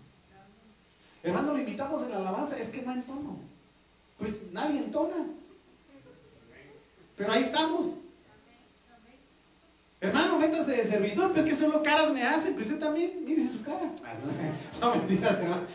Hermano, 1.22 1.52
lo 1.52 1.58
invitamos 1.58 2.02
en 2.02 2.10
la 2.10 2.16
alabanza, 2.18 2.58
es 2.58 2.68
que 2.68 2.82
no 2.82 2.92
entono. 2.92 3.38
Pues 4.18 4.52
nadie 4.52 4.78
entona. 4.78 5.16
Pero 7.16 7.32
ahí 7.32 7.44
estamos. 7.44 7.94
Hermano, 10.00 10.38
métase 10.38 10.72
de 10.72 10.84
servidor, 10.84 11.32
pues 11.32 11.46
que 11.46 11.54
solo 11.54 11.82
caras 11.82 12.12
me 12.12 12.22
hacen, 12.22 12.54
pero 12.54 12.66
usted 12.66 12.78
también, 12.78 13.24
mírese 13.24 13.54
su 13.54 13.62
cara. 13.62 13.90
Son 14.70 14.98
mentiras, 14.98 15.38
hermano. 15.38 15.62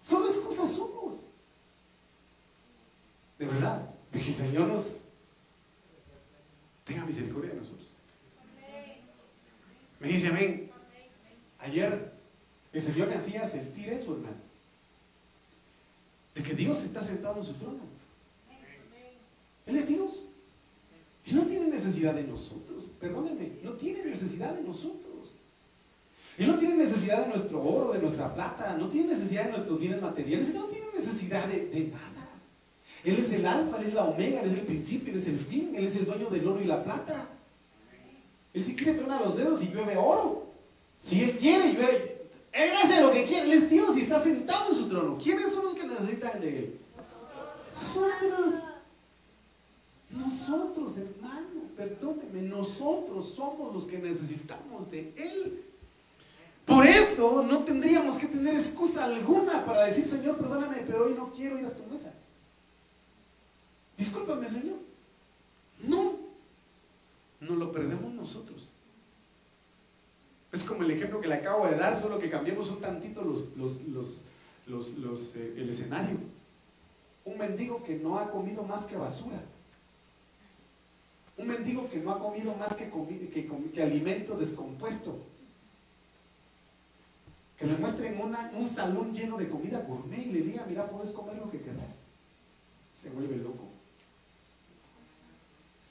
Solo 0.00 0.28
excusas 0.28 0.70
somos. 0.70 1.24
De 3.40 3.46
verdad, 3.46 3.90
que 4.12 4.20
el 4.20 4.32
Señor 4.32 4.68
nos 4.68 5.00
tenga 6.84 7.04
misericordia 7.04 7.50
de 7.50 7.56
nosotros. 7.56 7.95
Me 10.00 10.08
dice 10.08 10.28
amén. 10.28 10.70
Ayer 11.58 12.12
el 12.72 12.82
Señor 12.82 13.08
me 13.08 13.14
hacía 13.14 13.48
sentir 13.48 13.88
eso, 13.88 14.14
hermano. 14.14 14.36
De 16.34 16.42
que 16.42 16.54
Dios 16.54 16.84
está 16.84 17.02
sentado 17.02 17.38
en 17.38 17.44
su 17.44 17.54
trono. 17.54 17.80
Él 19.64 19.76
es 19.76 19.88
Dios. 19.88 20.28
Él 21.26 21.36
no 21.36 21.46
tiene 21.46 21.68
necesidad 21.68 22.14
de 22.14 22.24
nosotros. 22.24 22.92
Perdóneme, 23.00 23.52
no 23.62 23.72
tiene 23.72 24.04
necesidad 24.04 24.54
de 24.54 24.62
nosotros. 24.62 25.30
Él 26.38 26.46
no 26.48 26.58
tiene 26.58 26.76
necesidad 26.76 27.22
de 27.22 27.28
nuestro 27.28 27.62
oro, 27.62 27.92
de 27.92 27.98
nuestra 28.00 28.32
plata. 28.34 28.76
No 28.76 28.88
tiene 28.88 29.08
necesidad 29.08 29.46
de 29.46 29.52
nuestros 29.52 29.80
bienes 29.80 30.02
materiales. 30.02 30.50
Él 30.50 30.56
no 30.56 30.66
tiene 30.66 30.86
necesidad 30.94 31.48
de, 31.48 31.66
de 31.66 31.80
nada. 31.88 32.28
Él 33.02 33.16
es 33.18 33.32
el 33.32 33.46
alfa, 33.46 33.78
Él 33.78 33.86
es 33.86 33.94
la 33.94 34.04
omega, 34.04 34.42
Él 34.42 34.50
es 34.50 34.58
el 34.58 34.66
principio, 34.66 35.12
Él 35.12 35.18
es 35.18 35.28
el 35.28 35.38
fin. 35.38 35.74
Él 35.74 35.86
es 35.86 35.96
el 35.96 36.04
dueño 36.04 36.28
del 36.28 36.46
oro 36.46 36.60
y 36.60 36.66
la 36.66 36.84
plata. 36.84 37.26
Él 38.56 38.64
si 38.64 38.74
quiere 38.74 38.94
tronar 38.94 39.20
los 39.20 39.36
dedos 39.36 39.62
y 39.62 39.68
llueve 39.68 39.98
oro. 39.98 40.46
Si 40.98 41.22
Él 41.22 41.36
quiere 41.36 41.74
llueve. 41.74 42.16
Él 42.52 42.70
hace 42.82 43.02
lo 43.02 43.12
que 43.12 43.26
quiere. 43.26 43.42
Él 43.42 43.52
es 43.52 43.68
Dios 43.68 43.98
y 43.98 44.00
está 44.00 44.18
sentado 44.18 44.70
en 44.70 44.74
su 44.74 44.88
trono. 44.88 45.18
¿Quiénes 45.22 45.52
son 45.52 45.66
los 45.66 45.74
que 45.74 45.86
necesitan 45.86 46.40
de 46.40 46.58
Él? 46.60 46.78
Nosotros. 47.74 48.54
Nosotros, 50.08 50.96
hermano, 50.96 51.60
perdóneme, 51.76 52.48
nosotros 52.48 53.34
somos 53.36 53.74
los 53.74 53.84
que 53.84 53.98
necesitamos 53.98 54.90
de 54.90 55.12
Él. 55.16 55.62
Por 56.64 56.86
eso 56.86 57.42
no 57.42 57.58
tendríamos 57.64 58.16
que 58.18 58.26
tener 58.26 58.54
excusa 58.54 59.04
alguna 59.04 59.66
para 59.66 59.84
decir, 59.84 60.06
Señor, 60.06 60.38
perdóname, 60.38 60.82
pero 60.86 61.04
hoy 61.04 61.14
no 61.14 61.30
quiero 61.30 61.58
ir 61.58 61.66
a 61.66 61.74
tu 61.74 61.84
mesa. 61.92 62.14
Discúlpame, 63.98 64.48
Señor. 64.48 64.76
No, 65.82 66.25
no 67.40 67.56
lo 67.56 67.72
perdemos 67.72 68.12
nosotros. 68.12 68.72
Es 70.52 70.64
como 70.64 70.82
el 70.84 70.90
ejemplo 70.90 71.20
que 71.20 71.28
le 71.28 71.34
acabo 71.34 71.66
de 71.66 71.76
dar, 71.76 71.96
solo 71.96 72.18
que 72.18 72.30
cambiemos 72.30 72.70
un 72.70 72.80
tantito 72.80 73.22
los, 73.22 73.82
los, 74.66 75.36
eh, 75.36 75.54
el 75.56 75.68
escenario. 75.68 76.16
Un 77.24 77.38
mendigo 77.38 77.82
que 77.84 77.96
no 77.96 78.18
ha 78.18 78.30
comido 78.30 78.62
más 78.62 78.86
que 78.86 78.96
basura. 78.96 79.42
Un 81.36 81.48
mendigo 81.48 81.90
que 81.90 81.98
no 81.98 82.12
ha 82.12 82.18
comido 82.18 82.54
más 82.54 82.74
que, 82.76 82.90
que, 83.30 83.50
que 83.74 83.82
alimento 83.82 84.36
descompuesto. 84.38 85.18
Que 87.58 87.66
le 87.66 87.74
muestren 87.76 88.18
un 88.54 88.66
salón 88.66 89.14
lleno 89.14 89.36
de 89.36 89.48
comida 89.48 89.80
gourmet 89.80 90.26
y 90.26 90.32
le 90.32 90.40
diga, 90.42 90.64
mira, 90.68 90.88
puedes 90.88 91.12
comer 91.12 91.36
lo 91.36 91.50
que 91.50 91.60
quieras. 91.60 92.00
Se 92.92 93.10
vuelve 93.10 93.36
loco. 93.36 93.68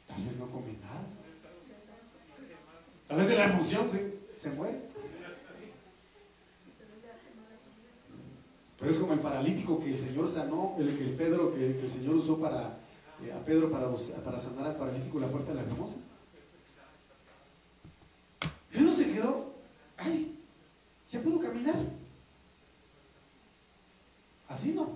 Tal 0.07 0.23
vez 0.23 0.35
no 0.37 0.49
come 0.49 0.73
nada. 0.81 1.05
Tal 3.07 3.17
vez 3.17 3.27
de 3.27 3.35
la 3.35 3.45
emoción 3.45 3.87
se, 4.37 4.49
muere. 4.49 4.79
Pero 8.79 8.91
es 8.91 8.97
como 8.97 9.13
el 9.13 9.19
paralítico 9.19 9.79
que 9.79 9.91
el 9.91 9.97
Señor 9.97 10.27
sanó, 10.27 10.75
el 10.79 10.97
que 10.97 11.03
el 11.03 11.11
Pedro, 11.11 11.53
que, 11.53 11.79
el 11.79 11.89
Señor 11.89 12.15
usó 12.15 12.37
para, 12.37 12.77
eh, 13.23 13.31
a 13.31 13.45
Pedro 13.45 13.69
para, 13.69 13.87
para 14.23 14.39
sanar 14.39 14.67
al 14.67 14.75
paralítico 14.75 15.19
la 15.19 15.27
puerta 15.27 15.51
de 15.51 15.55
la 15.55 15.61
hermosa. 15.61 15.97
Él 18.73 18.85
no 18.85 18.93
se 18.93 19.11
quedó, 19.11 19.53
ay, 19.97 20.35
ya 21.09 21.21
puedo 21.21 21.39
caminar. 21.39 21.75
Así 24.49 24.71
no. 24.71 24.89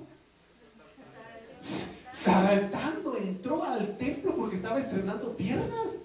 Saltando 2.11 3.15
entró 3.17 3.63
al 3.63 3.97
templo 3.97 4.35
porque 4.35 4.55
estaba 4.55 4.79
estrenando 4.79 5.35
piernas. 5.37 5.95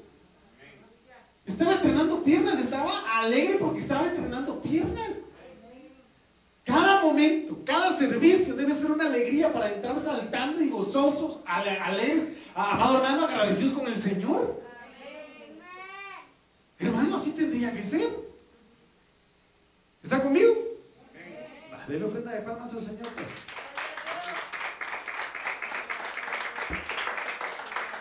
Estaba 1.46 1.72
estrenando 1.72 2.22
piernas, 2.22 2.58
estaba 2.58 3.18
alegre 3.18 3.56
porque 3.60 3.78
estaba 3.78 4.06
estrenando 4.06 4.60
piernas. 4.62 5.18
Cada 6.64 7.02
momento, 7.02 7.58
cada 7.64 7.92
servicio 7.92 8.54
debe 8.54 8.72
ser 8.72 8.90
una 8.90 9.06
alegría 9.06 9.52
para 9.52 9.70
entrar 9.70 9.98
saltando 9.98 10.62
y 10.62 10.70
gozosos, 10.70 11.40
alegres, 11.44 12.30
amado 12.54 12.96
hermano, 12.96 13.26
agradecidos 13.26 13.74
con 13.74 13.86
el 13.86 13.94
Señor. 13.94 14.62
Hermano, 16.78 17.16
así 17.16 17.32
tendría 17.32 17.72
que 17.72 17.82
ser. 17.82 18.08
¿Está 20.02 20.22
conmigo? 20.22 20.54
Dele 21.86 22.06
ofrenda 22.06 22.32
de 22.32 22.40
palmas 22.40 22.72
al 22.72 22.80
Señor. 22.80 23.08
Pues. 23.14 23.28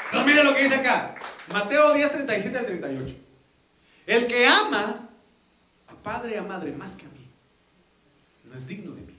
Pero 0.09 0.23
mire 0.25 0.43
lo 0.43 0.55
que 0.55 0.63
dice 0.63 0.75
acá. 0.75 1.15
Mateo 1.51 1.93
10, 1.93 2.11
37 2.13 2.57
al 2.57 2.65
38. 2.65 3.32
El 4.05 4.27
que 4.27 4.45
ama 4.45 5.09
a 5.87 5.93
padre 5.95 6.33
y 6.33 6.37
a 6.37 6.43
madre 6.43 6.71
más 6.73 6.95
que 6.95 7.05
a 7.05 7.09
mí, 7.09 7.27
no 8.43 8.53
es 8.53 8.67
digno 8.67 8.93
de 8.93 9.01
mí. 9.01 9.13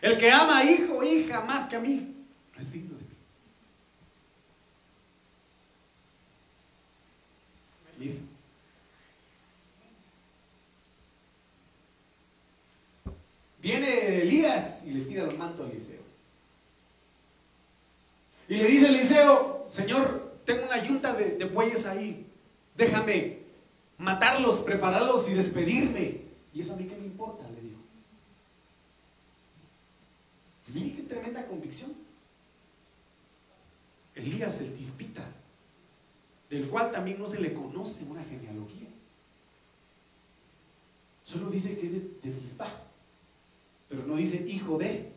El 0.00 0.18
que 0.18 0.30
ama 0.30 0.58
a 0.58 0.64
hijo 0.64 0.98
o 0.98 1.02
hija 1.02 1.40
más 1.40 1.68
que 1.68 1.76
a 1.76 1.80
mí, 1.80 2.14
no 2.54 2.60
es 2.60 2.72
digno 2.72 2.96
de 2.96 3.02
mí. 3.02 3.08
Viene 13.60 14.22
Elías 14.22 14.82
y 14.84 14.92
le 14.92 15.04
tira 15.04 15.22
el 15.22 15.38
manto 15.38 15.62
a 15.62 15.70
Eliseo. 15.70 16.02
Y 18.48 18.56
le 18.56 18.66
dice 18.66 18.88
Eliseo, 18.88 19.66
Señor, 19.70 20.36
tengo 20.44 20.64
una 20.64 20.84
yunta 20.84 21.12
de, 21.14 21.36
de 21.36 21.44
bueyes 21.44 21.86
ahí 21.86 22.26
Déjame 22.76 23.38
matarlos, 23.98 24.60
prepararlos 24.60 25.28
y 25.28 25.34
despedirme. 25.34 26.22
¿Y 26.54 26.60
eso 26.60 26.74
a 26.74 26.76
mí 26.76 26.84
qué 26.84 26.96
me 26.96 27.06
importa? 27.06 27.48
Le 27.48 27.60
dijo. 27.60 27.80
Mire 30.68 30.96
qué 30.96 31.02
tremenda 31.02 31.46
convicción. 31.46 31.92
Elías 34.14 34.60
el 34.60 34.74
tispita, 34.74 35.24
del 36.50 36.68
cual 36.68 36.92
también 36.92 37.18
no 37.18 37.26
se 37.26 37.40
le 37.40 37.54
conoce 37.54 38.04
una 38.04 38.22
genealogía. 38.24 38.88
Solo 41.24 41.50
dice 41.50 41.78
que 41.78 41.86
es 41.86 41.92
de, 41.92 42.00
de 42.00 42.34
pero 43.88 44.06
no 44.06 44.16
dice 44.16 44.42
hijo 44.46 44.78
de. 44.78 45.12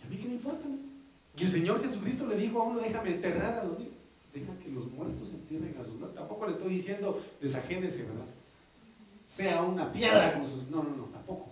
¿Y 0.00 0.06
a 0.06 0.10
mí 0.10 0.16
qué 0.16 0.28
me 0.28 0.34
importa? 0.34 0.68
Y 1.36 1.44
el 1.44 1.48
Señor 1.48 1.82
Jesucristo 1.82 2.26
le 2.26 2.36
dijo 2.36 2.60
a 2.60 2.64
uno, 2.64 2.80
déjame 2.80 3.10
enterrar 3.10 3.58
a 3.58 3.64
los 3.64 3.78
niños. 3.78 3.94
Deja 4.34 4.52
que 4.58 4.70
los 4.70 4.90
muertos 4.92 5.32
entierren 5.32 5.76
a 5.80 5.84
sus 5.84 5.94
muertos. 5.94 6.18
Tampoco 6.18 6.46
le 6.46 6.52
estoy 6.52 6.74
diciendo 6.74 7.22
desagénese, 7.40 8.04
¿verdad? 8.04 8.26
Sea 9.26 9.62
una 9.62 9.92
piedra 9.92 10.34
con 10.34 10.46
sus... 10.46 10.68
No, 10.68 10.82
no, 10.82 10.96
no, 10.96 11.04
tampoco. 11.04 11.48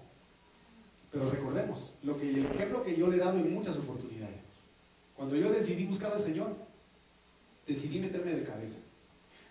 Pero 1.10 1.28
recordemos, 1.30 1.92
lo 2.02 2.16
que, 2.16 2.28
el 2.28 2.46
ejemplo 2.46 2.82
que 2.82 2.96
yo 2.96 3.08
le 3.08 3.16
he 3.16 3.20
dado 3.20 3.38
en 3.38 3.52
muchas 3.52 3.76
oportunidades. 3.76 4.44
Cuando 5.16 5.36
yo 5.36 5.50
decidí 5.50 5.84
buscar 5.84 6.12
al 6.12 6.20
Señor, 6.20 6.54
decidí 7.66 7.98
meterme 7.98 8.32
de 8.32 8.44
cabeza. 8.44 8.78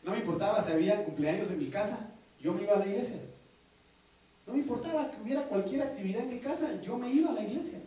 No 0.03 0.11
me 0.11 0.19
importaba 0.19 0.61
si 0.61 0.71
había 0.71 1.03
cumpleaños 1.03 1.51
en 1.51 1.59
mi 1.59 1.67
casa, 1.67 2.11
yo 2.41 2.53
me 2.53 2.63
iba 2.63 2.73
a 2.73 2.80
la 2.80 2.88
iglesia. 2.88 3.19
No 4.47 4.53
me 4.53 4.59
importaba 4.59 5.11
que 5.11 5.21
hubiera 5.21 5.43
cualquier 5.43 5.82
actividad 5.82 6.23
en 6.23 6.30
mi 6.30 6.39
casa, 6.39 6.82
yo 6.82 6.97
me 6.97 7.11
iba 7.11 7.30
a 7.30 7.34
la 7.34 7.43
iglesia. 7.43 7.80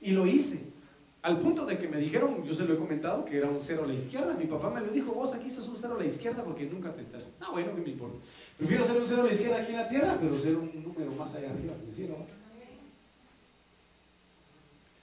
Y 0.00 0.12
lo 0.12 0.26
hice. 0.26 0.62
Al 1.22 1.40
punto 1.40 1.66
de 1.66 1.78
que 1.78 1.88
me 1.88 1.98
dijeron, 1.98 2.44
yo 2.44 2.54
se 2.54 2.64
lo 2.64 2.74
he 2.74 2.78
comentado, 2.78 3.24
que 3.24 3.36
era 3.36 3.48
un 3.48 3.58
cero 3.58 3.82
a 3.84 3.88
la 3.88 3.94
izquierda. 3.94 4.34
Mi 4.34 4.46
papá 4.46 4.70
me 4.70 4.80
lo 4.80 4.92
dijo, 4.92 5.10
vos 5.12 5.34
aquí 5.34 5.50
sos 5.50 5.66
un 5.68 5.76
cero 5.76 5.96
a 5.96 5.98
la 5.98 6.06
izquierda 6.06 6.44
porque 6.44 6.64
nunca 6.64 6.92
te 6.92 7.00
estás. 7.00 7.32
No, 7.40 7.50
bueno, 7.52 7.74
que 7.74 7.80
me 7.80 7.90
importa. 7.90 8.18
Prefiero 8.56 8.84
ser 8.84 8.98
un 8.98 9.06
cero 9.06 9.22
a 9.22 9.26
la 9.26 9.32
izquierda 9.32 9.60
aquí 9.60 9.72
en 9.72 9.78
la 9.78 9.88
tierra, 9.88 10.16
pero 10.20 10.38
ser 10.38 10.54
un 10.56 10.70
número 10.82 11.10
más 11.12 11.34
allá 11.34 11.50
arriba 11.50 11.74
en. 11.74 12.38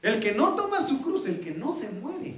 El 0.01 0.19
que 0.19 0.33
no 0.33 0.55
toma 0.55 0.81
su 0.81 1.01
cruz, 1.01 1.27
el 1.27 1.39
que 1.39 1.51
no 1.51 1.73
se 1.73 1.89
muere, 1.89 2.35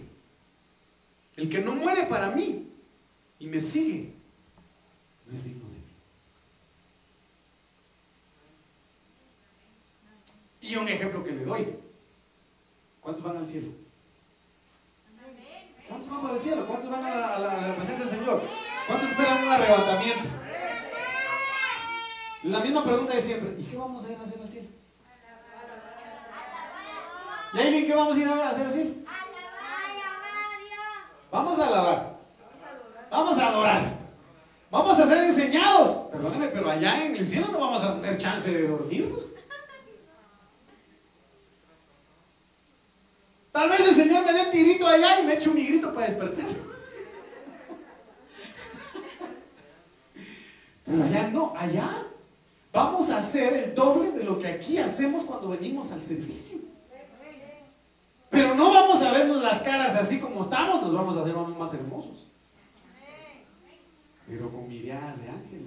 el 1.36 1.50
que 1.50 1.60
no 1.60 1.76
muere 1.76 2.08
para 2.08 2.32
mí 2.32 2.68
y 3.40 3.48
me 3.48 3.60
sigue, 3.60 4.14
no 5.28 5.38
es 5.38 5.44
digno 5.44 5.66
de 5.66 5.76
mí. 5.76 5.82
Y 10.62 10.76
un 10.78 10.88
ejemplo 10.88 11.24
que 11.24 11.32
le 11.32 11.46
doy. 11.46 11.87
¿Cuántos 13.08 13.24
van 13.24 13.38
al 13.38 13.46
cielo? 13.46 13.68
¿Cuántos 15.88 16.10
van 16.10 16.22
para 16.22 16.34
el 16.34 16.40
cielo? 16.42 16.66
¿Cuántos 16.68 16.92
van 16.92 17.06
a 17.06 17.40
la, 17.40 17.76
presencia 17.78 18.06
del 18.06 18.20
Señor? 18.20 18.42
¿Cuántos 18.86 19.10
esperan 19.10 19.44
un 19.44 19.50
arrebatamiento? 19.50 20.28
La 22.44 22.60
misma 22.60 22.84
pregunta 22.84 23.14
de 23.14 23.22
siempre. 23.22 23.56
¿Y 23.58 23.64
qué 23.64 23.78
vamos 23.78 24.04
a 24.04 24.12
ir 24.12 24.18
a 24.18 24.24
hacer 24.24 24.42
al 24.42 24.50
cielo? 24.50 24.68
¿Y 27.54 27.60
alguien 27.60 27.86
qué 27.86 27.96
vamos 27.96 28.18
a 28.18 28.20
ir 28.20 28.28
a 28.28 28.50
hacer 28.50 28.68
al 28.68 28.74
cielo? 28.74 28.90
Vamos 31.32 31.60
a 31.60 31.68
alabar. 31.68 32.18
Vamos 33.10 33.40
a 33.40 33.48
adorar. 33.48 33.84
Vamos 34.70 35.00
a 35.00 35.08
ser 35.08 35.24
enseñados. 35.24 36.10
Perdónenme, 36.12 36.48
pero 36.48 36.70
allá 36.70 37.06
en 37.06 37.16
el 37.16 37.26
cielo 37.26 37.48
no 37.54 37.60
vamos 37.62 37.86
a 37.86 38.02
tener 38.02 38.18
chance 38.18 38.52
de 38.52 38.68
dormirnos. 38.68 39.30
Tal 43.58 43.70
vez 43.70 43.80
el 43.80 43.96
Señor 43.96 44.24
me 44.24 44.34
dé 44.34 44.42
un 44.46 44.52
tirito 44.52 44.86
allá 44.86 45.20
y 45.20 45.26
me 45.26 45.34
eche 45.34 45.50
un 45.50 45.56
grito 45.56 45.92
para 45.92 46.06
despertar. 46.06 46.46
Pero 50.86 51.04
allá 51.04 51.28
no, 51.30 51.56
allá 51.58 52.04
vamos 52.72 53.10
a 53.10 53.18
hacer 53.18 53.54
el 53.56 53.74
doble 53.74 54.12
de 54.12 54.24
lo 54.26 54.38
que 54.38 54.48
aquí 54.48 54.78
hacemos 54.78 55.24
cuando 55.24 55.50
venimos 55.50 55.92
al 55.92 56.04
servicio. 56.04 56.60
Pero 58.30 58.54
no 58.54 58.72
vamos 58.72 59.02
a 59.02 59.12
vernos 59.12 59.42
las 59.42 59.60
caras 59.64 59.96
así 59.96 60.20
como 60.20 60.44
estamos, 60.44 60.84
nos 60.84 60.94
vamos 60.94 61.18
a 61.18 61.22
hacer 61.24 61.34
más 61.34 61.74
hermosos. 61.74 62.28
Pero 64.28 64.52
con 64.52 64.68
miradas 64.68 65.20
de 65.20 65.30
ángeles. 65.30 65.67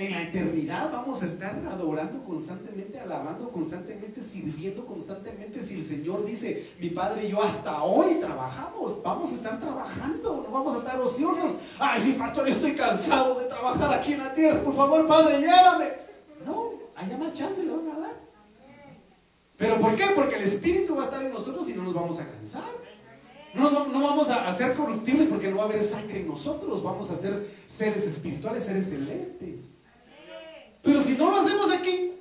En 0.00 0.12
la 0.12 0.22
eternidad 0.22 0.90
vamos 0.90 1.22
a 1.22 1.26
estar 1.26 1.54
adorando 1.70 2.24
constantemente, 2.24 2.98
alabando 2.98 3.50
constantemente, 3.50 4.22
sirviendo 4.22 4.86
constantemente. 4.86 5.60
Si 5.60 5.74
el 5.74 5.82
Señor 5.84 6.24
dice, 6.24 6.70
mi 6.78 6.88
Padre 6.88 7.26
y 7.26 7.32
yo 7.32 7.42
hasta 7.42 7.82
hoy 7.82 8.14
trabajamos, 8.14 9.02
vamos 9.02 9.30
a 9.30 9.34
estar 9.34 9.60
trabajando, 9.60 10.42
no 10.42 10.50
vamos 10.50 10.76
a 10.76 10.78
estar 10.78 10.98
ociosos. 10.98 11.52
Ay, 11.78 12.00
sí, 12.00 12.12
pastor, 12.12 12.48
estoy 12.48 12.72
cansado 12.72 13.40
de 13.40 13.44
trabajar 13.44 13.92
aquí 13.92 14.14
en 14.14 14.20
la 14.20 14.32
tierra. 14.32 14.62
Por 14.62 14.74
favor, 14.74 15.06
Padre, 15.06 15.38
llévame. 15.38 15.88
No, 16.46 16.70
haya 16.96 17.18
más 17.18 17.34
chance 17.34 17.62
le 17.62 17.70
van 17.70 17.90
a 17.90 18.00
dar. 18.00 18.14
¿Pero 19.58 19.76
por 19.76 19.94
qué? 19.96 20.04
Porque 20.14 20.36
el 20.36 20.44
Espíritu 20.44 20.96
va 20.96 21.02
a 21.02 21.04
estar 21.04 21.22
en 21.22 21.30
nosotros 21.30 21.68
y 21.68 21.74
no 21.74 21.82
nos 21.82 21.92
vamos 21.92 22.18
a 22.20 22.26
cansar. 22.26 22.70
No, 23.52 23.70
no, 23.70 24.02
vamos 24.02 24.30
a, 24.30 24.48
a, 24.48 24.52
ser 24.52 24.72
corruptibles 24.72 25.28
porque 25.28 25.50
no 25.50 25.58
va 25.58 25.64
a 25.64 25.66
haber 25.66 25.82
sangre 25.82 26.20
en 26.20 26.28
nosotros. 26.28 26.82
Vamos 26.82 27.10
a 27.10 27.16
ser 27.16 27.46
seres 27.66 28.06
espirituales, 28.06 28.64
seres 28.64 28.88
celestes. 28.88 29.69
Pero 30.82 31.02
si 31.02 31.12
no 31.12 31.30
lo 31.30 31.36
hacemos 31.36 31.70
aquí, 31.70 32.12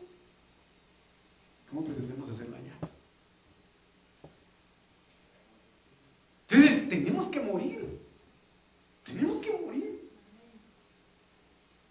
¿cómo 1.70 1.84
pretendemos 1.84 2.30
hacerlo 2.30 2.55
allá? 2.55 2.74
Entonces, 6.49 6.89
tenemos 6.89 7.28
que 7.28 7.39
morir. 7.39 7.99
Tenemos 9.03 9.38
que 9.39 9.51
morir. 9.66 10.10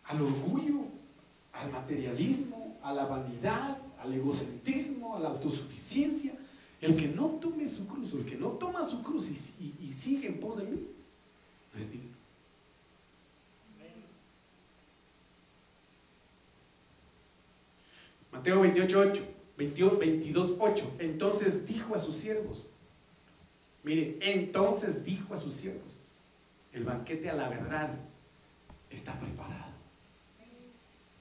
Al 0.04 0.22
orgullo, 0.22 0.82
al 1.52 1.70
materialismo, 1.70 2.76
a 2.82 2.92
la 2.92 3.06
vanidad, 3.06 3.78
al 4.00 4.12
egocentrismo, 4.12 5.16
a 5.16 5.20
la 5.20 5.28
autosuficiencia. 5.30 6.32
El 6.80 6.96
que 6.96 7.08
no 7.08 7.26
tome 7.40 7.66
su 7.66 7.86
cruz, 7.86 8.12
el 8.12 8.24
que 8.24 8.36
no 8.36 8.50
toma 8.50 8.86
su 8.86 9.02
cruz 9.02 9.30
y, 9.30 9.92
sigue 9.92 10.28
en 10.28 10.38
pos 10.38 10.58
de 10.58 10.64
mí, 10.64 10.86
no 11.74 11.80
es 11.80 11.90
digno. 11.90 12.17
Mateo 18.38 18.60
28, 18.60 19.24
8, 19.58 19.98
22, 19.98 20.54
8. 20.60 20.92
Entonces 21.00 21.66
dijo 21.66 21.96
a 21.96 21.98
sus 21.98 22.14
siervos, 22.16 22.68
mire, 23.82 24.16
entonces 24.20 25.04
dijo 25.04 25.34
a 25.34 25.36
sus 25.36 25.54
siervos, 25.54 25.98
el 26.72 26.84
banquete 26.84 27.30
a 27.30 27.34
la 27.34 27.48
verdad 27.48 27.90
está 28.90 29.18
preparado. 29.18 29.72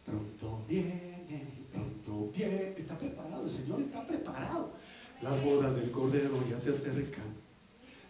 Pronto 0.06 0.62
viene, 0.70 1.26
pronto 1.74 2.32
viene, 2.36 2.76
está 2.78 2.96
preparado, 3.00 3.46
el 3.46 3.50
Señor 3.50 3.82
está 3.82 4.06
preparado. 4.06 4.70
Las 5.24 5.44
bodas 5.44 5.76
del 5.76 5.90
Cordero 5.90 6.48
ya 6.48 6.60
se 6.60 6.70
acercan. 6.70 7.26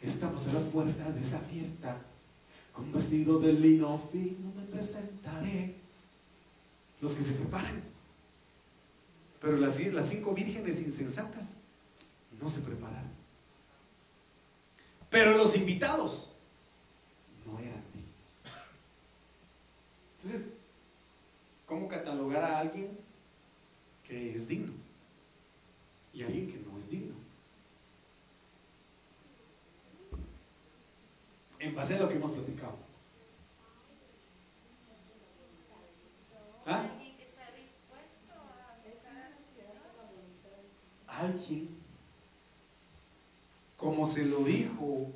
Estamos 0.03 0.45
a 0.47 0.53
las 0.53 0.66
puertas 0.66 1.16
de 1.16 1.22
esta 1.22 1.39
fiesta. 1.39 1.97
Con 2.74 2.91
vestido 2.91 3.39
de 3.39 3.53
lino 3.53 3.97
fino 4.12 4.51
me 4.53 4.64
presentaré. 4.64 5.76
Los 6.99 7.14
que 7.14 7.24
se 7.24 7.32
preparan. 7.32 7.97
Pero 9.39 9.57
las, 9.57 9.79
las 9.79 10.09
cinco 10.09 10.33
vírgenes 10.33 10.81
insensatas 10.81 11.55
no 12.41 12.49
se 12.49 12.61
preparan. 12.61 13.07
Pero 15.09 15.38
los 15.38 15.55
invitados 15.55 16.29
no 17.45 17.59
eran 17.59 17.81
dignos. 17.93 18.41
Entonces, 20.17 20.49
¿cómo 21.65 21.88
catalogar 21.88 22.43
a 22.43 22.59
alguien 22.59 22.89
que 24.05 24.35
es 24.35 24.47
digno? 24.47 24.73
y 26.17 26.23
alguien 26.23 26.51
que 26.51 26.57
no 26.57 26.75
es 26.79 26.89
digno. 26.89 27.13
En 31.59 31.75
base 31.75 31.95
a 31.95 31.99
lo 31.99 32.09
que 32.09 32.15
hemos 32.15 32.31
platicado. 32.31 32.75
¿Ah? 36.65 36.83
Alguien, 41.20 41.68
como 43.76 44.07
se 44.07 44.26
lo 44.26 44.39
dijo 44.43 45.07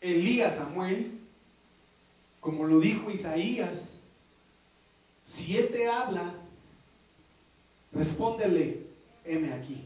Elías 0.00 0.56
Samuel, 0.56 1.18
como 2.40 2.64
lo 2.64 2.78
dijo 2.78 3.10
Isaías, 3.10 4.00
si 5.24 5.56
Él 5.56 5.68
te 5.68 5.88
habla, 5.88 6.34
respóndele, 7.92 8.82
heme 9.24 9.52
aquí. 9.54 9.82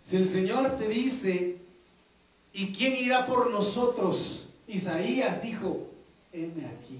Si 0.00 0.16
el 0.16 0.28
Señor 0.28 0.76
te 0.76 0.88
dice, 0.88 1.58
¿y 2.52 2.72
quién 2.72 2.96
irá 2.96 3.26
por 3.26 3.50
nosotros? 3.50 4.50
Isaías 4.66 5.42
dijo, 5.42 5.88
heme 6.32 6.66
aquí. 6.66 6.98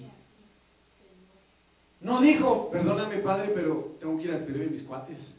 No 2.00 2.20
dijo, 2.20 2.70
perdóname 2.70 3.18
padre, 3.18 3.52
pero 3.54 3.96
tengo 4.00 4.16
que 4.16 4.24
ir 4.24 4.30
a 4.30 4.38
despedirme 4.38 4.64
de 4.64 4.70
mis 4.70 4.82
cuates. 4.82 5.34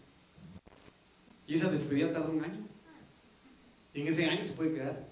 Y 1.48 1.56
esa 1.56 1.70
despedida 1.70 2.12
tarda 2.12 2.30
un 2.30 2.44
año. 2.44 2.60
Y 3.94 4.02
en 4.02 4.08
ese 4.08 4.26
año 4.26 4.44
se 4.44 4.54
puede 4.54 4.74
quedar. 4.74 5.12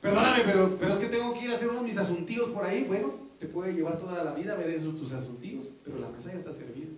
Perdóname, 0.00 0.42
pero, 0.44 0.76
pero 0.78 0.92
es 0.92 0.98
que 0.98 1.06
tengo 1.06 1.32
que 1.32 1.44
ir 1.44 1.52
a 1.52 1.56
hacer 1.56 1.68
uno 1.68 1.80
de 1.80 1.86
mis 1.86 1.96
asuntos 1.96 2.50
por 2.50 2.64
ahí. 2.64 2.82
Bueno, 2.82 3.14
te 3.38 3.46
puede 3.46 3.72
llevar 3.72 3.98
toda 3.98 4.24
la 4.24 4.34
vida 4.34 4.52
a 4.52 4.56
ver 4.56 4.70
esos 4.70 4.98
tus 4.98 5.12
asuntos, 5.12 5.72
pero 5.84 5.98
la 5.98 6.08
mesa 6.08 6.32
ya 6.32 6.38
está 6.38 6.52
servida. 6.52 6.90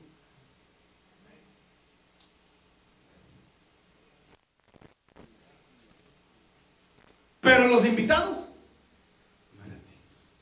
Pero 7.40 7.68
los 7.68 7.84
invitados 7.84 8.52
no 9.54 9.64
eran 9.64 9.80
dignos. 9.86 10.32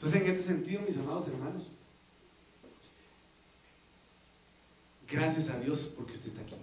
Entonces, 0.00 0.22
en 0.22 0.30
este 0.30 0.42
sentido, 0.42 0.80
mis 0.80 0.96
amados 0.96 1.28
hermanos, 1.28 1.72
gracias 5.10 5.50
a 5.50 5.60
Dios 5.60 5.92
porque 5.94 6.14
usted 6.14 6.28
está 6.28 6.40
aquí. 6.40 6.54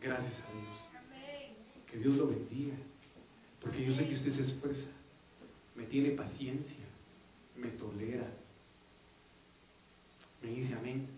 Gracias 0.00 0.42
a 0.42 0.52
Dios. 0.56 0.76
Que 1.90 1.98
Dios 1.98 2.14
lo 2.14 2.28
bendiga. 2.28 2.76
Porque 3.60 3.84
yo 3.84 3.92
sé 3.92 4.06
que 4.06 4.14
usted 4.14 4.30
se 4.30 4.42
esfuerza, 4.42 4.90
me 5.74 5.82
tiene 5.82 6.10
paciencia, 6.10 6.84
me 7.56 7.70
tolera. 7.70 8.30
Me 10.42 10.50
dice 10.50 10.74
amén. 10.74 11.08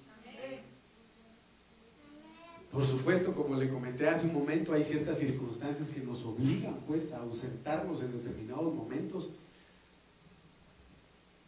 Por 2.73 2.87
supuesto, 2.87 3.35
como 3.35 3.57
le 3.57 3.69
comenté 3.69 4.09
hace 4.09 4.27
un 4.27 4.33
momento, 4.33 4.73
hay 4.73 4.85
ciertas 4.85 5.19
circunstancias 5.19 5.91
que 5.91 6.01
nos 6.01 6.25
obligan 6.25 6.77
pues 6.87 7.13
a 7.13 7.19
ausentarnos 7.19 8.03
en 8.03 8.13
determinados 8.13 8.75
momentos. 8.75 9.33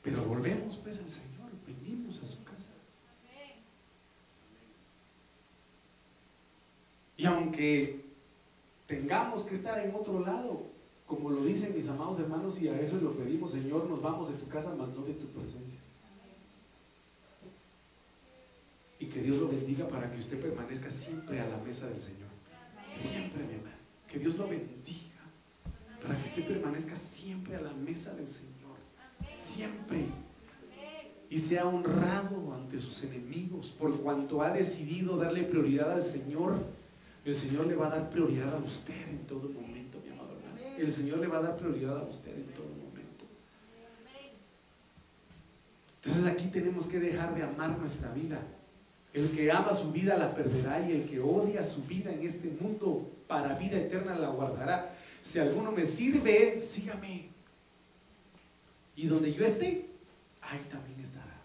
Pero 0.09 0.25
volvemos 0.25 0.77
pues 0.77 1.01
al 1.01 1.11
Señor, 1.11 1.51
venimos 1.67 2.23
a 2.23 2.27
su 2.27 2.43
casa. 2.43 2.73
Y 7.17 7.27
aunque 7.27 8.05
tengamos 8.87 9.45
que 9.45 9.55
estar 9.55 9.79
en 9.85 9.95
otro 9.95 10.21
lado, 10.21 10.63
como 11.07 11.31
lo 11.31 11.45
dicen 11.45 11.75
mis 11.75 11.89
amados 11.89 12.19
hermanos, 12.21 12.61
y 12.63 12.69
a 12.69 12.73
veces 12.73 13.03
lo 13.03 13.13
pedimos, 13.13 13.51
Señor, 13.51 13.85
nos 13.85 14.01
vamos 14.01 14.29
de 14.29 14.39
tu 14.39 14.49
casa, 14.49 14.75
mas 14.79 14.89
no 14.91 15.03
de 15.03 15.15
tu 15.15 15.27
presencia. 15.27 15.79
Y 19.01 19.07
que 19.07 19.21
Dios 19.21 19.39
lo 19.39 19.49
bendiga 19.49 19.89
para 19.89 20.11
que 20.11 20.19
usted 20.19 20.41
permanezca 20.41 20.91
siempre 20.91 21.41
a 21.41 21.49
la 21.49 21.59
mesa 21.59 21.87
del 21.89 21.99
Señor. 21.99 22.29
Siempre, 22.91 23.45
mi 23.45 23.55
hermano. 23.55 23.77
Que 24.09 24.19
Dios 24.19 24.37
lo 24.37 24.49
bendiga 24.49 25.21
para 26.03 26.17
que 26.17 26.29
usted 26.31 26.47
permanezca 26.47 26.97
siempre 26.97 27.57
a 27.57 27.61
la 27.61 27.73
mesa 27.73 28.15
del 28.15 28.27
Señor. 28.27 28.58
Siempre. 29.39 30.07
Y 31.31 31.39
sea 31.39 31.67
honrado 31.67 32.55
ante 32.55 32.79
sus 32.79 33.05
enemigos 33.05 33.75
por 33.79 34.01
cuanto 34.01 34.43
ha 34.43 34.51
decidido 34.51 35.17
darle 35.17 35.45
prioridad 35.45 35.93
al 35.93 36.03
Señor. 36.03 36.57
El 37.25 37.35
Señor 37.35 37.67
le 37.67 37.77
va 37.77 37.87
a 37.89 37.91
dar 37.91 38.11
prioridad 38.11 38.55
a 38.55 38.59
usted 38.59 39.09
en 39.09 39.27
todo 39.27 39.49
momento 39.49 39.69
el 40.79 40.93
Señor 40.93 41.19
le 41.19 41.27
va 41.27 41.39
a 41.39 41.43
dar 41.43 41.57
prioridad 41.57 41.99
a 41.99 42.05
usted 42.05 42.35
en 42.35 42.47
todo 42.55 42.67
momento. 42.67 43.25
Entonces 46.03 46.27
aquí 46.27 46.49
tenemos 46.49 46.89
que 46.89 47.01
dejar 47.01 47.35
de 47.35 47.43
amar 47.43 47.77
nuestra 47.79 48.13
vida. 48.13 48.41
El 49.13 49.31
que 49.31 49.51
ama 49.51 49.75
su 49.75 49.91
vida 49.91 50.17
la 50.17 50.35
perderá 50.35 50.87
y 50.89 50.93
el 50.93 51.09
que 51.09 51.19
odia 51.19 51.65
su 51.65 51.83
vida 51.85 52.13
en 52.13 52.25
este 52.25 52.49
mundo 52.61 53.11
para 53.27 53.59
vida 53.59 53.79
eterna 53.79 54.17
la 54.17 54.29
guardará. 54.29 54.95
Si 55.21 55.41
alguno 55.41 55.73
me 55.73 55.85
sirve, 55.85 56.61
sígame. 56.61 57.29
Y 58.99 59.07
donde 59.07 59.33
yo 59.33 59.45
esté, 59.45 59.87
ahí 60.43 60.67
también 60.69 60.99
estará 60.99 61.41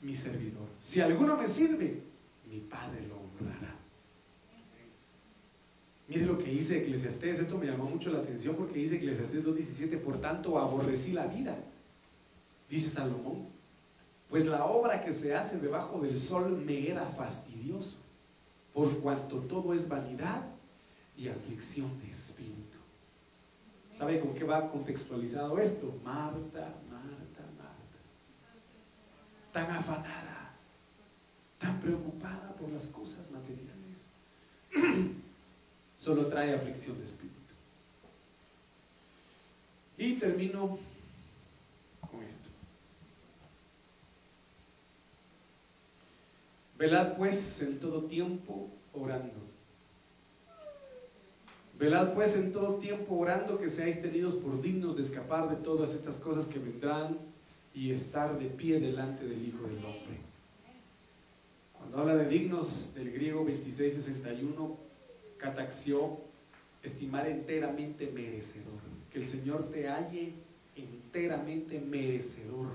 mi 0.00 0.16
servidor. 0.16 0.66
Si 0.80 1.00
alguno 1.00 1.36
me 1.36 1.46
sirve, 1.46 2.00
mi 2.50 2.58
Padre 2.58 3.06
lo 3.06 3.14
honrará. 3.20 3.72
Mire 6.08 6.26
lo 6.26 6.36
que 6.36 6.50
dice 6.50 6.78
Eclesiastés, 6.78 7.38
esto 7.38 7.56
me 7.56 7.66
llamó 7.66 7.84
mucho 7.84 8.10
la 8.10 8.18
atención 8.18 8.56
porque 8.56 8.80
dice 8.80 8.96
Eclesiastés 8.96 9.44
2.17, 9.44 10.00
por 10.00 10.20
tanto 10.20 10.58
aborrecí 10.58 11.12
la 11.12 11.28
vida, 11.28 11.56
dice 12.68 12.90
Salomón, 12.90 13.46
pues 14.28 14.44
la 14.44 14.64
obra 14.64 15.04
que 15.04 15.12
se 15.12 15.36
hace 15.36 15.60
debajo 15.60 16.00
del 16.00 16.18
sol 16.18 16.64
me 16.66 16.90
era 16.90 17.06
fastidioso, 17.06 17.98
por 18.74 18.98
cuanto 18.98 19.38
todo 19.38 19.72
es 19.72 19.88
vanidad 19.88 20.44
y 21.16 21.28
aflicción 21.28 21.96
de 22.00 22.10
espíritu. 22.10 22.75
¿Sabe 23.96 24.20
con 24.20 24.34
qué 24.34 24.44
va 24.44 24.70
contextualizado 24.70 25.58
esto? 25.58 25.98
Marta, 26.04 26.74
Marta, 26.90 27.44
Marta. 27.56 27.98
Tan 29.54 29.70
afanada, 29.70 30.52
tan 31.58 31.80
preocupada 31.80 32.52
por 32.60 32.68
las 32.68 32.88
cosas 32.88 33.30
materiales. 33.30 33.72
Solo 35.96 36.26
trae 36.26 36.54
aflicción 36.54 36.98
de 36.98 37.04
espíritu. 37.04 37.34
Y 39.96 40.16
termino 40.16 40.78
con 42.10 42.22
esto. 42.22 42.50
Velad 46.76 47.16
pues 47.16 47.62
en 47.62 47.80
todo 47.80 48.02
tiempo 48.02 48.68
orando 48.92 49.45
Velad 51.78 52.14
pues 52.14 52.36
en 52.36 52.52
todo 52.52 52.76
tiempo 52.76 53.16
orando 53.16 53.58
que 53.58 53.68
seáis 53.68 54.00
tenidos 54.00 54.36
por 54.36 54.62
dignos 54.62 54.96
de 54.96 55.02
escapar 55.02 55.50
de 55.50 55.56
todas 55.56 55.94
estas 55.94 56.16
cosas 56.16 56.46
que 56.46 56.58
vendrán 56.58 57.18
y 57.74 57.90
estar 57.90 58.38
de 58.38 58.46
pie 58.46 58.80
delante 58.80 59.26
del 59.26 59.46
Hijo 59.46 59.66
del 59.66 59.84
Hombre. 59.84 60.16
Cuando 61.74 61.98
habla 61.98 62.16
de 62.16 62.28
dignos 62.30 62.94
del 62.94 63.12
griego 63.12 63.40
2661, 63.40 64.78
cataxio, 65.36 66.18
estimar 66.82 67.28
enteramente 67.28 68.10
merecedor. 68.10 68.80
Que 69.12 69.18
el 69.18 69.26
Señor 69.26 69.70
te 69.70 69.86
halle 69.86 70.32
enteramente 70.76 71.78
merecedor. 71.78 72.68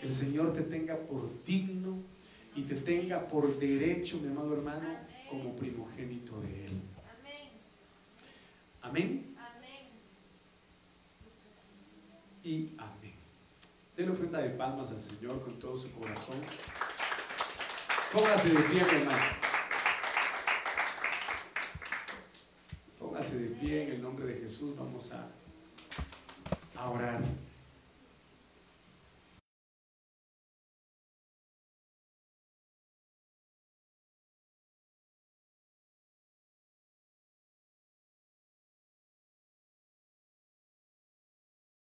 Que 0.00 0.06
el 0.06 0.12
Señor 0.12 0.54
te 0.54 0.62
tenga 0.62 0.96
por 0.96 1.28
digno 1.44 1.96
y 2.54 2.62
te 2.62 2.76
tenga 2.76 3.26
por 3.26 3.58
derecho, 3.58 4.18
mi 4.18 4.28
amado 4.28 4.54
hermano, 4.54 4.86
como 5.28 5.56
primogénito 5.56 6.40
de 6.40 6.66
Él. 6.66 6.93
Amén. 8.84 9.34
Y 12.42 12.74
amén. 12.76 13.14
Denle 13.96 14.12
ofrenda 14.12 14.38
de 14.40 14.50
palmas 14.50 14.90
al 14.90 15.00
Señor 15.00 15.42
con 15.42 15.58
todo 15.58 15.78
su 15.78 15.90
corazón. 15.92 16.36
Póngase 18.12 18.50
de 18.50 18.62
pie, 18.64 18.84
mi 18.84 19.00
hermano. 19.00 19.24
Póngase 22.98 23.38
de 23.38 23.48
pie 23.56 23.84
en 23.84 23.92
el 23.92 24.02
nombre 24.02 24.26
de 24.26 24.40
Jesús. 24.42 24.76
Vamos 24.76 25.10
a, 25.12 25.26
a 26.76 26.90
orar. 26.90 27.22